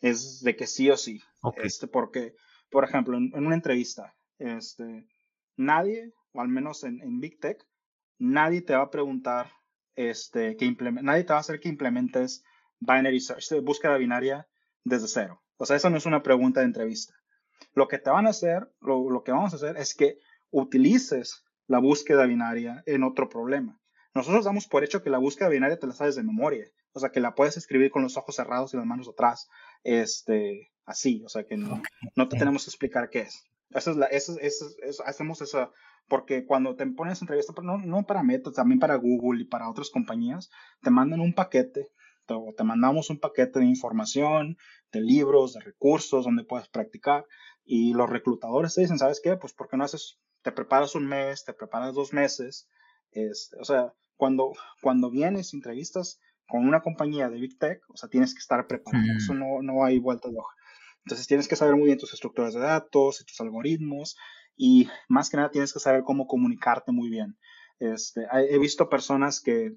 es 0.00 0.40
de 0.42 0.56
que 0.56 0.66
sí 0.66 0.90
o 0.90 0.96
sí. 0.96 1.20
Ok. 1.42 1.58
Este, 1.62 1.86
porque, 1.86 2.34
por 2.70 2.84
ejemplo, 2.84 3.16
en, 3.16 3.30
en 3.34 3.46
una 3.46 3.54
entrevista, 3.54 4.14
este, 4.38 5.06
nadie, 5.56 6.12
o 6.32 6.40
al 6.40 6.48
menos 6.48 6.84
en, 6.84 7.00
en 7.02 7.20
Big 7.20 7.38
Tech, 7.38 7.66
nadie 8.18 8.62
te 8.62 8.74
va 8.74 8.82
a 8.82 8.90
preguntar, 8.90 9.50
este, 9.96 10.56
que 10.56 10.70
nadie 11.02 11.24
te 11.24 11.32
va 11.32 11.38
a 11.38 11.40
hacer 11.40 11.60
que 11.60 11.68
implementes 11.68 12.44
binary 12.80 13.20
search, 13.20 13.62
búsqueda 13.62 13.96
binaria 13.96 14.48
desde 14.84 15.08
cero. 15.08 15.42
O 15.56 15.66
sea, 15.66 15.76
eso 15.76 15.90
no 15.90 15.98
es 15.98 16.06
una 16.06 16.22
pregunta 16.22 16.60
de 16.60 16.66
entrevista. 16.66 17.14
Lo 17.74 17.88
que 17.88 17.98
te 17.98 18.10
van 18.10 18.26
a 18.26 18.30
hacer, 18.30 18.70
lo, 18.80 19.10
lo 19.10 19.22
que 19.22 19.32
vamos 19.32 19.52
a 19.52 19.56
hacer 19.56 19.76
es 19.76 19.94
que 19.94 20.18
utilices 20.50 21.44
la 21.66 21.78
búsqueda 21.78 22.26
binaria 22.26 22.82
en 22.86 23.04
otro 23.04 23.28
problema. 23.28 23.79
Nosotros 24.14 24.44
damos 24.44 24.66
por 24.66 24.82
hecho 24.84 25.02
que 25.02 25.10
la 25.10 25.18
búsqueda 25.18 25.48
binaria 25.48 25.78
te 25.78 25.86
la 25.86 25.92
sabes 25.92 26.16
de 26.16 26.22
memoria, 26.22 26.66
o 26.92 27.00
sea, 27.00 27.10
que 27.10 27.20
la 27.20 27.34
puedes 27.34 27.56
escribir 27.56 27.90
con 27.90 28.02
los 28.02 28.16
ojos 28.16 28.36
cerrados 28.36 28.74
y 28.74 28.76
las 28.76 28.86
manos 28.86 29.08
atrás, 29.08 29.48
este, 29.84 30.72
así, 30.84 31.22
o 31.24 31.28
sea, 31.28 31.44
que 31.44 31.56
no, 31.56 31.80
no 32.16 32.28
te 32.28 32.36
tenemos 32.36 32.64
que 32.64 32.70
explicar 32.70 33.08
qué 33.10 33.20
es. 33.20 33.44
Esa 33.70 33.92
es 33.92 33.96
la, 33.96 34.08
hacemos 35.06 35.42
esa, 35.42 35.70
porque 36.08 36.44
cuando 36.44 36.74
te 36.74 36.84
pones 36.86 37.20
entrevista, 37.20 37.52
no, 37.62 37.78
no 37.78 38.04
para 38.04 38.24
Meta, 38.24 38.50
también 38.50 38.80
para 38.80 38.96
Google 38.96 39.42
y 39.42 39.44
para 39.44 39.70
otras 39.70 39.90
compañías, 39.90 40.50
te 40.82 40.90
mandan 40.90 41.20
un 41.20 41.32
paquete, 41.32 41.88
te, 42.26 42.34
te 42.56 42.64
mandamos 42.64 43.10
un 43.10 43.20
paquete 43.20 43.60
de 43.60 43.66
información, 43.66 44.56
de 44.90 45.00
libros, 45.00 45.52
de 45.52 45.60
recursos 45.60 46.24
donde 46.24 46.42
puedes 46.42 46.68
practicar, 46.68 47.26
y 47.64 47.94
los 47.94 48.10
reclutadores 48.10 48.74
te 48.74 48.80
dicen, 48.80 48.98
¿sabes 48.98 49.20
qué? 49.22 49.36
Pues 49.36 49.52
porque 49.52 49.76
no 49.76 49.84
haces, 49.84 50.18
te 50.42 50.50
preparas 50.50 50.96
un 50.96 51.06
mes, 51.06 51.44
te 51.44 51.52
preparas 51.52 51.94
dos 51.94 52.12
meses, 52.12 52.68
este, 53.12 53.56
o 53.58 53.64
sea, 53.64 53.92
cuando, 54.16 54.52
cuando 54.82 55.10
vienes, 55.10 55.54
entrevistas 55.54 56.20
con 56.46 56.66
una 56.66 56.80
compañía 56.82 57.28
de 57.28 57.40
Big 57.40 57.58
Tech, 57.58 57.80
o 57.88 57.96
sea, 57.96 58.08
tienes 58.08 58.34
que 58.34 58.40
estar 58.40 58.66
preparado, 58.66 59.04
Mm. 59.04 59.16
eso 59.16 59.34
no, 59.34 59.62
no 59.62 59.84
hay 59.84 59.98
vuelta 59.98 60.28
de 60.28 60.36
hoja. 60.38 60.54
Entonces 61.04 61.26
tienes 61.26 61.48
que 61.48 61.56
saber 61.56 61.76
muy 61.76 61.86
bien 61.86 61.98
tus 61.98 62.12
estructuras 62.12 62.54
de 62.54 62.60
datos 62.60 63.20
y 63.20 63.24
tus 63.24 63.40
algoritmos 63.40 64.16
y 64.56 64.88
más 65.08 65.30
que 65.30 65.38
nada 65.38 65.50
tienes 65.50 65.72
que 65.72 65.80
saber 65.80 66.02
cómo 66.02 66.26
comunicarte 66.26 66.92
muy 66.92 67.08
bien. 67.08 67.38
Este, 67.78 68.26
he 68.32 68.58
visto 68.58 68.90
personas 68.90 69.40
que, 69.40 69.76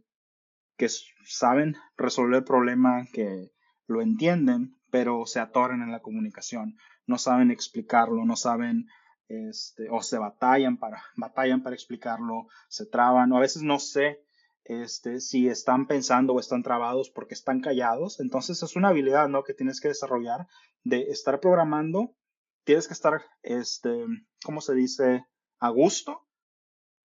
que 0.78 0.89
saben 1.26 1.78
resolver 1.96 2.39
el 2.39 2.43
problema, 2.43 3.06
que 3.13 3.52
lo 3.88 4.02
entienden, 4.02 4.76
pero 4.91 5.26
se 5.26 5.39
atoran 5.39 5.82
en 5.82 5.91
la 5.91 6.02
comunicación, 6.02 6.76
no 7.08 7.17
saben 7.17 7.50
explicarlo, 7.52 8.26
no 8.26 8.36
saben, 8.36 8.88
este, 9.27 9.89
o 9.89 10.01
se 10.01 10.17
batallan 10.17 10.77
para, 10.77 11.03
batallan 11.15 11.63
para 11.63 11.75
explicarlo, 11.75 12.47
se 12.67 12.86
traban, 12.86 13.31
o 13.31 13.38
a 13.38 13.41
veces 13.41 13.63
no 13.63 13.79
sé 13.79 14.23
este, 14.65 15.19
si 15.19 15.47
están 15.47 15.88
pensando 15.88 16.33
o 16.33 16.39
están 16.39 16.63
trabados 16.63 17.09
porque 17.09 17.33
están 17.33 17.59
callados. 17.59 18.19
Entonces 18.19 18.62
es 18.63 18.75
una 18.75 18.89
habilidad, 18.89 19.27
¿no? 19.27 19.43
Que 19.43 19.53
tienes 19.53 19.81
que 19.81 19.89
desarrollar 19.89 20.47
de 20.83 21.03
estar 21.09 21.39
programando. 21.39 22.15
Tienes 22.63 22.88
que 22.88 22.93
estar, 22.93 23.21
este, 23.41 24.05
¿cómo 24.43 24.62
se 24.62 24.73
dice? 24.73 25.25
A 25.59 25.69
gusto, 25.69 26.25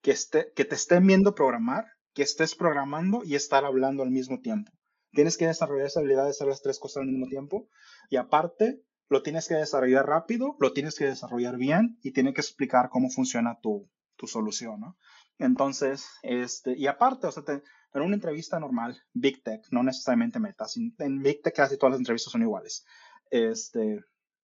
que, 0.03 0.13
esté, 0.13 0.53
que 0.55 0.65
te 0.65 0.75
estén 0.75 1.07
viendo 1.07 1.35
programar, 1.35 1.87
que 2.15 2.23
estés 2.23 2.55
programando 2.55 3.23
y 3.25 3.35
estar 3.35 3.65
hablando 3.65 4.03
al 4.03 4.11
mismo 4.11 4.41
tiempo. 4.41 4.71
Tienes 5.13 5.37
que 5.37 5.47
desarrollar 5.47 5.87
esa 5.87 6.01
habilidad 6.01 6.25
de 6.25 6.31
hacer 6.31 6.47
las 6.47 6.63
tres 6.63 6.79
cosas 6.79 7.03
al 7.03 7.09
mismo 7.09 7.27
tiempo. 7.27 7.69
Y 8.11 8.17
aparte, 8.17 8.83
lo 9.09 9.23
tienes 9.23 9.49
que 9.49 9.55
desarrollar 9.55 10.07
rápido, 10.07 10.57
lo 10.61 10.73
tienes 10.73 10.97
que 10.97 11.07
desarrollar 11.07 11.57
bien 11.57 11.99
y 12.03 12.13
tiene 12.13 12.33
que 12.35 12.41
explicar 12.41 12.89
cómo 12.91 13.09
funciona 13.11 13.59
tu, 13.61 13.91
tu 14.17 14.27
solución, 14.27 14.81
¿no? 14.81 14.97
Entonces, 15.39 16.07
este, 16.23 16.77
y 16.77 16.87
aparte, 16.89 17.27
o 17.29 17.33
sea, 17.33 17.43
en 17.49 18.03
una 18.03 18.15
entrevista 18.17 18.59
normal, 18.59 19.01
Big 19.15 19.43
Tech, 19.43 19.63
no 19.71 19.83
necesariamente 19.83 20.41
Meta, 20.41 20.67
sin- 20.67 20.95
en 20.99 21.23
Big 21.23 21.41
Tech 21.43 21.55
casi 21.55 21.77
todas 21.79 21.93
las 21.93 22.01
entrevistas 22.01 22.33
son 22.33 22.43
iguales. 22.43 22.85
Este, 23.31 24.01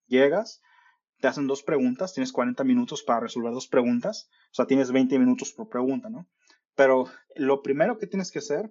llegas, 0.07 0.62
te 1.20 1.29
hacen 1.29 1.46
dos 1.46 1.62
preguntas, 1.62 2.14
tienes 2.14 2.33
40 2.33 2.64
minutos 2.64 3.03
para 3.03 3.20
resolver 3.20 3.53
dos 3.53 3.66
preguntas, 3.68 4.29
o 4.50 4.55
sea, 4.55 4.66
tienes 4.66 4.92
20 4.92 5.18
minutos 5.18 5.53
por 5.53 5.68
pregunta, 5.68 6.09
¿no? 6.11 6.29
Pero 6.74 7.07
lo 7.37 7.62
primero 7.62 7.98
que 7.98 8.07
tienes 8.07 8.31
que 8.31 8.38
hacer 8.40 8.70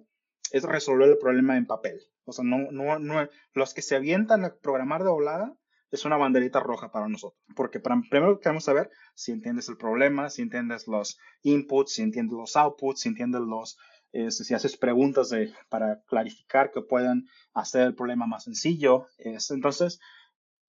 es 0.50 0.62
resolver 0.62 1.08
el 1.08 1.18
problema 1.18 1.56
en 1.56 1.66
papel. 1.66 2.00
O 2.24 2.32
sea, 2.32 2.44
no, 2.44 2.70
no, 2.70 2.98
no, 2.98 3.28
los 3.54 3.74
que 3.74 3.82
se 3.82 3.96
avientan 3.96 4.44
a 4.44 4.54
programar 4.54 5.02
de 5.04 5.10
volada 5.10 5.54
es 5.90 6.04
una 6.04 6.16
banderita 6.16 6.60
roja 6.60 6.90
para 6.90 7.08
nosotros. 7.08 7.40
Porque 7.54 7.80
para, 7.80 8.00
primero 8.08 8.40
queremos 8.40 8.64
saber 8.64 8.90
si 9.14 9.32
entiendes 9.32 9.68
el 9.68 9.76
problema, 9.76 10.30
si 10.30 10.42
entiendes 10.42 10.86
los 10.88 11.18
inputs, 11.42 11.94
si 11.94 12.02
entiendes 12.02 12.36
los 12.36 12.56
outputs, 12.56 13.00
si 13.00 13.08
entiendes 13.08 13.42
los, 13.42 13.78
este, 14.12 14.44
si 14.44 14.54
haces 14.54 14.76
preguntas 14.76 15.28
de, 15.30 15.52
para 15.68 16.00
clarificar 16.06 16.70
que 16.70 16.82
puedan 16.82 17.24
hacer 17.52 17.82
el 17.82 17.94
problema 17.94 18.26
más 18.26 18.44
sencillo. 18.44 19.06
Es, 19.18 19.50
entonces, 19.50 20.00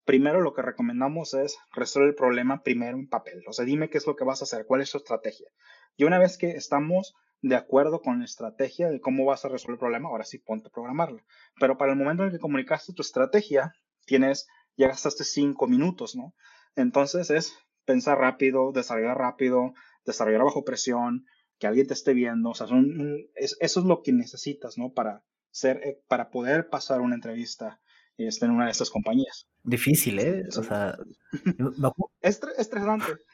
primero 0.06 0.42
lo 0.42 0.54
que 0.54 0.62
recomendamos 0.62 1.34
es 1.34 1.58
resolver 1.74 2.10
el 2.10 2.16
problema 2.16 2.62
primero 2.62 2.98
en 2.98 3.10
papel. 3.10 3.44
O 3.48 3.54
sea, 3.54 3.66
dime 3.66 3.90
qué 3.90 3.98
es 3.98 4.08
lo 4.08 4.16
que 4.16 4.24
vas 4.24 4.42
a 4.42 4.46
hacer, 4.46 4.66
cuál 4.66 4.82
es 4.82 4.92
tu 4.92 4.98
estrategia. 4.98 5.48
Y 5.98 6.04
una 6.04 6.20
vez 6.20 6.38
que 6.38 6.52
estamos 6.52 7.16
de 7.42 7.56
acuerdo 7.56 8.02
con 8.02 8.20
la 8.20 8.26
estrategia 8.26 8.90
de 8.90 9.00
cómo 9.00 9.26
vas 9.26 9.46
a 9.46 9.50
resolver 9.50 9.76
el 9.76 9.80
problema, 9.80 10.10
ahora 10.10 10.24
sí 10.24 10.40
ponte 10.40 10.68
a 10.68 10.72
programarla. 10.72 11.24
Pero 11.60 11.78
para 11.78 11.92
el 11.92 11.98
momento 11.98 12.24
en 12.24 12.32
que 12.32 12.40
comunicaste 12.40 12.94
tu 12.94 13.02
estrategia, 13.02 13.74
tienes, 14.06 14.48
ya 14.78 14.88
gastaste 14.88 15.24
cinco 15.24 15.68
minutos, 15.68 16.16
¿no? 16.16 16.34
Entonces 16.76 17.30
es 17.30 17.54
pensar 17.86 18.18
rápido, 18.18 18.72
desarrollar 18.72 19.18
rápido, 19.18 19.74
desarrollar 20.06 20.44
bajo 20.44 20.64
presión, 20.66 21.26
que 21.60 21.68
alguien 21.68 21.88
te 21.88 21.94
esté 21.94 22.14
viendo, 22.14 22.50
o 22.50 22.54
sea, 22.56 22.68
son, 22.68 23.18
es- 23.36 23.56
eso 23.60 23.80
es 23.80 23.86
lo 23.86 24.02
que 24.04 24.12
necesitas, 24.12 24.78
¿no? 24.78 24.92
Para 24.92 25.24
ser, 25.52 25.78
eh, 25.84 26.02
para 26.08 26.30
poder 26.30 26.70
pasar 26.70 27.02
una 27.02 27.16
entrevista 27.16 27.80
este, 28.18 28.46
en 28.46 28.52
una 28.52 28.66
de 28.66 28.72
estas 28.72 28.90
compañías. 28.90 29.48
Difícil, 29.64 30.20
¿eh? 30.20 30.44
O 30.50 30.52
Sí. 30.62 30.64
sea, 30.68 30.98
Es 32.22 32.42
estre- 32.42 32.54
estresante. 32.58 33.06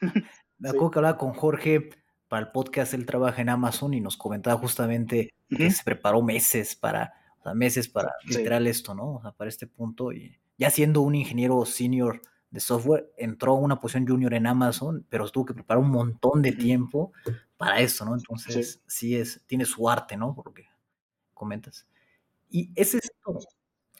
me 0.58 0.68
Sí. 0.70 0.76
acuerdo 0.76 0.90
que 0.90 0.98
hablaba 0.98 1.18
con 1.18 1.32
Jorge 1.34 1.90
para 2.28 2.46
el 2.46 2.52
podcast, 2.52 2.94
él 2.94 3.06
trabaja 3.06 3.42
en 3.42 3.48
Amazon 3.48 3.94
y 3.94 4.00
nos 4.00 4.16
comentaba 4.16 4.58
justamente 4.58 5.34
que 5.48 5.70
se 5.70 5.82
preparó 5.84 6.22
meses 6.22 6.74
para, 6.76 7.12
o 7.40 7.42
sea, 7.42 7.54
meses 7.54 7.88
para 7.88 8.10
Sí. 8.26 8.38
literal 8.38 8.66
esto, 8.66 8.94
¿no? 8.94 9.16
O 9.16 9.22
sea, 9.22 9.32
para 9.32 9.48
este 9.48 9.66
punto 9.66 10.12
y 10.12 10.36
ya 10.62 10.70
siendo 10.70 11.00
un 11.00 11.16
ingeniero 11.16 11.64
senior 11.66 12.22
de 12.52 12.60
software, 12.60 13.12
entró 13.16 13.54
a 13.54 13.58
una 13.58 13.80
posición 13.80 14.06
junior 14.06 14.32
en 14.32 14.46
Amazon, 14.46 15.04
pero 15.08 15.28
tuvo 15.28 15.46
que 15.46 15.54
preparar 15.54 15.82
un 15.82 15.90
montón 15.90 16.40
de 16.40 16.52
tiempo 16.52 17.12
para 17.56 17.80
esto, 17.80 18.04
¿no? 18.04 18.14
Entonces, 18.14 18.80
sí, 18.86 19.16
es, 19.16 19.42
tiene 19.48 19.64
su 19.64 19.88
arte, 19.90 20.16
¿no? 20.16 20.36
Por 20.36 20.46
lo 20.46 20.54
que 20.54 20.66
comentas. 21.34 21.88
Y 22.48 22.70
ese 22.76 22.98
es 22.98 23.10
todo. 23.24 23.40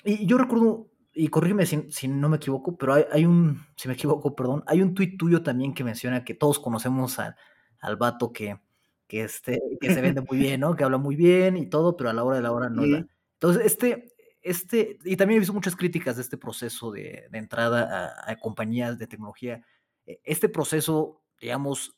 y 0.05 0.25
yo 0.25 0.39
recuerdo, 0.39 0.89
y 1.13 1.27
corrígeme 1.27 1.67
si, 1.67 1.91
si 1.91 2.07
no 2.07 2.29
me 2.29 2.37
equivoco, 2.37 2.77
pero 2.77 2.95
hay, 2.95 3.07
hay, 3.11 3.27
un, 3.27 3.67
si 3.75 3.89
me 3.89 3.95
equivoco, 3.95 4.37
perdón, 4.37 4.63
hay 4.69 4.83
un 4.83 4.95
tuit 4.95 5.19
tuyo 5.19 5.43
también 5.43 5.75
que 5.75 5.83
menciona 5.83 6.25
que 6.25 6.35
todos 6.35 6.61
conocemos 6.61 7.19
al, 7.19 7.35
al 7.81 7.97
vato 7.97 8.33
que, 8.33 8.61
que, 9.09 9.25
este, 9.25 9.61
que 9.81 9.93
se 9.93 10.01
vende 10.01 10.21
muy 10.21 10.39
bien, 10.39 10.61
¿no? 10.61 10.77
Que 10.77 10.85
habla 10.85 10.99
muy 10.99 11.17
bien 11.17 11.57
y 11.57 11.67
todo, 11.67 11.97
pero 11.97 12.11
a 12.11 12.13
la 12.13 12.23
hora 12.23 12.37
de 12.37 12.43
la 12.43 12.53
hora 12.53 12.71
no 12.71 12.87
la... 12.87 13.05
Entonces, 13.43 13.67
este, 13.67 14.12
este, 14.43 14.99
y 15.05 15.17
también 15.17 15.37
he 15.37 15.41
visto 15.41 15.53
muchas 15.53 15.77
críticas 15.77 16.17
de 16.17 16.23
este 16.23 16.37
proceso 16.37 16.91
de, 16.91 17.29
entrada 17.33 18.15
a, 18.27 18.37
compañías 18.37 18.99
de 18.99 19.07
tecnología. 19.07 19.65
E, 20.07 20.21
este 20.25 20.49
proceso, 20.49 21.23
digamos, 21.41 21.97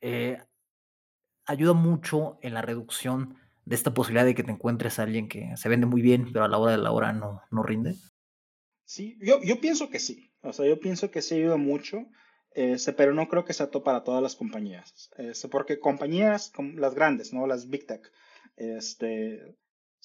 eh, 0.00 0.38
ayuda 1.46 1.72
mucho 1.72 2.38
en 2.42 2.54
la 2.54 2.62
reducción 2.62 3.36
de 3.64 3.74
esta 3.74 3.92
posibilidad 3.92 4.26
de 4.26 4.34
que 4.34 4.44
te 4.44 4.50
encuentres 4.50 4.98
a 4.98 5.02
alguien 5.02 5.28
que 5.28 5.56
se 5.56 5.68
vende 5.68 5.86
muy 5.86 6.02
bien, 6.02 6.32
pero 6.32 6.44
a 6.44 6.48
la 6.48 6.58
hora 6.58 6.72
de 6.72 6.78
la 6.78 6.92
hora 6.92 7.12
no, 7.12 7.42
no 7.50 7.62
rinde. 7.62 7.96
Sí, 8.84 9.18
yo, 9.20 9.42
yo 9.42 9.60
pienso 9.60 9.90
que 9.90 9.98
sí. 9.98 10.32
O 10.42 10.52
sea, 10.52 10.66
yo 10.66 10.78
pienso 10.78 11.10
que 11.10 11.20
sí 11.20 11.34
ayuda 11.34 11.56
mucho, 11.56 12.06
este, 12.52 12.92
pero 12.92 13.12
no 13.12 13.28
creo 13.28 13.44
que 13.44 13.52
sea 13.52 13.70
todo 13.70 13.82
para 13.82 14.04
todas 14.04 14.22
las 14.22 14.36
compañías. 14.36 15.10
Este, 15.16 15.48
porque 15.48 15.80
compañías 15.80 16.50
como 16.50 16.78
las 16.78 16.94
grandes, 16.94 17.32
¿no? 17.32 17.46
Las 17.46 17.68
Big 17.68 17.86
Tech, 17.86 18.10
este, 18.56 19.56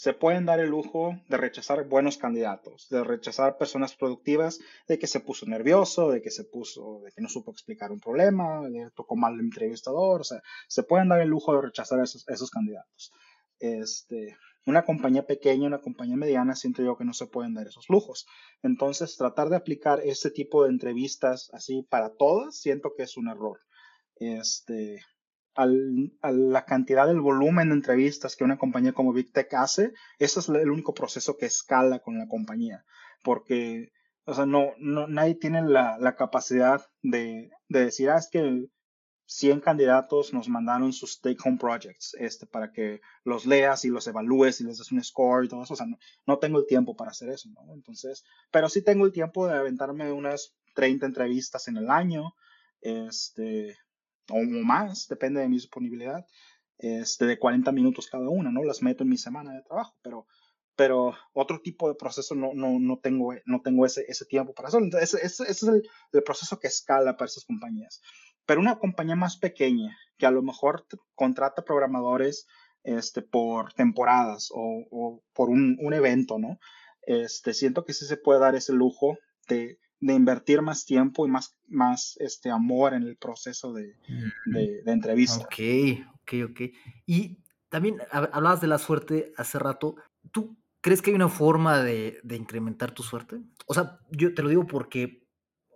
se 0.04 0.14
pueden 0.14 0.46
dar 0.46 0.60
el 0.60 0.70
lujo 0.70 1.18
de 1.30 1.38
rechazar 1.38 1.88
buenos 1.88 2.18
candidatos, 2.18 2.90
de 2.90 3.06
rechazar 3.06 3.58
personas 3.58 3.96
productivas, 3.96 4.60
de 4.86 5.00
que 5.00 5.08
se 5.08 5.22
puso 5.22 5.46
nervioso, 5.46 6.12
de 6.12 6.22
que 6.22 6.30
se 6.30 6.44
puso, 6.44 7.00
de 7.06 7.14
que 7.14 7.22
no 7.22 7.30
supo 7.30 7.52
explicar 7.54 7.90
un 7.90 8.02
problema, 8.02 8.60
de 8.64 8.74
que 8.74 8.90
tocó 8.94 9.16
mal 9.16 9.36
el 9.36 9.40
entrevistador, 9.40 10.20
o 10.20 10.24
sea, 10.26 10.42
se 10.68 10.84
pueden 10.84 11.08
dar 11.08 11.22
el 11.22 11.30
lujo 11.30 11.56
de 11.56 11.62
rechazar 11.62 12.02
esos, 12.02 12.28
esos 12.28 12.52
candidatos. 12.52 13.14
Este, 13.60 14.36
una 14.66 14.84
compañía 14.84 15.26
pequeña, 15.26 15.68
una 15.68 15.80
compañía 15.80 16.18
mediana, 16.18 16.54
siento 16.54 16.84
yo 16.84 16.98
que 16.98 17.06
no 17.06 17.14
se 17.14 17.28
pueden 17.28 17.54
dar 17.54 17.68
esos 17.68 17.88
lujos. 17.88 18.28
Entonces, 18.62 19.16
tratar 19.16 19.48
de 19.48 19.56
aplicar 19.56 20.02
este 20.04 20.32
tipo 20.32 20.66
de 20.66 20.72
entrevistas 20.72 21.50
así 21.54 21.88
para 21.90 22.10
todas, 22.10 22.58
siento 22.58 22.92
que 22.94 23.04
es 23.04 23.16
un 23.16 23.30
error. 23.30 23.62
Este, 24.18 25.00
a 25.56 26.32
la 26.32 26.66
cantidad 26.66 27.08
del 27.08 27.22
volumen 27.22 27.70
de 27.70 27.76
entrevistas 27.76 28.36
que 28.36 28.44
una 28.44 28.58
compañía 28.58 28.94
como 28.94 29.14
Big 29.14 29.32
Tech 29.32 29.54
hace, 29.54 29.94
ese 30.20 30.40
es 30.40 30.50
el 30.50 30.72
único 30.72 30.94
proceso 30.94 31.38
que 31.38 31.46
escala 31.46 32.00
con 32.00 32.18
la 32.18 32.28
compañía, 32.28 32.86
porque, 33.24 33.92
o 34.26 34.34
sea, 34.34 34.46
no, 34.46 34.74
no 34.80 35.08
nadie 35.08 35.36
tiene 35.36 35.62
la, 35.62 35.98
la 36.00 36.16
capacidad 36.16 36.86
de, 37.02 37.52
de, 37.70 37.86
decir, 37.86 38.10
ah, 38.10 38.18
es 38.18 38.30
que 38.32 38.68
100 39.26 39.62
candidatos 39.62 40.34
nos 40.34 40.50
mandaron 40.50 40.92
sus 40.92 41.22
take 41.22 41.38
home 41.44 41.58
projects, 41.58 42.16
este, 42.20 42.46
para 42.46 42.72
que 42.72 43.02
los 43.24 43.46
leas 43.46 43.86
y 43.86 43.90
los 43.90 44.08
evalúes 44.08 44.60
y 44.60 44.66
les 44.66 44.80
des 44.80 44.92
un 44.92 45.04
score 45.04 45.46
y 45.46 45.50
todo 45.50 45.64
eso, 45.64 45.74
o 45.74 45.78
sea, 45.78 45.86
no, 45.86 45.98
no 46.26 46.40
tengo 46.40 46.60
el 46.60 46.66
tiempo 46.66 46.96
para 46.96 47.12
hacer 47.12 47.30
eso, 47.30 47.50
¿no? 47.50 47.74
Entonces, 47.74 48.24
pero 48.52 48.70
sí 48.70 48.84
tengo 48.84 49.06
el 49.06 49.12
tiempo 49.12 49.48
de 49.48 49.54
aventarme 49.54 50.12
unas 50.12 50.56
30 50.76 51.06
entrevistas 51.06 51.68
en 51.68 51.78
el 51.78 51.90
año, 51.90 52.34
este, 52.82 53.78
o 54.30 54.42
más, 54.42 55.08
depende 55.08 55.42
de 55.42 55.50
mi 55.50 55.56
disponibilidad, 55.56 56.26
este, 56.78 57.26
de 57.26 57.40
40 57.40 57.72
minutos 57.72 58.08
cada 58.08 58.30
una, 58.30 58.52
¿no? 58.52 58.64
Las 58.64 58.82
meto 58.82 59.04
en 59.04 59.10
mi 59.10 59.18
semana 59.18 59.54
de 59.54 59.62
trabajo, 59.64 59.96
pero, 60.02 60.28
pero 60.76 61.16
otro 61.34 61.62
tipo 61.62 61.88
de 61.88 61.96
proceso 61.96 62.36
no, 62.36 62.52
no, 62.54 62.80
no 62.80 63.00
tengo, 63.00 63.34
no 63.46 63.62
tengo 63.62 63.86
ese, 63.86 64.06
ese 64.08 64.26
tiempo 64.26 64.54
para 64.54 64.68
hacerlo. 64.68 64.86
Entonces, 64.86 65.14
ese, 65.14 65.44
es 65.50 65.64
el, 65.64 65.84
proceso 66.24 66.60
que 66.60 66.68
escala 66.68 67.16
para 67.16 67.28
esas 67.28 67.46
compañías. 67.46 68.02
Pero 68.46 68.60
una 68.60 68.80
compañía 68.80 69.16
más 69.16 69.38
pequeña, 69.38 69.98
que 70.18 70.26
a 70.26 70.32
lo 70.32 70.42
mejor 70.42 70.86
contrata 71.16 71.64
programadores 71.64 72.48
este, 72.84 73.22
por 73.22 73.74
temporadas 73.74 74.50
o, 74.54 74.86
o 74.92 75.24
por 75.34 75.50
un, 75.50 75.78
un, 75.80 75.94
evento, 75.94 76.38
¿no? 76.38 76.60
Este, 77.04 77.54
siento 77.54 77.86
que 77.86 77.94
sí 77.94 78.06
se 78.06 78.18
puede 78.18 78.42
dar 78.42 78.56
ese 78.56 78.74
lujo 78.74 79.18
de, 79.48 79.80
de 80.04 80.14
invertir 80.14 80.62
más 80.62 80.86
tiempo 80.86 81.26
y 81.26 81.30
más, 81.30 81.56
más 81.68 82.18
este 82.20 82.50
amor 82.50 82.94
en 82.94 83.04
el 83.04 83.16
proceso 83.16 83.72
de, 83.74 83.96
de, 84.46 84.82
de 84.84 84.92
entrevista. 84.92 85.46
Ok, 85.46 85.56
ok, 86.22 86.34
ok. 86.52 86.62
Y 87.06 87.40
también 87.70 88.00
hablabas 88.12 88.60
de 88.60 88.68
la 88.68 88.80
suerte 88.80 89.32
hace 89.38 89.60
rato. 89.60 89.96
¿Tú 90.32 90.58
crees 90.82 91.02
que 91.02 91.12
hay 91.12 91.16
una 91.16 91.30
forma 91.30 91.82
de, 91.82 92.20
de, 92.24 92.36
incrementar 92.36 92.92
tu 92.92 93.02
suerte? 93.02 93.42
O 93.66 93.74
sea, 93.74 94.00
yo 94.12 94.34
te 94.34 94.44
lo 94.44 94.50
digo 94.50 94.68
porque 94.68 95.26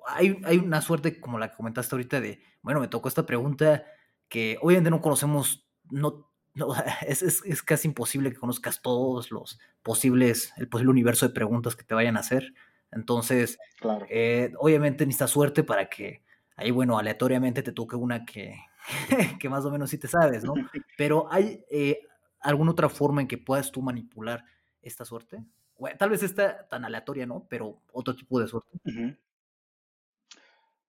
hay, 0.06 0.42
hay 0.44 0.58
una 0.58 0.82
suerte 0.82 1.22
como 1.22 1.40
la 1.40 1.52
que 1.52 1.58
comentaste 1.58 1.96
ahorita 1.96 2.20
de, 2.20 2.42
bueno, 2.62 2.82
me 2.82 2.90
tocó 2.90 3.08
esta 3.08 3.26
pregunta 3.26 3.86
que 4.28 4.58
obviamente 4.62 4.90
no 4.90 5.02
conocemos, 5.02 5.66
no, 5.90 6.30
no 6.54 6.76
es, 7.08 7.24
es, 7.24 7.44
es, 7.46 7.64
casi 7.64 7.88
imposible 7.88 8.30
que 8.32 8.38
conozcas 8.38 8.82
todos 8.82 9.32
los 9.32 9.58
posibles, 9.84 10.52
el 10.58 10.68
posible 10.68 10.92
universo 10.92 11.26
de 11.26 11.34
preguntas 11.34 11.78
que 11.78 11.84
te 11.84 11.96
vayan 11.96 12.18
a 12.18 12.20
hacer. 12.20 12.54
Entonces, 12.92 13.58
claro. 13.80 14.06
eh, 14.10 14.54
obviamente 14.60 15.06
necesitas 15.06 15.32
suerte 15.32 15.64
para 15.64 15.90
que 15.90 16.24
ahí, 16.56 16.72
bueno, 16.72 16.98
aleatoriamente 16.98 17.64
te 17.64 17.72
toque 17.72 17.96
una 17.96 18.26
que, 18.26 18.56
que 19.40 19.50
más 19.50 19.66
o 19.66 19.72
menos 19.72 19.90
sí 19.90 19.98
te 19.98 20.08
sabes, 20.08 20.44
¿no? 20.44 20.54
Pero 20.98 21.28
hay 21.32 21.64
eh, 21.70 22.00
alguna 22.40 22.72
otra 22.72 22.90
forma 22.90 23.22
en 23.22 23.28
que 23.28 23.38
puedas 23.38 23.72
tú 23.72 23.82
manipular 23.82 24.44
esta 24.82 25.06
suerte. 25.06 25.44
Bueno, 25.78 25.98
tal 25.98 26.10
vez 26.10 26.24
esta 26.24 26.68
tan 26.68 26.86
aleatoria, 26.86 27.26
¿no? 27.26 27.46
Pero 27.50 27.82
otro 27.92 28.16
tipo 28.16 28.40
de 28.40 28.48
suerte. 28.48 28.70
Uh 28.86 28.90
-huh. 28.90 29.18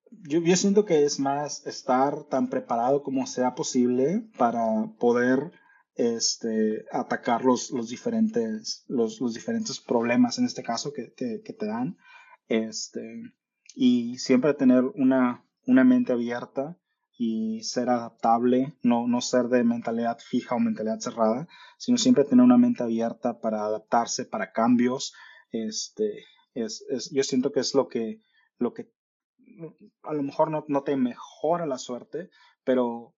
yo, 0.09 0.39
yo 0.39 0.55
siento 0.55 0.85
que 0.85 1.05
es 1.05 1.19
más 1.19 1.65
estar 1.67 2.23
tan 2.23 2.49
preparado 2.49 3.03
como 3.03 3.27
sea 3.27 3.53
posible 3.53 4.23
para 4.37 4.63
poder 4.97 5.51
este, 5.99 6.85
atacar 6.93 7.43
los, 7.43 7.71
los, 7.71 7.89
diferentes, 7.89 8.85
los, 8.87 9.19
los, 9.19 9.33
diferentes 9.33 9.81
problemas 9.81 10.39
en 10.39 10.45
este 10.45 10.63
caso 10.63 10.93
que, 10.93 11.13
que, 11.13 11.41
que, 11.43 11.51
te 11.51 11.65
dan. 11.65 11.97
Este, 12.47 13.01
y 13.75 14.17
siempre 14.17 14.53
tener 14.53 14.85
una, 14.95 15.45
una 15.65 15.83
mente 15.83 16.13
abierta 16.13 16.79
y 17.17 17.63
ser 17.63 17.89
adaptable, 17.89 18.77
no, 18.81 19.09
no 19.09 19.19
ser 19.19 19.49
de 19.49 19.65
mentalidad 19.65 20.19
fija 20.19 20.55
o 20.55 20.59
mentalidad 20.59 20.99
cerrada, 20.99 21.49
sino 21.77 21.97
siempre 21.97 22.23
tener 22.23 22.45
una 22.45 22.57
mente 22.57 22.81
abierta 22.81 23.41
para 23.41 23.65
adaptarse, 23.65 24.23
para 24.23 24.53
cambios. 24.53 25.13
Este, 25.51 26.23
es, 26.53 26.85
es, 26.89 27.11
yo 27.11 27.23
siento 27.23 27.51
que 27.51 27.59
es 27.59 27.75
lo 27.75 27.89
que, 27.89 28.21
lo 28.57 28.73
que 28.73 28.89
a 30.03 30.13
lo 30.13 30.23
mejor 30.23 30.49
no, 30.49 30.63
no 30.69 30.83
te 30.83 30.95
mejora 30.95 31.65
la 31.65 31.77
suerte, 31.77 32.29
pero 32.63 33.13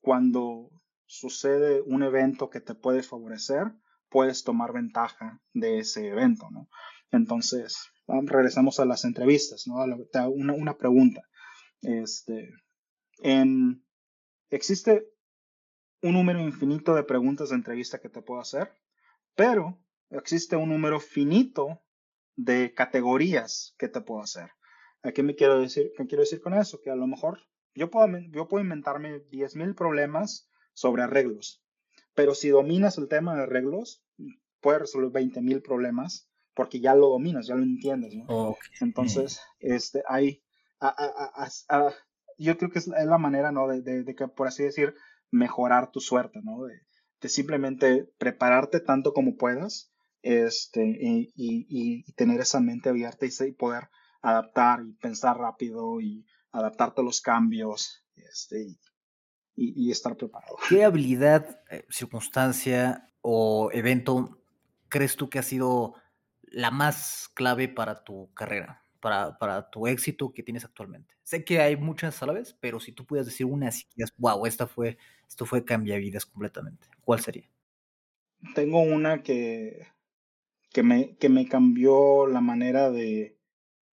cuando 0.00 0.70
sucede 1.12 1.82
un 1.82 2.02
evento 2.02 2.48
que 2.48 2.60
te 2.60 2.74
puede 2.74 3.02
favorecer, 3.02 3.74
puedes 4.08 4.44
tomar 4.44 4.72
ventaja 4.72 5.42
de 5.52 5.78
ese 5.78 6.08
evento, 6.08 6.48
¿no? 6.50 6.70
Entonces, 7.10 7.90
regresamos 8.08 8.80
a 8.80 8.86
las 8.86 9.04
entrevistas, 9.04 9.66
¿no? 9.66 9.74
Una, 10.30 10.54
una 10.54 10.78
pregunta. 10.78 11.28
Este, 11.82 12.48
en, 13.18 13.84
existe 14.48 15.06
un 16.00 16.14
número 16.14 16.40
infinito 16.40 16.94
de 16.94 17.04
preguntas 17.04 17.50
de 17.50 17.56
entrevista 17.56 18.00
que 18.00 18.08
te 18.08 18.22
puedo 18.22 18.40
hacer, 18.40 18.72
pero 19.34 19.78
existe 20.08 20.56
un 20.56 20.70
número 20.70 20.98
finito 20.98 21.82
de 22.36 22.72
categorías 22.72 23.74
que 23.78 23.88
te 23.88 24.00
puedo 24.00 24.22
hacer. 24.22 24.50
¿A 25.02 25.12
qué 25.12 25.22
me 25.22 25.34
quiero 25.34 25.60
decir? 25.60 25.92
¿Qué 25.94 26.06
quiero 26.06 26.22
decir 26.22 26.40
con 26.40 26.54
eso? 26.54 26.80
Que 26.80 26.90
a 26.90 26.96
lo 26.96 27.06
mejor 27.06 27.40
yo 27.74 27.90
puedo, 27.90 28.08
yo 28.30 28.48
puedo 28.48 28.64
inventarme 28.64 29.28
10.000 29.28 29.74
problemas 29.74 30.48
sobre 30.72 31.02
arreglos. 31.02 31.62
Pero 32.14 32.34
si 32.34 32.48
dominas 32.48 32.98
el 32.98 33.08
tema 33.08 33.34
de 33.34 33.42
arreglos, 33.42 34.04
puedes 34.60 34.82
resolver 34.82 35.10
20 35.10 35.40
mil 35.42 35.62
problemas 35.62 36.28
porque 36.54 36.80
ya 36.80 36.94
lo 36.94 37.08
dominas, 37.08 37.46
ya 37.46 37.54
lo 37.54 37.62
entiendes. 37.62 38.14
¿no? 38.14 38.24
Okay. 38.50 38.70
Entonces, 38.80 39.40
este, 39.58 40.02
hay, 40.06 40.42
a, 40.80 40.88
a, 40.88 41.48
a, 41.68 41.94
yo 42.38 42.58
creo 42.58 42.70
que 42.70 42.78
es 42.78 42.88
la 42.88 43.18
manera, 43.18 43.52
¿no? 43.52 43.68
De, 43.68 43.80
de, 43.80 44.04
de, 44.04 44.14
que, 44.14 44.28
por 44.28 44.48
así 44.48 44.62
decir, 44.62 44.94
mejorar 45.30 45.90
tu 45.90 46.00
suerte, 46.00 46.40
¿no? 46.42 46.64
De, 46.64 46.74
de 47.20 47.28
simplemente 47.28 48.12
prepararte 48.18 48.80
tanto 48.80 49.14
como 49.14 49.36
puedas 49.36 49.92
este, 50.22 50.84
y, 50.84 51.32
y, 51.34 51.66
y 51.68 52.12
tener 52.12 52.40
esa 52.40 52.60
mente 52.60 52.88
abierta 52.88 53.26
y, 53.26 53.30
y, 53.46 53.52
poder 53.52 53.88
adaptar 54.20 54.80
y 54.86 54.92
pensar 54.94 55.38
rápido 55.38 56.00
y 56.00 56.26
adaptarte 56.50 57.00
a 57.00 57.04
los 57.04 57.20
cambios 57.20 58.04
este, 58.14 58.76
y, 59.54 59.90
estar 59.90 60.16
preparado. 60.16 60.56
¿Qué 60.68 60.84
habilidad, 60.84 61.60
eh, 61.70 61.84
circunstancia 61.90 63.06
o 63.20 63.70
evento 63.72 64.40
crees 64.88 65.16
tú 65.16 65.28
que 65.28 65.38
ha 65.38 65.42
sido 65.42 65.94
la 66.42 66.70
más 66.70 67.30
clave 67.34 67.68
para 67.68 68.04
tu 68.04 68.32
carrera, 68.34 68.84
para, 69.00 69.38
para, 69.38 69.70
tu 69.70 69.86
éxito 69.86 70.32
que 70.32 70.42
tienes 70.42 70.64
actualmente? 70.64 71.14
Sé 71.22 71.44
que 71.44 71.60
hay 71.60 71.76
muchas 71.76 72.22
a 72.22 72.26
la 72.26 72.32
vez, 72.32 72.56
pero 72.60 72.80
si 72.80 72.92
tú 72.92 73.04
pudieras 73.04 73.26
decir 73.26 73.46
una 73.46 73.68
así 73.68 73.84
que 73.84 74.04
wow, 74.16 74.46
esta 74.46 74.66
fue, 74.66 74.98
esto 75.28 75.46
fue 75.46 75.64
cambiavidas 75.64 76.26
completamente, 76.26 76.88
¿cuál 77.02 77.20
sería? 77.20 77.48
Tengo 78.54 78.80
una 78.80 79.22
que, 79.22 79.86
que, 80.70 80.82
me, 80.82 81.16
que 81.16 81.28
me 81.28 81.46
cambió 81.46 82.26
la 82.26 82.40
manera 82.40 82.90
de, 82.90 83.38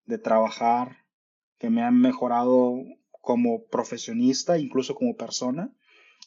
de 0.05 0.17
trabajar, 0.17 1.05
que 1.59 1.69
me 1.69 1.83
ha 1.83 1.91
mejorado 1.91 2.83
como 3.21 3.65
profesionista, 3.65 4.57
incluso 4.57 4.95
como 4.95 5.15
persona. 5.15 5.73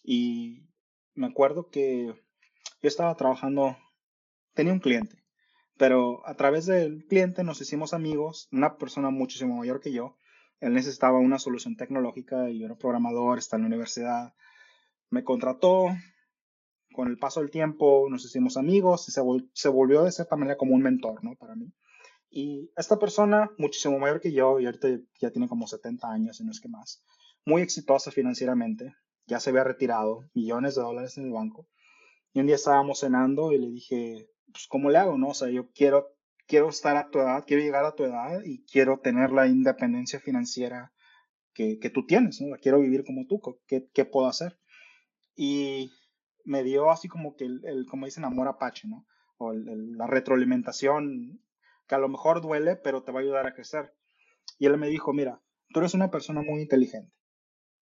Y 0.04 0.68
me 1.14 1.26
acuerdo 1.26 1.68
que 1.68 2.06
yo 2.06 2.88
estaba 2.88 3.14
trabajando, 3.16 3.76
tenía 4.54 4.72
un 4.72 4.80
cliente, 4.80 5.22
Pero 5.76 6.26
a 6.26 6.34
través 6.34 6.66
del 6.66 7.06
cliente 7.06 7.44
nos 7.44 7.60
hicimos 7.60 7.94
amigos, 7.94 8.48
una 8.52 8.76
persona 8.76 9.10
muchísimo 9.10 9.56
mayor 9.56 9.80
que 9.80 9.92
yo. 9.92 10.16
Él 10.60 10.74
necesitaba 10.74 11.18
una 11.18 11.38
solución 11.38 11.76
tecnológica 11.76 12.50
y 12.50 12.60
yo 12.60 12.66
era 12.66 12.76
programador, 12.76 13.38
está 13.38 13.56
en 13.56 13.62
la 13.62 13.68
universidad. 13.68 14.34
Me 15.10 15.24
contrató, 15.24 15.88
con 16.92 17.08
el 17.08 17.18
paso 17.18 17.40
del 17.40 17.50
tiempo 17.50 18.06
nos 18.10 18.24
hicimos 18.24 18.56
amigos 18.56 19.08
y 19.08 19.12
se, 19.12 19.68
volvió 19.68 20.04
de 20.04 20.12
cierta 20.12 20.36
manera 20.36 20.56
como 20.56 20.74
un 20.74 20.82
mentor, 20.82 21.24
¿no? 21.24 21.34
Para 21.34 21.56
mí. 21.56 21.72
Y 22.34 22.72
esta 22.78 22.98
persona, 22.98 23.50
muchísimo 23.58 23.98
mayor 23.98 24.22
que 24.22 24.32
yo, 24.32 24.58
y 24.58 24.64
ahorita 24.64 24.88
ya 25.20 25.30
tiene 25.30 25.48
como 25.48 25.66
70 25.66 26.10
años 26.10 26.40
y 26.40 26.44
no 26.44 26.50
es 26.50 26.60
que 26.60 26.68
más, 26.68 27.04
muy 27.44 27.60
exitosa 27.60 28.10
financieramente, 28.10 28.96
ya 29.26 29.38
se 29.38 29.50
había 29.50 29.64
retirado, 29.64 30.24
millones 30.32 30.74
de 30.74 30.80
dólares 30.80 31.18
en 31.18 31.26
el 31.26 31.32
banco. 31.32 31.68
Y 32.32 32.40
un 32.40 32.46
día 32.46 32.54
estábamos 32.54 33.00
cenando 33.00 33.52
y 33.52 33.58
le 33.58 33.68
dije, 33.68 34.30
pues, 34.50 34.66
¿cómo 34.66 34.88
le 34.88 34.96
hago, 34.96 35.18
no? 35.18 35.28
O 35.28 35.34
sea, 35.34 35.50
yo 35.50 35.70
quiero, 35.72 36.08
quiero 36.46 36.70
estar 36.70 36.96
a 36.96 37.10
tu 37.10 37.18
edad, 37.18 37.44
quiero 37.46 37.62
llegar 37.62 37.84
a 37.84 37.94
tu 37.94 38.04
edad 38.04 38.40
y 38.42 38.64
quiero 38.64 39.00
tener 39.00 39.30
la 39.30 39.46
independencia 39.46 40.18
financiera 40.18 40.90
que, 41.52 41.78
que 41.78 41.90
tú 41.90 42.06
tienes, 42.06 42.40
¿no? 42.40 42.56
Quiero 42.56 42.80
vivir 42.80 43.04
como 43.04 43.26
tú, 43.26 43.42
¿qué, 43.66 43.90
qué 43.92 44.06
puedo 44.06 44.26
hacer? 44.26 44.58
Y 45.36 45.92
me 46.46 46.62
dio 46.62 46.90
así 46.90 47.08
como 47.08 47.36
que 47.36 47.44
el, 47.44 47.84
como 47.90 48.06
dicen, 48.06 48.24
amor 48.24 48.48
apache, 48.48 48.88
¿no? 48.88 49.06
O 49.36 49.52
la 49.52 50.06
retroalimentación 50.06 51.42
que 51.86 51.94
a 51.94 51.98
lo 51.98 52.08
mejor 52.08 52.40
duele, 52.40 52.76
pero 52.76 53.02
te 53.02 53.12
va 53.12 53.20
a 53.20 53.22
ayudar 53.22 53.46
a 53.46 53.54
crecer. 53.54 53.94
Y 54.58 54.66
él 54.66 54.76
me 54.78 54.88
dijo, 54.88 55.12
mira, 55.12 55.40
tú 55.72 55.80
eres 55.80 55.94
una 55.94 56.10
persona 56.10 56.42
muy 56.42 56.62
inteligente, 56.62 57.12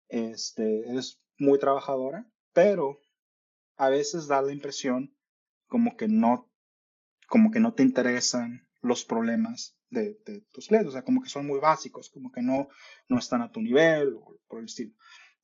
este, 0.08 0.88
eres 0.88 1.20
muy 1.38 1.58
trabajadora, 1.58 2.26
pero 2.52 3.00
a 3.76 3.88
veces 3.88 4.26
da 4.26 4.42
la 4.42 4.52
impresión 4.52 5.16
como 5.66 5.96
que 5.96 6.08
no, 6.08 6.50
como 7.28 7.50
que 7.50 7.60
no 7.60 7.74
te 7.74 7.82
interesan 7.82 8.68
los 8.82 9.04
problemas 9.04 9.76
de, 9.90 10.14
tus 10.52 10.68
clientes, 10.68 10.90
o 10.90 10.92
sea, 10.92 11.02
como 11.02 11.22
que 11.22 11.28
son 11.28 11.46
muy 11.46 11.58
básicos, 11.58 12.10
como 12.10 12.30
que 12.30 12.42
no, 12.42 12.68
no 13.08 13.18
están 13.18 13.42
a 13.42 13.50
tu 13.50 13.60
nivel 13.60 14.16
por 14.46 14.60
el 14.60 14.66
estilo. 14.66 14.94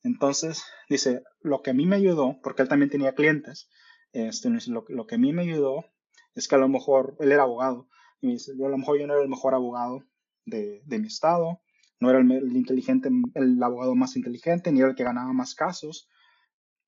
Entonces, 0.03 0.63
dice, 0.89 1.23
lo 1.41 1.61
que 1.61 1.71
a 1.71 1.73
mí 1.73 1.85
me 1.85 1.97
ayudó, 1.97 2.39
porque 2.41 2.61
él 2.61 2.69
también 2.69 2.89
tenía 2.89 3.15
clientes, 3.15 3.69
este, 4.13 4.49
lo, 4.67 4.85
lo, 4.87 5.05
que 5.05 5.15
a 5.15 5.17
mí 5.17 5.33
me 5.33 5.43
ayudó 5.43 5.85
es 6.33 6.47
que 6.47 6.55
a 6.55 6.59
lo 6.59 6.69
mejor 6.69 7.15
él 7.19 7.31
era 7.31 7.43
abogado, 7.43 7.89
y 8.21 8.27
me 8.27 8.33
dice, 8.33 8.53
yo 8.57 8.65
a 8.65 8.69
lo 8.69 8.77
mejor 8.77 8.99
yo 8.99 9.07
no 9.07 9.13
era 9.13 9.23
el 9.23 9.29
mejor 9.29 9.53
abogado 9.53 10.03
de, 10.45 10.81
de 10.85 10.99
mi 10.99 11.07
estado, 11.07 11.61
no 11.99 12.09
era 12.09 12.19
el, 12.19 12.55
inteligente, 12.55 13.09
el 13.33 13.61
abogado 13.61 13.95
más 13.95 14.15
inteligente, 14.15 14.71
ni 14.71 14.79
era 14.79 14.89
el 14.89 14.95
que 14.95 15.03
ganaba 15.03 15.33
más 15.33 15.55
casos, 15.55 16.09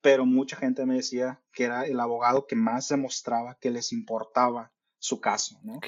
pero 0.00 0.24
mucha 0.24 0.56
gente 0.56 0.86
me 0.86 0.94
decía 0.94 1.42
que 1.52 1.64
era 1.64 1.84
el 1.84 2.00
abogado 2.00 2.46
que 2.46 2.56
más 2.56 2.88
demostraba 2.88 3.58
que 3.60 3.70
les 3.70 3.92
importaba 3.92 4.72
su 4.98 5.20
caso, 5.20 5.58
¿no? 5.62 5.80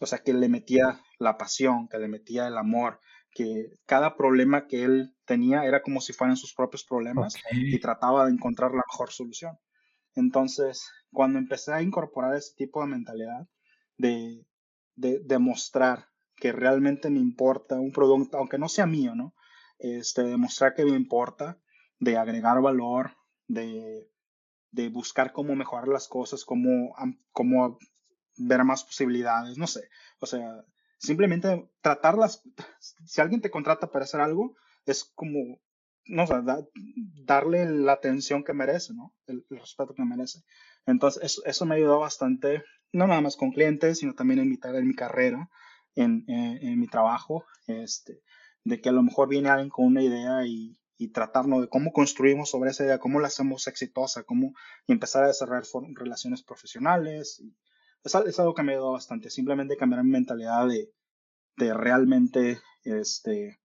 O 0.00 0.06
sea, 0.06 0.18
que 0.18 0.32
le 0.32 0.48
metía 0.48 1.00
la 1.18 1.38
pasión, 1.38 1.88
que 1.88 1.98
le 1.98 2.08
metía 2.08 2.46
el 2.46 2.56
amor, 2.56 3.00
que 3.32 3.78
cada 3.86 4.16
problema 4.16 4.66
que 4.66 4.84
él 4.84 5.14
tenía 5.24 5.64
era 5.64 5.82
como 5.82 6.00
si 6.00 6.12
fueran 6.12 6.36
sus 6.36 6.54
propios 6.54 6.84
problemas 6.84 7.34
y 7.52 7.78
trataba 7.80 8.26
de 8.26 8.32
encontrar 8.32 8.72
la 8.72 8.84
mejor 8.90 9.10
solución. 9.10 9.58
Entonces, 10.14 10.90
cuando 11.12 11.38
empecé 11.38 11.72
a 11.72 11.82
incorporar 11.82 12.36
ese 12.36 12.54
tipo 12.56 12.80
de 12.80 12.88
mentalidad, 12.88 13.48
de, 13.96 14.46
de 14.98 15.20
demostrar 15.20 16.08
que 16.36 16.52
realmente 16.52 17.10
me 17.10 17.20
importa 17.20 17.80
un 17.80 17.92
producto, 17.92 18.38
aunque 18.38 18.58
no 18.58 18.68
sea 18.68 18.86
mío, 18.86 19.14
¿no? 19.14 19.34
Este, 19.78 20.22
demostrar 20.22 20.74
que 20.74 20.84
me 20.84 20.96
importa, 20.96 21.58
de 22.00 22.16
agregar 22.16 22.60
valor, 22.60 23.12
de, 23.46 24.08
de 24.70 24.88
buscar 24.88 25.32
cómo 25.32 25.54
mejorar 25.54 25.88
las 25.88 26.08
cosas, 26.08 26.44
cómo, 26.44 26.94
cómo 27.32 27.78
ver 28.36 28.64
más 28.64 28.84
posibilidades, 28.84 29.56
no 29.56 29.66
sé. 29.66 29.88
O 30.20 30.26
sea, 30.26 30.64
simplemente 30.98 31.70
tratarlas, 31.80 32.42
si 33.04 33.20
alguien 33.20 33.40
te 33.40 33.50
contrata 33.50 33.90
para 33.90 34.04
hacer 34.04 34.20
algo, 34.20 34.56
es 34.84 35.04
como, 35.04 35.60
no 36.06 36.26
sé, 36.26 36.34
darle 37.24 37.66
la 37.70 37.92
atención 37.92 38.44
que 38.44 38.52
merece, 38.52 38.94
¿no? 38.94 39.14
El, 39.26 39.44
respeto 39.50 39.94
que 39.94 40.04
merece. 40.04 40.40
Entonces, 40.86 41.22
eso, 41.22 41.42
eso, 41.44 41.66
me 41.66 41.76
ayudó 41.76 42.00
bastante, 42.00 42.64
no 42.92 43.06
nada 43.06 43.20
más 43.20 43.36
con 43.36 43.52
clientes, 43.52 43.98
sino 43.98 44.14
también 44.14 44.40
en 44.40 44.50
mi, 44.50 44.58
en 44.62 44.88
mi 44.88 44.94
carrera, 44.94 45.50
en, 45.94 46.24
en, 46.28 46.78
mi 46.78 46.86
trabajo, 46.86 47.44
este, 47.66 48.22
de 48.64 48.80
que 48.80 48.88
a 48.88 48.92
lo 48.92 49.02
mejor 49.02 49.28
viene 49.28 49.48
alguien 49.48 49.68
con 49.68 49.86
una 49.86 50.02
idea 50.02 50.46
y, 50.46 50.78
y 50.96 51.08
tratarnos 51.08 51.62
de 51.62 51.68
cómo 51.68 51.92
construimos 51.92 52.50
sobre 52.50 52.70
esa 52.70 52.84
idea, 52.84 52.98
cómo 52.98 53.20
la 53.20 53.28
hacemos 53.28 53.66
exitosa, 53.66 54.24
cómo 54.24 54.54
empezar 54.86 55.24
a 55.24 55.28
desarrollar 55.28 55.64
relaciones 55.94 56.42
profesionales. 56.42 57.40
Y 57.40 57.56
es, 58.04 58.38
algo 58.38 58.54
que 58.54 58.62
me 58.62 58.72
ayudó 58.72 58.92
bastante, 58.92 59.30
simplemente 59.30 59.76
cambiar 59.76 60.02
mi 60.04 60.10
mentalidad 60.10 60.66
de, 60.66 60.92
de 61.56 61.74
realmente 61.74 62.60
este, 62.82 63.60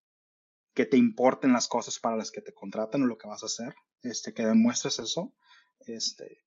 que 0.74 0.86
te 0.86 0.98
importen 0.98 1.54
las 1.54 1.68
cosas 1.68 2.00
para 2.00 2.18
las 2.18 2.32
que 2.32 2.42
te 2.42 2.54
contratan 2.54 3.04
o 3.04 3.08
lo 3.08 3.18
que 3.18 3.28
vas 3.28 3.44
a 3.44 3.48
hacer, 3.48 3.76
este, 4.02 4.34
que 4.34 4.46
demuestres 4.46 5.00
eso, 5.00 5.34
este, 5.88 6.44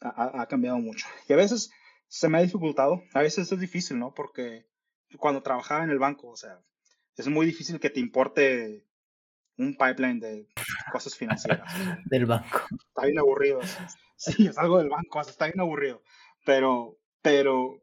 ha, 0.00 0.40
ha 0.40 0.46
cambiado 0.46 0.78
mucho. 0.78 1.06
Y 1.28 1.32
a 1.34 1.36
veces 1.36 1.70
se 2.10 2.28
me 2.28 2.38
ha 2.38 2.42
dificultado, 2.42 3.04
a 3.14 3.22
veces 3.22 3.50
es 3.52 3.60
difícil, 3.60 3.98
¿no? 3.98 4.12
Porque 4.12 4.66
cuando 5.16 5.42
trabajaba 5.42 5.84
en 5.84 5.90
el 5.90 6.00
banco, 6.00 6.28
o 6.28 6.36
sea, 6.36 6.60
es 7.16 7.28
muy 7.28 7.46
difícil 7.46 7.78
que 7.78 7.88
te 7.88 8.00
importe 8.00 8.84
un 9.56 9.76
pipeline 9.76 10.18
de 10.18 10.48
cosas 10.90 11.14
financieras. 11.14 11.62
del 12.06 12.26
banco. 12.26 12.62
Está 12.88 13.06
bien 13.06 13.18
aburrido. 13.18 13.60
Sí, 14.16 14.48
es 14.48 14.58
algo 14.58 14.78
del 14.78 14.88
banco, 14.88 15.20
está 15.20 15.46
bien 15.46 15.60
aburrido. 15.60 16.02
Pero, 16.44 16.98
pero, 17.22 17.80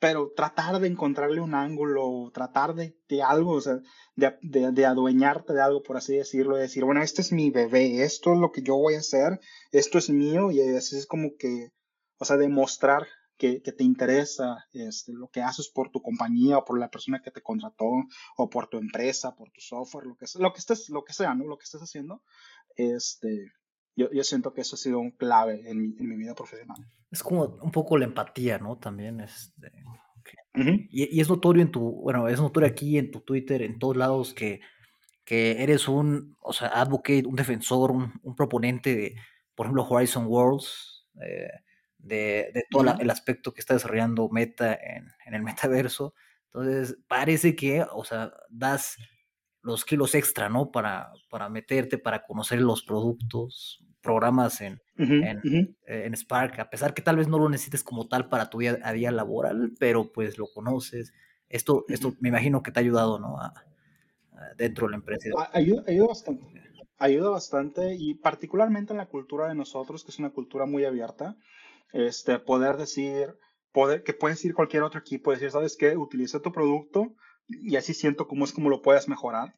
pero 0.00 0.32
tratar 0.34 0.80
de 0.80 0.88
encontrarle 0.88 1.40
un 1.40 1.54
ángulo, 1.54 2.32
tratar 2.34 2.74
de, 2.74 2.98
de 3.08 3.22
algo, 3.22 3.52
o 3.52 3.60
sea, 3.60 3.78
de, 4.16 4.36
de, 4.42 4.72
de, 4.72 4.86
adueñarte 4.86 5.52
de 5.52 5.62
algo, 5.62 5.84
por 5.84 5.96
así 5.96 6.16
decirlo, 6.16 6.56
de 6.56 6.62
decir, 6.62 6.84
bueno, 6.84 7.00
este 7.00 7.22
es 7.22 7.30
mi 7.30 7.50
bebé, 7.52 8.02
esto 8.02 8.32
es 8.32 8.40
lo 8.40 8.50
que 8.50 8.62
yo 8.62 8.74
voy 8.74 8.96
a 8.96 9.00
hacer, 9.00 9.38
esto 9.70 9.98
es 9.98 10.10
mío, 10.10 10.50
y 10.50 10.60
así 10.62 10.96
es 10.96 11.06
como 11.06 11.36
que, 11.38 11.70
o 12.18 12.24
sea, 12.24 12.36
demostrar 12.36 13.06
que, 13.38 13.60
te 13.60 13.84
interesa 13.84 14.66
este, 14.72 15.12
lo 15.12 15.28
que 15.28 15.40
haces 15.40 15.68
por 15.68 15.90
tu 15.90 16.02
compañía 16.02 16.58
o 16.58 16.64
por 16.64 16.78
la 16.78 16.90
persona 16.90 17.22
que 17.22 17.30
te 17.30 17.40
contrató 17.40 17.86
o 18.36 18.50
por 18.50 18.68
tu 18.68 18.78
empresa, 18.78 19.36
por 19.36 19.50
tu 19.50 19.60
software, 19.60 20.06
lo 20.06 20.16
que, 20.16 20.26
lo 20.38 20.52
que, 20.52 20.58
estés, 20.58 20.90
lo 20.90 21.04
que 21.04 21.12
sea, 21.12 21.34
¿no? 21.34 21.46
Lo 21.46 21.56
que 21.56 21.64
estés 21.64 21.80
haciendo, 21.80 22.22
este, 22.76 23.52
yo, 23.96 24.10
yo 24.10 24.24
siento 24.24 24.52
que 24.52 24.62
eso 24.62 24.74
ha 24.74 24.78
sido 24.78 24.98
un 24.98 25.12
clave 25.12 25.62
en 25.70 25.80
mi, 25.80 25.96
en 25.98 26.08
mi, 26.08 26.16
vida 26.16 26.34
profesional. 26.34 26.76
Es 27.10 27.22
como 27.22 27.44
un 27.44 27.70
poco 27.70 27.96
la 27.96 28.06
empatía, 28.06 28.58
¿no? 28.58 28.76
También 28.76 29.20
este, 29.20 29.72
y, 30.54 31.16
y, 31.16 31.20
es 31.20 31.28
notorio 31.28 31.62
en 31.62 31.70
tu, 31.70 31.80
bueno, 31.80 32.28
es 32.28 32.40
notorio 32.40 32.68
aquí 32.68 32.98
en 32.98 33.10
tu 33.10 33.20
Twitter, 33.20 33.62
en 33.62 33.78
todos 33.78 33.96
lados 33.96 34.34
que, 34.34 34.60
que 35.24 35.62
eres 35.62 35.86
un, 35.86 36.36
o 36.40 36.52
sea, 36.52 36.68
advocate, 36.68 37.24
un 37.26 37.36
defensor, 37.36 37.92
un, 37.92 38.12
un 38.22 38.34
proponente 38.34 38.96
de, 38.96 39.14
por 39.54 39.66
ejemplo, 39.66 39.86
Horizon 39.88 40.26
Worlds, 40.26 41.06
eh, 41.24 41.48
de, 41.98 42.50
de 42.54 42.64
todo 42.70 42.96
el 42.98 43.10
aspecto 43.10 43.52
que 43.52 43.60
está 43.60 43.74
desarrollando 43.74 44.28
Meta 44.28 44.74
en, 44.74 45.08
en, 45.26 45.34
el 45.34 45.42
metaverso. 45.42 46.14
Entonces, 46.46 46.98
parece 47.06 47.54
que, 47.54 47.84
o 47.92 48.04
sea, 48.04 48.32
das 48.48 48.96
los 49.62 49.84
kilos 49.84 50.14
extra, 50.14 50.48
¿no? 50.48 50.70
Para, 50.70 51.12
para 51.28 51.48
meterte, 51.48 51.98
para 51.98 52.22
conocer 52.22 52.60
los 52.60 52.82
productos, 52.82 53.84
programas 54.00 54.60
en, 54.60 54.80
en, 54.96 55.76
en, 55.86 56.16
Spark, 56.16 56.58
a 56.60 56.70
pesar 56.70 56.94
que 56.94 57.02
tal 57.02 57.16
vez 57.16 57.28
no 57.28 57.38
lo 57.38 57.48
necesites 57.48 57.82
como 57.82 58.08
tal 58.08 58.28
para 58.28 58.48
tu 58.48 58.58
día 58.58 58.78
a 58.82 58.92
día 58.92 59.10
laboral, 59.10 59.72
pero 59.78 60.12
pues 60.12 60.38
lo 60.38 60.46
conoces. 60.46 61.12
Esto, 61.48 61.84
esto 61.88 62.14
me 62.20 62.28
imagino 62.30 62.62
que 62.62 62.70
te 62.70 62.80
ha 62.80 62.82
ayudado, 62.82 63.18
¿no? 63.18 63.38
A, 63.38 63.52
dentro 64.56 64.86
de 64.86 64.92
la 64.92 64.96
empresa. 64.96 65.28
Ayuda, 65.52 65.82
ayuda 65.86 66.06
bastante. 66.06 66.44
Ayuda 66.98 67.30
bastante 67.30 67.94
y 67.94 68.14
particularmente 68.14 68.92
en 68.92 68.98
la 68.98 69.06
cultura 69.06 69.48
de 69.48 69.54
nosotros, 69.54 70.04
que 70.04 70.10
es 70.10 70.18
una 70.18 70.30
cultura 70.30 70.64
muy 70.66 70.84
abierta 70.84 71.36
este, 71.92 72.38
poder 72.38 72.76
decir, 72.76 73.38
poder, 73.72 74.02
que 74.02 74.14
puedes 74.14 74.44
ir 74.44 74.54
cualquier 74.54 74.82
otro 74.82 75.00
equipo 75.00 75.30
y 75.30 75.36
decir, 75.36 75.50
¿sabes 75.50 75.76
qué? 75.76 75.96
Utiliza 75.96 76.40
tu 76.40 76.52
producto 76.52 77.14
y 77.48 77.76
así 77.76 77.94
siento 77.94 78.28
cómo 78.28 78.44
es 78.44 78.52
como 78.52 78.70
lo 78.70 78.82
puedes 78.82 79.08
mejorar. 79.08 79.56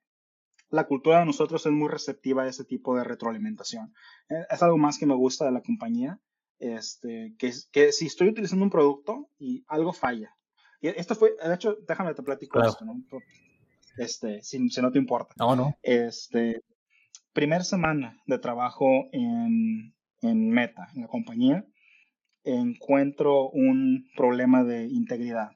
La 0.69 0.87
cultura 0.87 1.19
de 1.19 1.27
nosotros 1.27 1.67
es 1.67 1.73
muy 1.73 1.89
receptiva 1.89 2.45
a 2.45 2.49
ese 2.49 2.65
tipo 2.65 2.97
de 2.97 3.03
retroalimentación. 3.03 3.93
Eh, 4.29 4.47
es 4.49 4.63
algo 4.63 4.79
más 4.79 4.99
que 4.99 5.07
me 5.07 5.17
gusta 5.17 5.45
de 5.45 5.53
la 5.53 5.63
compañía, 5.63 6.21
este, 6.61 7.35
que, 7.39 7.53
que 7.73 7.93
si 7.93 8.07
estoy 8.07 8.29
utilizando 8.29 8.65
un 8.65 8.71
producto 8.71 9.29
y 9.39 9.65
algo 9.67 9.93
falla. 9.93 10.37
Y 10.81 10.89
esto 10.89 11.15
fue, 11.15 11.35
de 11.43 11.55
hecho, 11.55 11.77
déjame 11.87 12.15
te 12.15 12.23
platico 12.23 12.63
esto, 12.63 12.85
¿no? 12.85 13.03
Este, 13.99 14.43
si, 14.43 14.69
si, 14.71 14.81
no 14.81 14.93
te 14.93 14.99
importa. 14.99 15.35
No, 15.39 15.57
no. 15.57 15.77
Este, 15.83 16.63
primer 17.33 17.65
semana 17.65 18.19
de 18.27 18.39
trabajo 18.39 18.87
en, 19.13 19.95
en 20.23 20.51
Meta, 20.51 20.89
en 20.95 21.03
la 21.03 21.09
compañía, 21.09 21.67
encuentro 22.45 23.51
un 23.51 24.09
problema 24.17 24.65
de 24.65 24.85
integridad. 24.85 25.51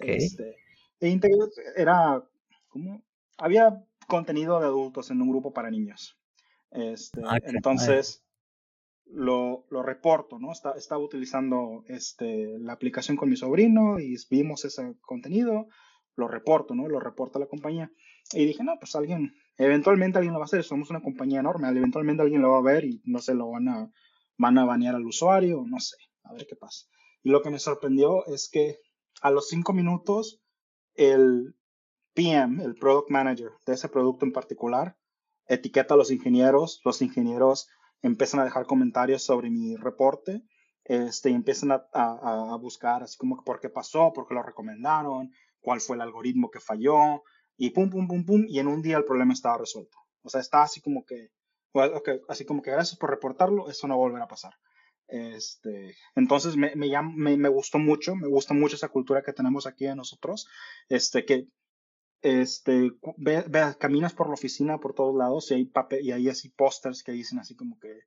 Este, 0.00 0.56
de 1.00 1.08
integridad 1.08 1.48
era 1.76 2.24
como 2.68 3.02
había 3.38 3.84
contenido 4.06 4.60
de 4.60 4.66
adultos 4.66 5.10
en 5.10 5.20
un 5.20 5.30
grupo 5.30 5.52
para 5.52 5.70
niños. 5.70 6.18
Este, 6.70 7.20
ah, 7.24 7.38
entonces, 7.44 8.24
lo, 9.06 9.66
lo 9.70 9.82
reporto, 9.82 10.38
¿no? 10.38 10.52
Está, 10.52 10.72
estaba 10.72 11.02
utilizando 11.02 11.84
este, 11.88 12.58
la 12.58 12.72
aplicación 12.72 13.16
con 13.16 13.28
mi 13.28 13.36
sobrino 13.36 13.98
y 14.00 14.16
vimos 14.30 14.64
ese 14.64 14.96
contenido, 15.00 15.68
lo 16.16 16.28
reporto, 16.28 16.74
¿no? 16.74 16.88
Lo 16.88 17.00
reporta 17.00 17.38
la 17.38 17.46
compañía. 17.46 17.90
Y 18.32 18.46
dije, 18.46 18.64
no, 18.64 18.78
pues 18.78 18.94
alguien, 18.94 19.34
eventualmente 19.58 20.18
alguien 20.18 20.32
lo 20.32 20.40
va 20.40 20.44
a 20.44 20.46
hacer, 20.46 20.64
somos 20.64 20.90
una 20.90 21.02
compañía 21.02 21.40
enorme, 21.40 21.68
eventualmente 21.68 22.22
alguien 22.22 22.42
lo 22.42 22.52
va 22.52 22.58
a 22.58 22.74
ver 22.74 22.84
y 22.84 23.02
no 23.04 23.18
se 23.18 23.34
lo 23.34 23.50
van 23.50 23.68
a, 23.68 23.90
van 24.38 24.58
a 24.58 24.64
banear 24.64 24.94
al 24.94 25.04
usuario, 25.04 25.64
no 25.66 25.78
sé, 25.78 25.96
a 26.24 26.32
ver 26.32 26.46
qué 26.46 26.56
pasa. 26.56 26.86
Y 27.22 27.30
lo 27.30 27.42
que 27.42 27.50
me 27.50 27.58
sorprendió 27.58 28.26
es 28.26 28.48
que 28.50 28.78
a 29.20 29.30
los 29.30 29.48
cinco 29.48 29.72
minutos, 29.72 30.42
el 30.94 31.54
PM, 32.14 32.62
el 32.64 32.74
Product 32.74 33.10
Manager 33.10 33.52
de 33.66 33.74
ese 33.74 33.88
producto 33.88 34.24
en 34.24 34.32
particular, 34.32 34.96
etiqueta 35.46 35.94
a 35.94 35.96
los 35.96 36.10
ingenieros, 36.10 36.80
los 36.84 37.02
ingenieros 37.02 37.68
empiezan 38.02 38.40
a 38.40 38.44
dejar 38.44 38.66
comentarios 38.66 39.22
sobre 39.22 39.50
mi 39.50 39.76
reporte, 39.76 40.42
este, 40.84 41.30
y 41.30 41.34
empiezan 41.34 41.70
a, 41.70 41.86
a, 41.92 42.52
a 42.52 42.56
buscar 42.56 43.04
así 43.04 43.16
como 43.16 43.42
por 43.44 43.60
qué 43.60 43.68
pasó, 43.68 44.12
por 44.12 44.26
qué 44.26 44.34
lo 44.34 44.42
recomendaron, 44.42 45.30
cuál 45.60 45.80
fue 45.80 45.96
el 45.96 46.02
algoritmo 46.02 46.50
que 46.50 46.60
falló, 46.60 47.22
y 47.56 47.70
pum, 47.70 47.90
pum, 47.90 48.08
pum, 48.08 48.24
pum, 48.24 48.44
y 48.48 48.58
en 48.58 48.66
un 48.66 48.82
día 48.82 48.96
el 48.96 49.04
problema 49.04 49.32
estaba 49.32 49.58
resuelto. 49.58 49.96
O 50.22 50.28
sea, 50.28 50.40
está 50.40 50.62
así 50.62 50.80
como 50.80 51.04
que, 51.04 51.28
okay, 51.72 52.20
así 52.28 52.44
como 52.44 52.62
que 52.62 52.72
gracias 52.72 52.98
por 52.98 53.10
reportarlo, 53.10 53.68
eso 53.68 53.86
no 53.86 53.94
va 53.94 54.04
a 54.04 54.08
volver 54.08 54.22
a 54.22 54.28
pasar. 54.28 54.54
Este, 55.08 55.94
entonces 56.14 56.56
me, 56.56 56.72
me, 56.74 57.48
gustó 57.48 57.78
mucho, 57.78 58.16
me 58.16 58.28
gusta 58.28 58.54
mucho 58.54 58.76
esa 58.76 58.88
cultura 58.88 59.22
que 59.22 59.32
tenemos 59.32 59.66
aquí 59.66 59.84
de 59.84 59.94
nosotros, 59.94 60.48
este, 60.88 61.24
que 61.24 61.48
este, 62.22 62.92
ve, 63.18 63.44
ve, 63.48 63.76
caminas 63.78 64.14
por 64.14 64.28
la 64.28 64.34
oficina 64.34 64.78
por 64.78 64.94
todos 64.94 65.14
lados 65.14 65.50
y 65.50 65.54
hay, 65.54 65.64
papel, 65.66 66.00
y 66.04 66.48
pósters 66.50 67.02
que 67.02 67.12
dicen 67.12 67.38
así 67.38 67.54
como 67.54 67.78
que 67.78 68.06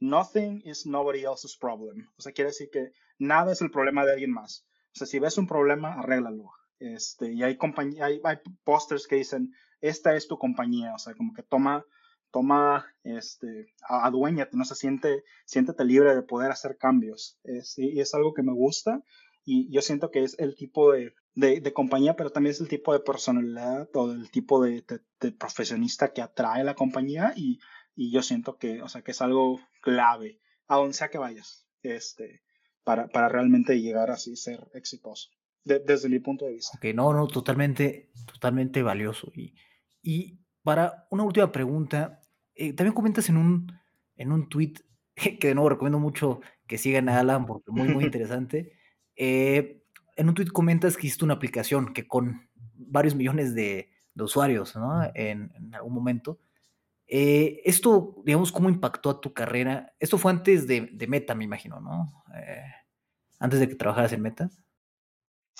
nothing 0.00 0.62
is 0.64 0.86
nobody 0.86 1.24
else's 1.24 1.56
problem. 1.56 2.08
O 2.16 2.22
sea, 2.22 2.32
quiere 2.32 2.50
decir 2.50 2.70
que 2.70 2.92
nada 3.18 3.52
es 3.52 3.60
el 3.60 3.70
problema 3.70 4.04
de 4.04 4.12
alguien 4.12 4.32
más. 4.32 4.66
O 4.94 4.98
sea, 4.98 5.06
si 5.06 5.18
ves 5.18 5.38
un 5.38 5.46
problema, 5.46 5.94
arréglalo. 5.94 6.50
Este, 6.78 7.32
y 7.32 7.42
hay, 7.42 7.58
hay, 8.00 8.20
hay 8.24 8.36
pósters 8.64 9.06
que 9.06 9.16
dicen, 9.16 9.52
esta 9.80 10.16
es 10.16 10.26
tu 10.26 10.38
compañía. 10.38 10.94
O 10.94 10.98
sea, 10.98 11.14
como 11.14 11.32
que 11.34 11.42
toma, 11.42 11.84
toma, 12.30 12.86
este, 13.02 13.74
aduéñate, 13.88 14.56
no 14.56 14.64
se 14.64 14.74
siente, 14.74 15.24
siéntete 15.44 15.84
libre 15.84 16.14
de 16.14 16.22
poder 16.22 16.50
hacer 16.50 16.76
cambios. 16.78 17.38
Es, 17.44 17.78
y 17.78 18.00
es 18.00 18.14
algo 18.14 18.34
que 18.34 18.42
me 18.42 18.52
gusta 18.52 19.02
y 19.44 19.70
yo 19.70 19.82
siento 19.82 20.10
que 20.10 20.22
es 20.22 20.38
el 20.38 20.54
tipo 20.54 20.92
de, 20.92 21.14
de, 21.34 21.72
compañía, 21.72 22.16
pero 22.16 22.30
también 22.30 22.52
es 22.52 22.60
el 22.60 22.68
tipo 22.68 22.92
de 22.92 23.00
personalidad 23.00 23.88
o 23.94 24.12
el 24.12 24.30
tipo 24.30 24.62
de, 24.62 24.84
de, 25.20 25.32
profesionista 25.32 26.12
que 26.12 26.22
atrae 26.22 26.62
la 26.62 26.74
compañía 26.74 27.32
y, 27.36 27.58
y, 27.96 28.12
yo 28.12 28.22
siento 28.22 28.58
que, 28.58 28.82
o 28.82 28.88
sea, 28.88 29.02
que 29.02 29.10
es 29.12 29.22
algo 29.22 29.60
clave 29.80 30.40
a 30.68 30.76
donde 30.76 30.94
sea 30.94 31.08
que 31.08 31.18
vayas, 31.18 31.66
este, 31.82 32.42
para, 32.84 33.08
para 33.08 33.28
realmente 33.28 33.80
llegar 33.80 34.10
así, 34.10 34.36
ser 34.36 34.68
exitoso, 34.74 35.30
desde 35.64 36.08
mi 36.08 36.20
punto 36.20 36.44
de 36.44 36.52
vista. 36.52 36.76
Ok, 36.76 36.94
no, 36.94 37.12
no, 37.12 37.26
totalmente, 37.26 38.10
totalmente 38.32 38.82
valioso. 38.82 39.32
Y 39.34 40.38
para 40.62 41.06
una 41.10 41.24
última 41.24 41.50
pregunta, 41.52 42.20
eh, 42.54 42.72
también 42.72 42.94
comentas 42.94 43.28
en 43.28 43.36
un, 43.36 43.72
en 44.16 44.32
un 44.32 44.48
tweet 44.48 44.74
que 45.14 45.48
de 45.48 45.54
nuevo 45.54 45.70
recomiendo 45.70 45.98
mucho 45.98 46.40
que 46.66 46.78
sigan 46.78 47.08
a 47.08 47.18
Alan 47.18 47.46
porque 47.46 47.70
muy, 47.70 47.88
muy 47.88 48.04
interesante. 48.04 48.72
Eh, 49.16 49.82
en 50.16 50.28
un 50.28 50.34
tweet 50.34 50.48
comentas 50.48 50.96
que 50.96 51.06
hiciste 51.06 51.24
una 51.24 51.34
aplicación 51.34 51.92
que 51.92 52.06
con 52.06 52.48
varios 52.74 53.14
millones 53.14 53.54
de, 53.54 53.90
de 54.14 54.24
usuarios, 54.24 54.76
¿no? 54.76 55.02
En, 55.14 55.52
en, 55.54 55.74
algún 55.74 55.94
momento. 55.94 56.38
Eh, 57.06 57.60
esto, 57.64 58.22
digamos, 58.24 58.52
¿cómo 58.52 58.68
impactó 58.68 59.10
a 59.10 59.20
tu 59.20 59.32
carrera? 59.32 59.94
Esto 59.98 60.16
fue 60.16 60.30
antes 60.30 60.66
de, 60.66 60.90
de 60.92 61.06
Meta, 61.06 61.34
me 61.34 61.44
imagino, 61.44 61.80
¿no? 61.80 62.22
Eh, 62.36 62.62
antes 63.40 63.58
de 63.58 63.68
que 63.68 63.74
trabajaras 63.74 64.12
en 64.12 64.22
Meta. 64.22 64.50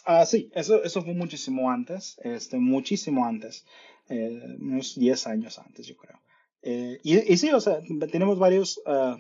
Ah, 0.04 0.24
sí, 0.24 0.50
eso, 0.54 0.82
eso 0.82 1.02
fue 1.02 1.12
muchísimo 1.12 1.70
antes, 1.70 2.18
este, 2.22 2.58
muchísimo 2.58 3.26
antes, 3.26 3.66
eh, 4.10 4.56
unos 4.60 4.98
10 4.98 5.26
años 5.26 5.58
antes, 5.58 5.86
yo 5.86 5.96
creo. 5.96 6.20
Eh, 6.62 7.00
y, 7.02 7.32
y, 7.32 7.36
sí, 7.38 7.50
o 7.50 7.60
sea, 7.60 7.80
tenemos 8.10 8.38
varios 8.38 8.82
uh, 8.86 9.16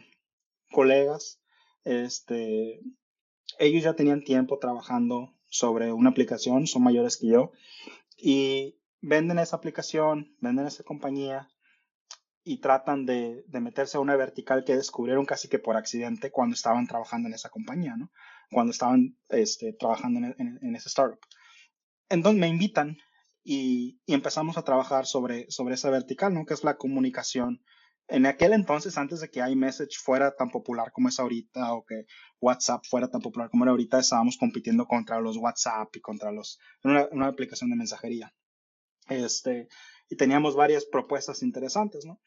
colegas 0.70 1.40
este, 1.84 2.80
ellos 3.58 3.82
ya 3.82 3.94
tenían 3.94 4.24
tiempo 4.24 4.58
trabajando 4.58 5.34
sobre 5.48 5.92
una 5.92 6.10
aplicación, 6.10 6.66
son 6.66 6.82
mayores 6.82 7.16
que 7.16 7.28
yo, 7.28 7.52
y 8.16 8.78
venden 9.00 9.38
esa 9.38 9.56
aplicación, 9.56 10.34
venden 10.40 10.66
esa 10.66 10.84
compañía 10.84 11.48
y 12.44 12.58
tratan 12.58 13.06
de, 13.06 13.44
de, 13.46 13.60
meterse 13.60 13.96
a 13.96 14.00
una 14.00 14.16
vertical 14.16 14.64
que 14.64 14.76
descubrieron 14.76 15.26
casi 15.26 15.48
que 15.48 15.58
por 15.58 15.76
accidente 15.76 16.30
cuando 16.30 16.54
estaban 16.54 16.86
trabajando 16.86 17.28
en 17.28 17.34
esa 17.34 17.50
compañía, 17.50 17.96
¿no? 17.96 18.10
Cuando 18.50 18.72
estaban 18.72 19.16
este, 19.28 19.72
trabajando 19.72 20.20
en, 20.20 20.34
en, 20.38 20.58
en 20.62 20.76
ese 20.76 20.88
startup. 20.88 21.20
Entonces 22.08 22.40
me 22.40 22.48
invitan 22.48 22.98
y, 23.42 24.00
empezamos 24.06 24.58
a 24.58 24.62
trabajar 24.62 25.06
sobre, 25.06 25.50
sobre 25.50 25.74
esa 25.74 25.90
vertical, 25.90 26.34
¿no? 26.34 26.44
Que 26.44 26.54
es 26.54 26.64
la 26.64 26.76
comunicación 26.76 27.62
en 28.10 28.26
aquel 28.26 28.52
entonces, 28.54 28.98
antes 28.98 29.20
de 29.20 29.30
que 29.30 29.38
iMessage 29.38 29.96
fuera 29.96 30.34
tan 30.34 30.50
popular 30.50 30.90
como 30.92 31.08
es 31.08 31.20
ahorita, 31.20 31.74
o 31.74 31.84
que 31.84 32.06
WhatsApp 32.40 32.82
fuera 32.84 33.08
tan 33.08 33.20
popular 33.20 33.48
como 33.50 33.64
era 33.64 33.70
ahorita, 33.70 34.00
estábamos 34.00 34.36
compitiendo 34.36 34.86
contra 34.86 35.20
los 35.20 35.36
WhatsApp 35.36 35.94
y 35.94 36.00
contra 36.00 36.32
los, 36.32 36.58
una, 36.82 37.06
una 37.12 37.28
aplicación 37.28 37.70
de 37.70 37.76
mensajería. 37.76 38.34
Este, 39.08 39.68
y 40.08 40.16
teníamos 40.16 40.56
varias 40.56 40.86
propuestas 40.86 41.42
interesantes, 41.42 42.04
¿no? 42.04 42.20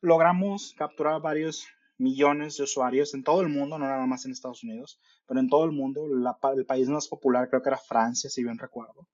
Logramos 0.00 0.74
capturar 0.78 1.20
varios 1.20 1.66
millones 1.98 2.56
de 2.56 2.64
usuarios 2.64 3.12
en 3.14 3.24
todo 3.24 3.40
el 3.40 3.48
mundo, 3.48 3.78
no 3.78 3.86
nada 3.86 4.06
más 4.06 4.24
en 4.26 4.32
Estados 4.32 4.62
Unidos, 4.62 5.00
pero 5.26 5.40
en 5.40 5.48
todo 5.48 5.64
el 5.64 5.72
mundo. 5.72 6.06
El 6.54 6.66
país 6.66 6.88
más 6.88 7.08
popular 7.08 7.48
creo 7.48 7.62
que 7.62 7.70
era 7.70 7.78
Francia, 7.78 8.30
si 8.30 8.44
bien 8.44 8.58
recuerdo. 8.58 9.08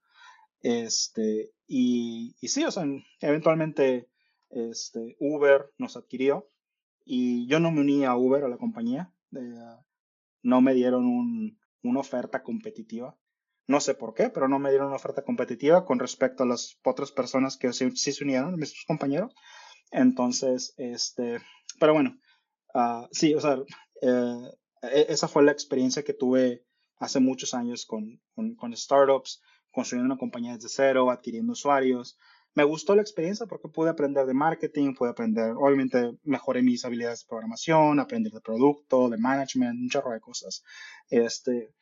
Este, 0.63 1.53
y, 1.67 2.37
y 2.41 2.49
sí, 2.49 2.65
o 2.65 2.71
sea, 2.71 2.85
eventualmente 3.21 4.09
este, 4.51 5.17
Uber 5.19 5.73
nos 5.79 5.97
adquirió 5.97 6.49
y 7.05 7.47
yo 7.49 7.59
no 7.59 7.73
me 7.73 7.81
uní 7.81 8.05
a 8.05 8.17
Uber, 8.17 8.45
a 8.45 8.49
la 8.49 8.59
compañía. 8.59 9.13
Eh, 9.35 9.77
no 10.43 10.61
me 10.61 10.75
dieron 10.75 11.07
un, 11.07 11.59
una 11.83 12.01
oferta 12.01 12.43
competitiva. 12.43 13.17
No 13.67 13.81
sé 13.81 13.95
por 13.95 14.15
qué, 14.15 14.29
pero 14.29 14.49
no 14.49 14.59
me 14.59 14.71
dieron 14.71 14.89
una 14.89 14.97
oferta 14.97 15.23
competitiva 15.23 15.85
con 15.85 15.99
respecto 15.99 16.43
a 16.43 16.47
las 16.47 16.79
otras 16.85 17.13
personas 17.13 17.57
que 17.57 17.73
sí, 17.73 17.91
se 17.95 18.25
unieron, 18.25 18.57
mis 18.57 18.85
compañeros. 18.87 19.35
Entonces, 19.91 20.75
este, 20.77 21.39
pero 21.79 21.93
bueno, 21.95 22.19
uh, 22.75 23.07
sí, 23.13 23.35
o 23.35 23.41
sea, 23.41 23.59
eh, 24.03 24.51
e, 24.83 25.07
esa 25.09 25.29
fue 25.29 25.45
la 25.45 25.53
experiencia 25.53 26.03
que 26.03 26.15
tuve 26.15 26.65
hace 26.99 27.21
muchos 27.21 27.55
años 27.55 27.87
con, 27.87 28.21
con 28.35 28.77
startups, 28.77 29.41
construyendo 29.73 30.13
una 30.13 30.19
compañía 30.19 30.55
desde 30.55 30.69
cero, 30.69 31.11
adquiriendo 31.11 31.53
usuarios, 31.53 32.19
me 32.55 32.65
gustó 32.65 32.95
la 32.95 33.03
experiencia 33.03 33.47
porque 33.47 33.69
pude 33.69 33.91
aprender 33.91 34.27
de 34.27 34.35
marketing, 34.35 34.95
pude 34.95 35.11
aprender, 35.11 35.55
obviamente 35.57 36.19
mejoré 36.23 36.63
mis 36.63 36.85
habilidades 36.85 37.21
de 37.21 37.29
programación, 37.29 37.99
aprender 37.99 38.33
de 38.33 38.41
producto, 38.41 39.09
de 39.09 39.17
management, 39.17 39.81
un 39.81 39.89
chorro 39.89 40.13
de 40.13 40.21
cosas. 40.21 40.63
Este, 41.09 41.75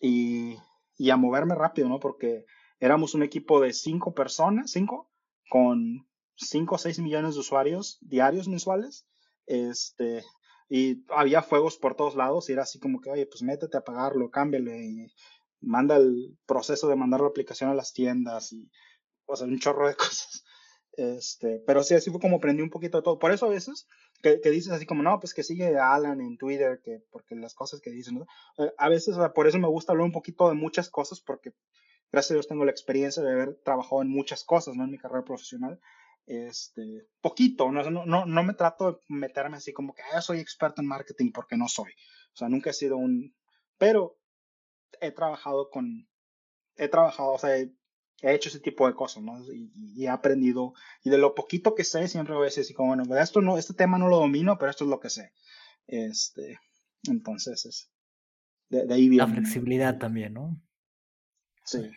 y, 0.00 0.56
y 0.96 1.10
a 1.10 1.16
moverme 1.16 1.54
rápido, 1.54 1.88
¿no? 1.88 2.00
Porque 2.00 2.44
éramos 2.80 3.14
un 3.14 3.22
equipo 3.22 3.60
de 3.60 3.72
cinco 3.72 4.14
personas, 4.14 4.72
cinco, 4.72 5.08
con 5.48 6.06
cinco 6.34 6.74
o 6.74 6.78
seis 6.78 6.98
millones 6.98 7.34
de 7.34 7.40
usuarios 7.40 7.98
diarios 8.00 8.48
mensuales. 8.48 9.06
Este, 9.46 10.24
y 10.68 11.04
había 11.10 11.42
fuegos 11.42 11.76
por 11.76 11.94
todos 11.94 12.16
lados 12.16 12.48
y 12.48 12.52
era 12.52 12.62
así 12.62 12.80
como 12.80 13.00
que, 13.00 13.10
oye, 13.10 13.26
pues 13.26 13.42
métete 13.42 13.76
a 13.76 13.84
pagarlo, 13.84 14.30
cámbiale 14.30 14.84
y 14.84 15.12
manda 15.66 15.96
el 15.96 16.38
proceso 16.46 16.88
de 16.88 16.96
mandar 16.96 17.20
la 17.20 17.28
aplicación 17.28 17.70
a 17.70 17.74
las 17.74 17.92
tiendas 17.92 18.52
y 18.52 18.70
o 19.26 19.36
sea, 19.36 19.46
un 19.46 19.58
chorro 19.58 19.88
de 19.88 19.94
cosas. 19.96 20.44
Este, 20.92 21.62
pero 21.66 21.82
sí, 21.82 21.94
así 21.94 22.10
fue 22.10 22.20
como 22.20 22.36
aprendí 22.36 22.62
un 22.62 22.70
poquito 22.70 22.98
de 22.98 23.02
todo. 23.02 23.18
Por 23.18 23.30
eso 23.30 23.46
a 23.46 23.50
veces 23.50 23.86
que, 24.22 24.40
que, 24.40 24.50
dices 24.50 24.72
así 24.72 24.86
como, 24.86 25.02
no, 25.02 25.20
pues 25.20 25.34
que 25.34 25.42
sigue 25.42 25.76
a 25.76 25.94
Alan 25.94 26.22
en 26.22 26.38
Twitter, 26.38 26.80
que 26.82 27.02
porque 27.10 27.34
las 27.34 27.54
cosas 27.54 27.80
que 27.80 27.90
dicen, 27.90 28.18
¿no? 28.18 28.26
A 28.78 28.88
veces, 28.88 29.14
o 29.16 29.20
sea, 29.20 29.34
por 29.34 29.46
eso 29.46 29.58
me 29.58 29.68
gusta 29.68 29.92
hablar 29.92 30.06
un 30.06 30.12
poquito 30.12 30.48
de 30.48 30.54
muchas 30.54 30.88
cosas, 30.88 31.20
porque 31.20 31.52
gracias 32.10 32.30
a 32.30 32.34
Dios 32.34 32.48
tengo 32.48 32.64
la 32.64 32.70
experiencia 32.70 33.22
de 33.22 33.30
haber 33.30 33.56
trabajado 33.62 34.00
en 34.00 34.08
muchas 34.08 34.42
cosas, 34.44 34.74
¿no? 34.74 34.84
En 34.84 34.90
mi 34.90 34.98
carrera 34.98 35.24
profesional. 35.24 35.78
Este, 36.24 37.06
poquito, 37.20 37.70
no, 37.70 37.88
no, 37.88 38.26
no 38.26 38.42
me 38.42 38.54
trato 38.54 38.92
de 38.92 38.98
meterme 39.08 39.58
así 39.58 39.72
como 39.72 39.94
que 39.94 40.02
ah, 40.12 40.20
soy 40.20 40.40
experto 40.40 40.80
en 40.80 40.88
marketing 40.88 41.30
porque 41.30 41.56
no 41.56 41.68
soy. 41.68 41.92
O 42.32 42.36
sea, 42.36 42.48
nunca 42.48 42.70
he 42.70 42.72
sido 42.72 42.96
un, 42.96 43.36
pero 43.78 44.18
he 45.00 45.10
trabajado 45.10 45.70
con, 45.70 46.08
he 46.76 46.88
trabajado, 46.88 47.32
o 47.32 47.38
sea, 47.38 47.56
he 47.56 47.70
hecho 48.22 48.48
ese 48.48 48.60
tipo 48.60 48.86
de 48.86 48.94
cosas, 48.94 49.22
¿no? 49.22 49.38
Y, 49.52 49.72
y, 49.74 50.04
he 50.04 50.08
aprendido, 50.08 50.74
y 51.02 51.10
de 51.10 51.18
lo 51.18 51.34
poquito 51.34 51.74
que 51.74 51.84
sé, 51.84 52.08
siempre 52.08 52.34
voy 52.34 52.44
a 52.44 52.46
decir 52.46 52.62
así 52.62 52.74
como, 52.74 52.94
bueno, 52.94 53.16
esto 53.16 53.40
no, 53.40 53.58
este 53.58 53.74
tema 53.74 53.98
no 53.98 54.08
lo 54.08 54.18
domino, 54.18 54.56
pero 54.58 54.70
esto 54.70 54.84
es 54.84 54.90
lo 54.90 55.00
que 55.00 55.10
sé. 55.10 55.32
Este, 55.86 56.58
entonces, 57.08 57.66
es, 57.66 57.90
de, 58.68 58.86
de 58.86 58.94
ahí 58.94 59.08
viene. 59.08 59.26
La 59.26 59.32
flexibilidad 59.32 59.98
también, 59.98 60.34
¿no? 60.34 60.60
Sí, 61.64 61.90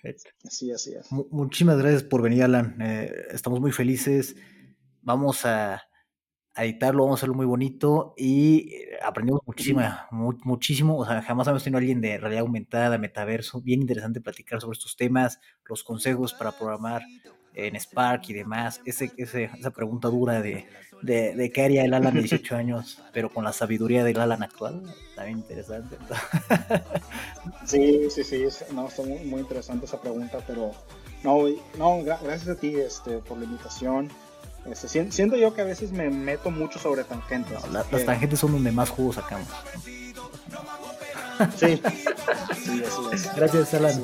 así, 0.46 0.72
así 0.72 0.94
es. 0.94 1.12
Muchísimas 1.12 1.78
gracias 1.78 2.04
por 2.04 2.24
venir, 2.24 2.44
Alan. 2.44 2.76
Eh, 2.82 3.28
estamos 3.30 3.62
muy 3.62 3.72
felices. 3.72 4.36
Vamos 5.02 5.46
a, 5.46 5.84
a 6.60 6.66
editarlo, 6.66 7.04
vamos 7.04 7.18
a 7.18 7.20
hacerlo 7.20 7.36
muy 7.36 7.46
bonito 7.46 8.14
y 8.18 8.74
eh, 8.74 9.00
aprendimos 9.02 9.42
muchísimo, 9.46 9.82
muchísimo, 10.12 10.98
o 10.98 11.06
sea, 11.06 11.22
jamás 11.22 11.48
habíamos 11.48 11.64
tenido 11.64 11.78
a 11.78 11.80
alguien 11.80 12.02
de 12.02 12.18
realidad 12.18 12.42
aumentada, 12.42 12.98
metaverso, 12.98 13.62
bien 13.62 13.82
interesante 13.82 14.20
platicar 14.20 14.60
sobre 14.60 14.76
estos 14.76 14.98
temas, 14.98 15.40
los 15.66 15.84
consejos 15.84 16.34
para 16.34 16.52
programar 16.52 17.04
en 17.54 17.78
Spark 17.78 18.24
y 18.28 18.34
demás, 18.34 18.82
ese, 18.86 19.12
esa 19.18 19.72
pregunta 19.72 20.10
dura 20.10 20.42
de, 20.42 20.68
de, 21.02 21.52
qué 21.54 21.64
haría 21.64 21.86
el 21.86 21.94
Alan 21.94 22.14
de 22.14 22.20
18 22.20 22.56
años, 22.58 23.02
pero 23.14 23.30
con 23.30 23.46
la 23.46 23.54
sabiduría 23.54 24.04
del 24.04 24.20
Alan 24.20 24.44
actual, 24.44 24.84
también 25.16 25.40
interesante. 25.40 25.98
Sí, 27.66 28.10
sí, 28.10 28.24
sí, 28.24 28.46
no, 28.74 28.88
está 28.88 29.04
muy, 29.04 29.20
muy 29.20 29.42
interesante 29.42 29.86
esa 29.86 30.02
pregunta, 30.02 30.40
pero 30.46 30.72
no, 31.24 31.46
no, 31.78 32.04
gracias 32.04 32.50
a 32.50 32.56
ti 32.56 32.76
este, 32.76 33.20
por 33.20 33.38
la 33.38 33.46
invitación. 33.46 34.10
Este, 34.72 35.12
siento 35.12 35.36
yo 35.36 35.54
que 35.54 35.62
a 35.62 35.66
veces 35.66 35.92
me 35.92 36.10
meto 36.10 36.52
mucho 36.52 36.80
sobre 36.80 37.04
tangentes. 37.04 37.58
Las 37.72 37.92
eh, 37.92 38.04
tangentes 38.06 38.40
son 38.40 38.54
donde 38.54 38.72
más 38.72 38.90
jugo 38.90 39.14
sacamos. 39.14 39.48
Sí. 41.58 41.82
sí. 42.64 42.84
Gracias, 43.36 43.74
Alan. 43.74 44.04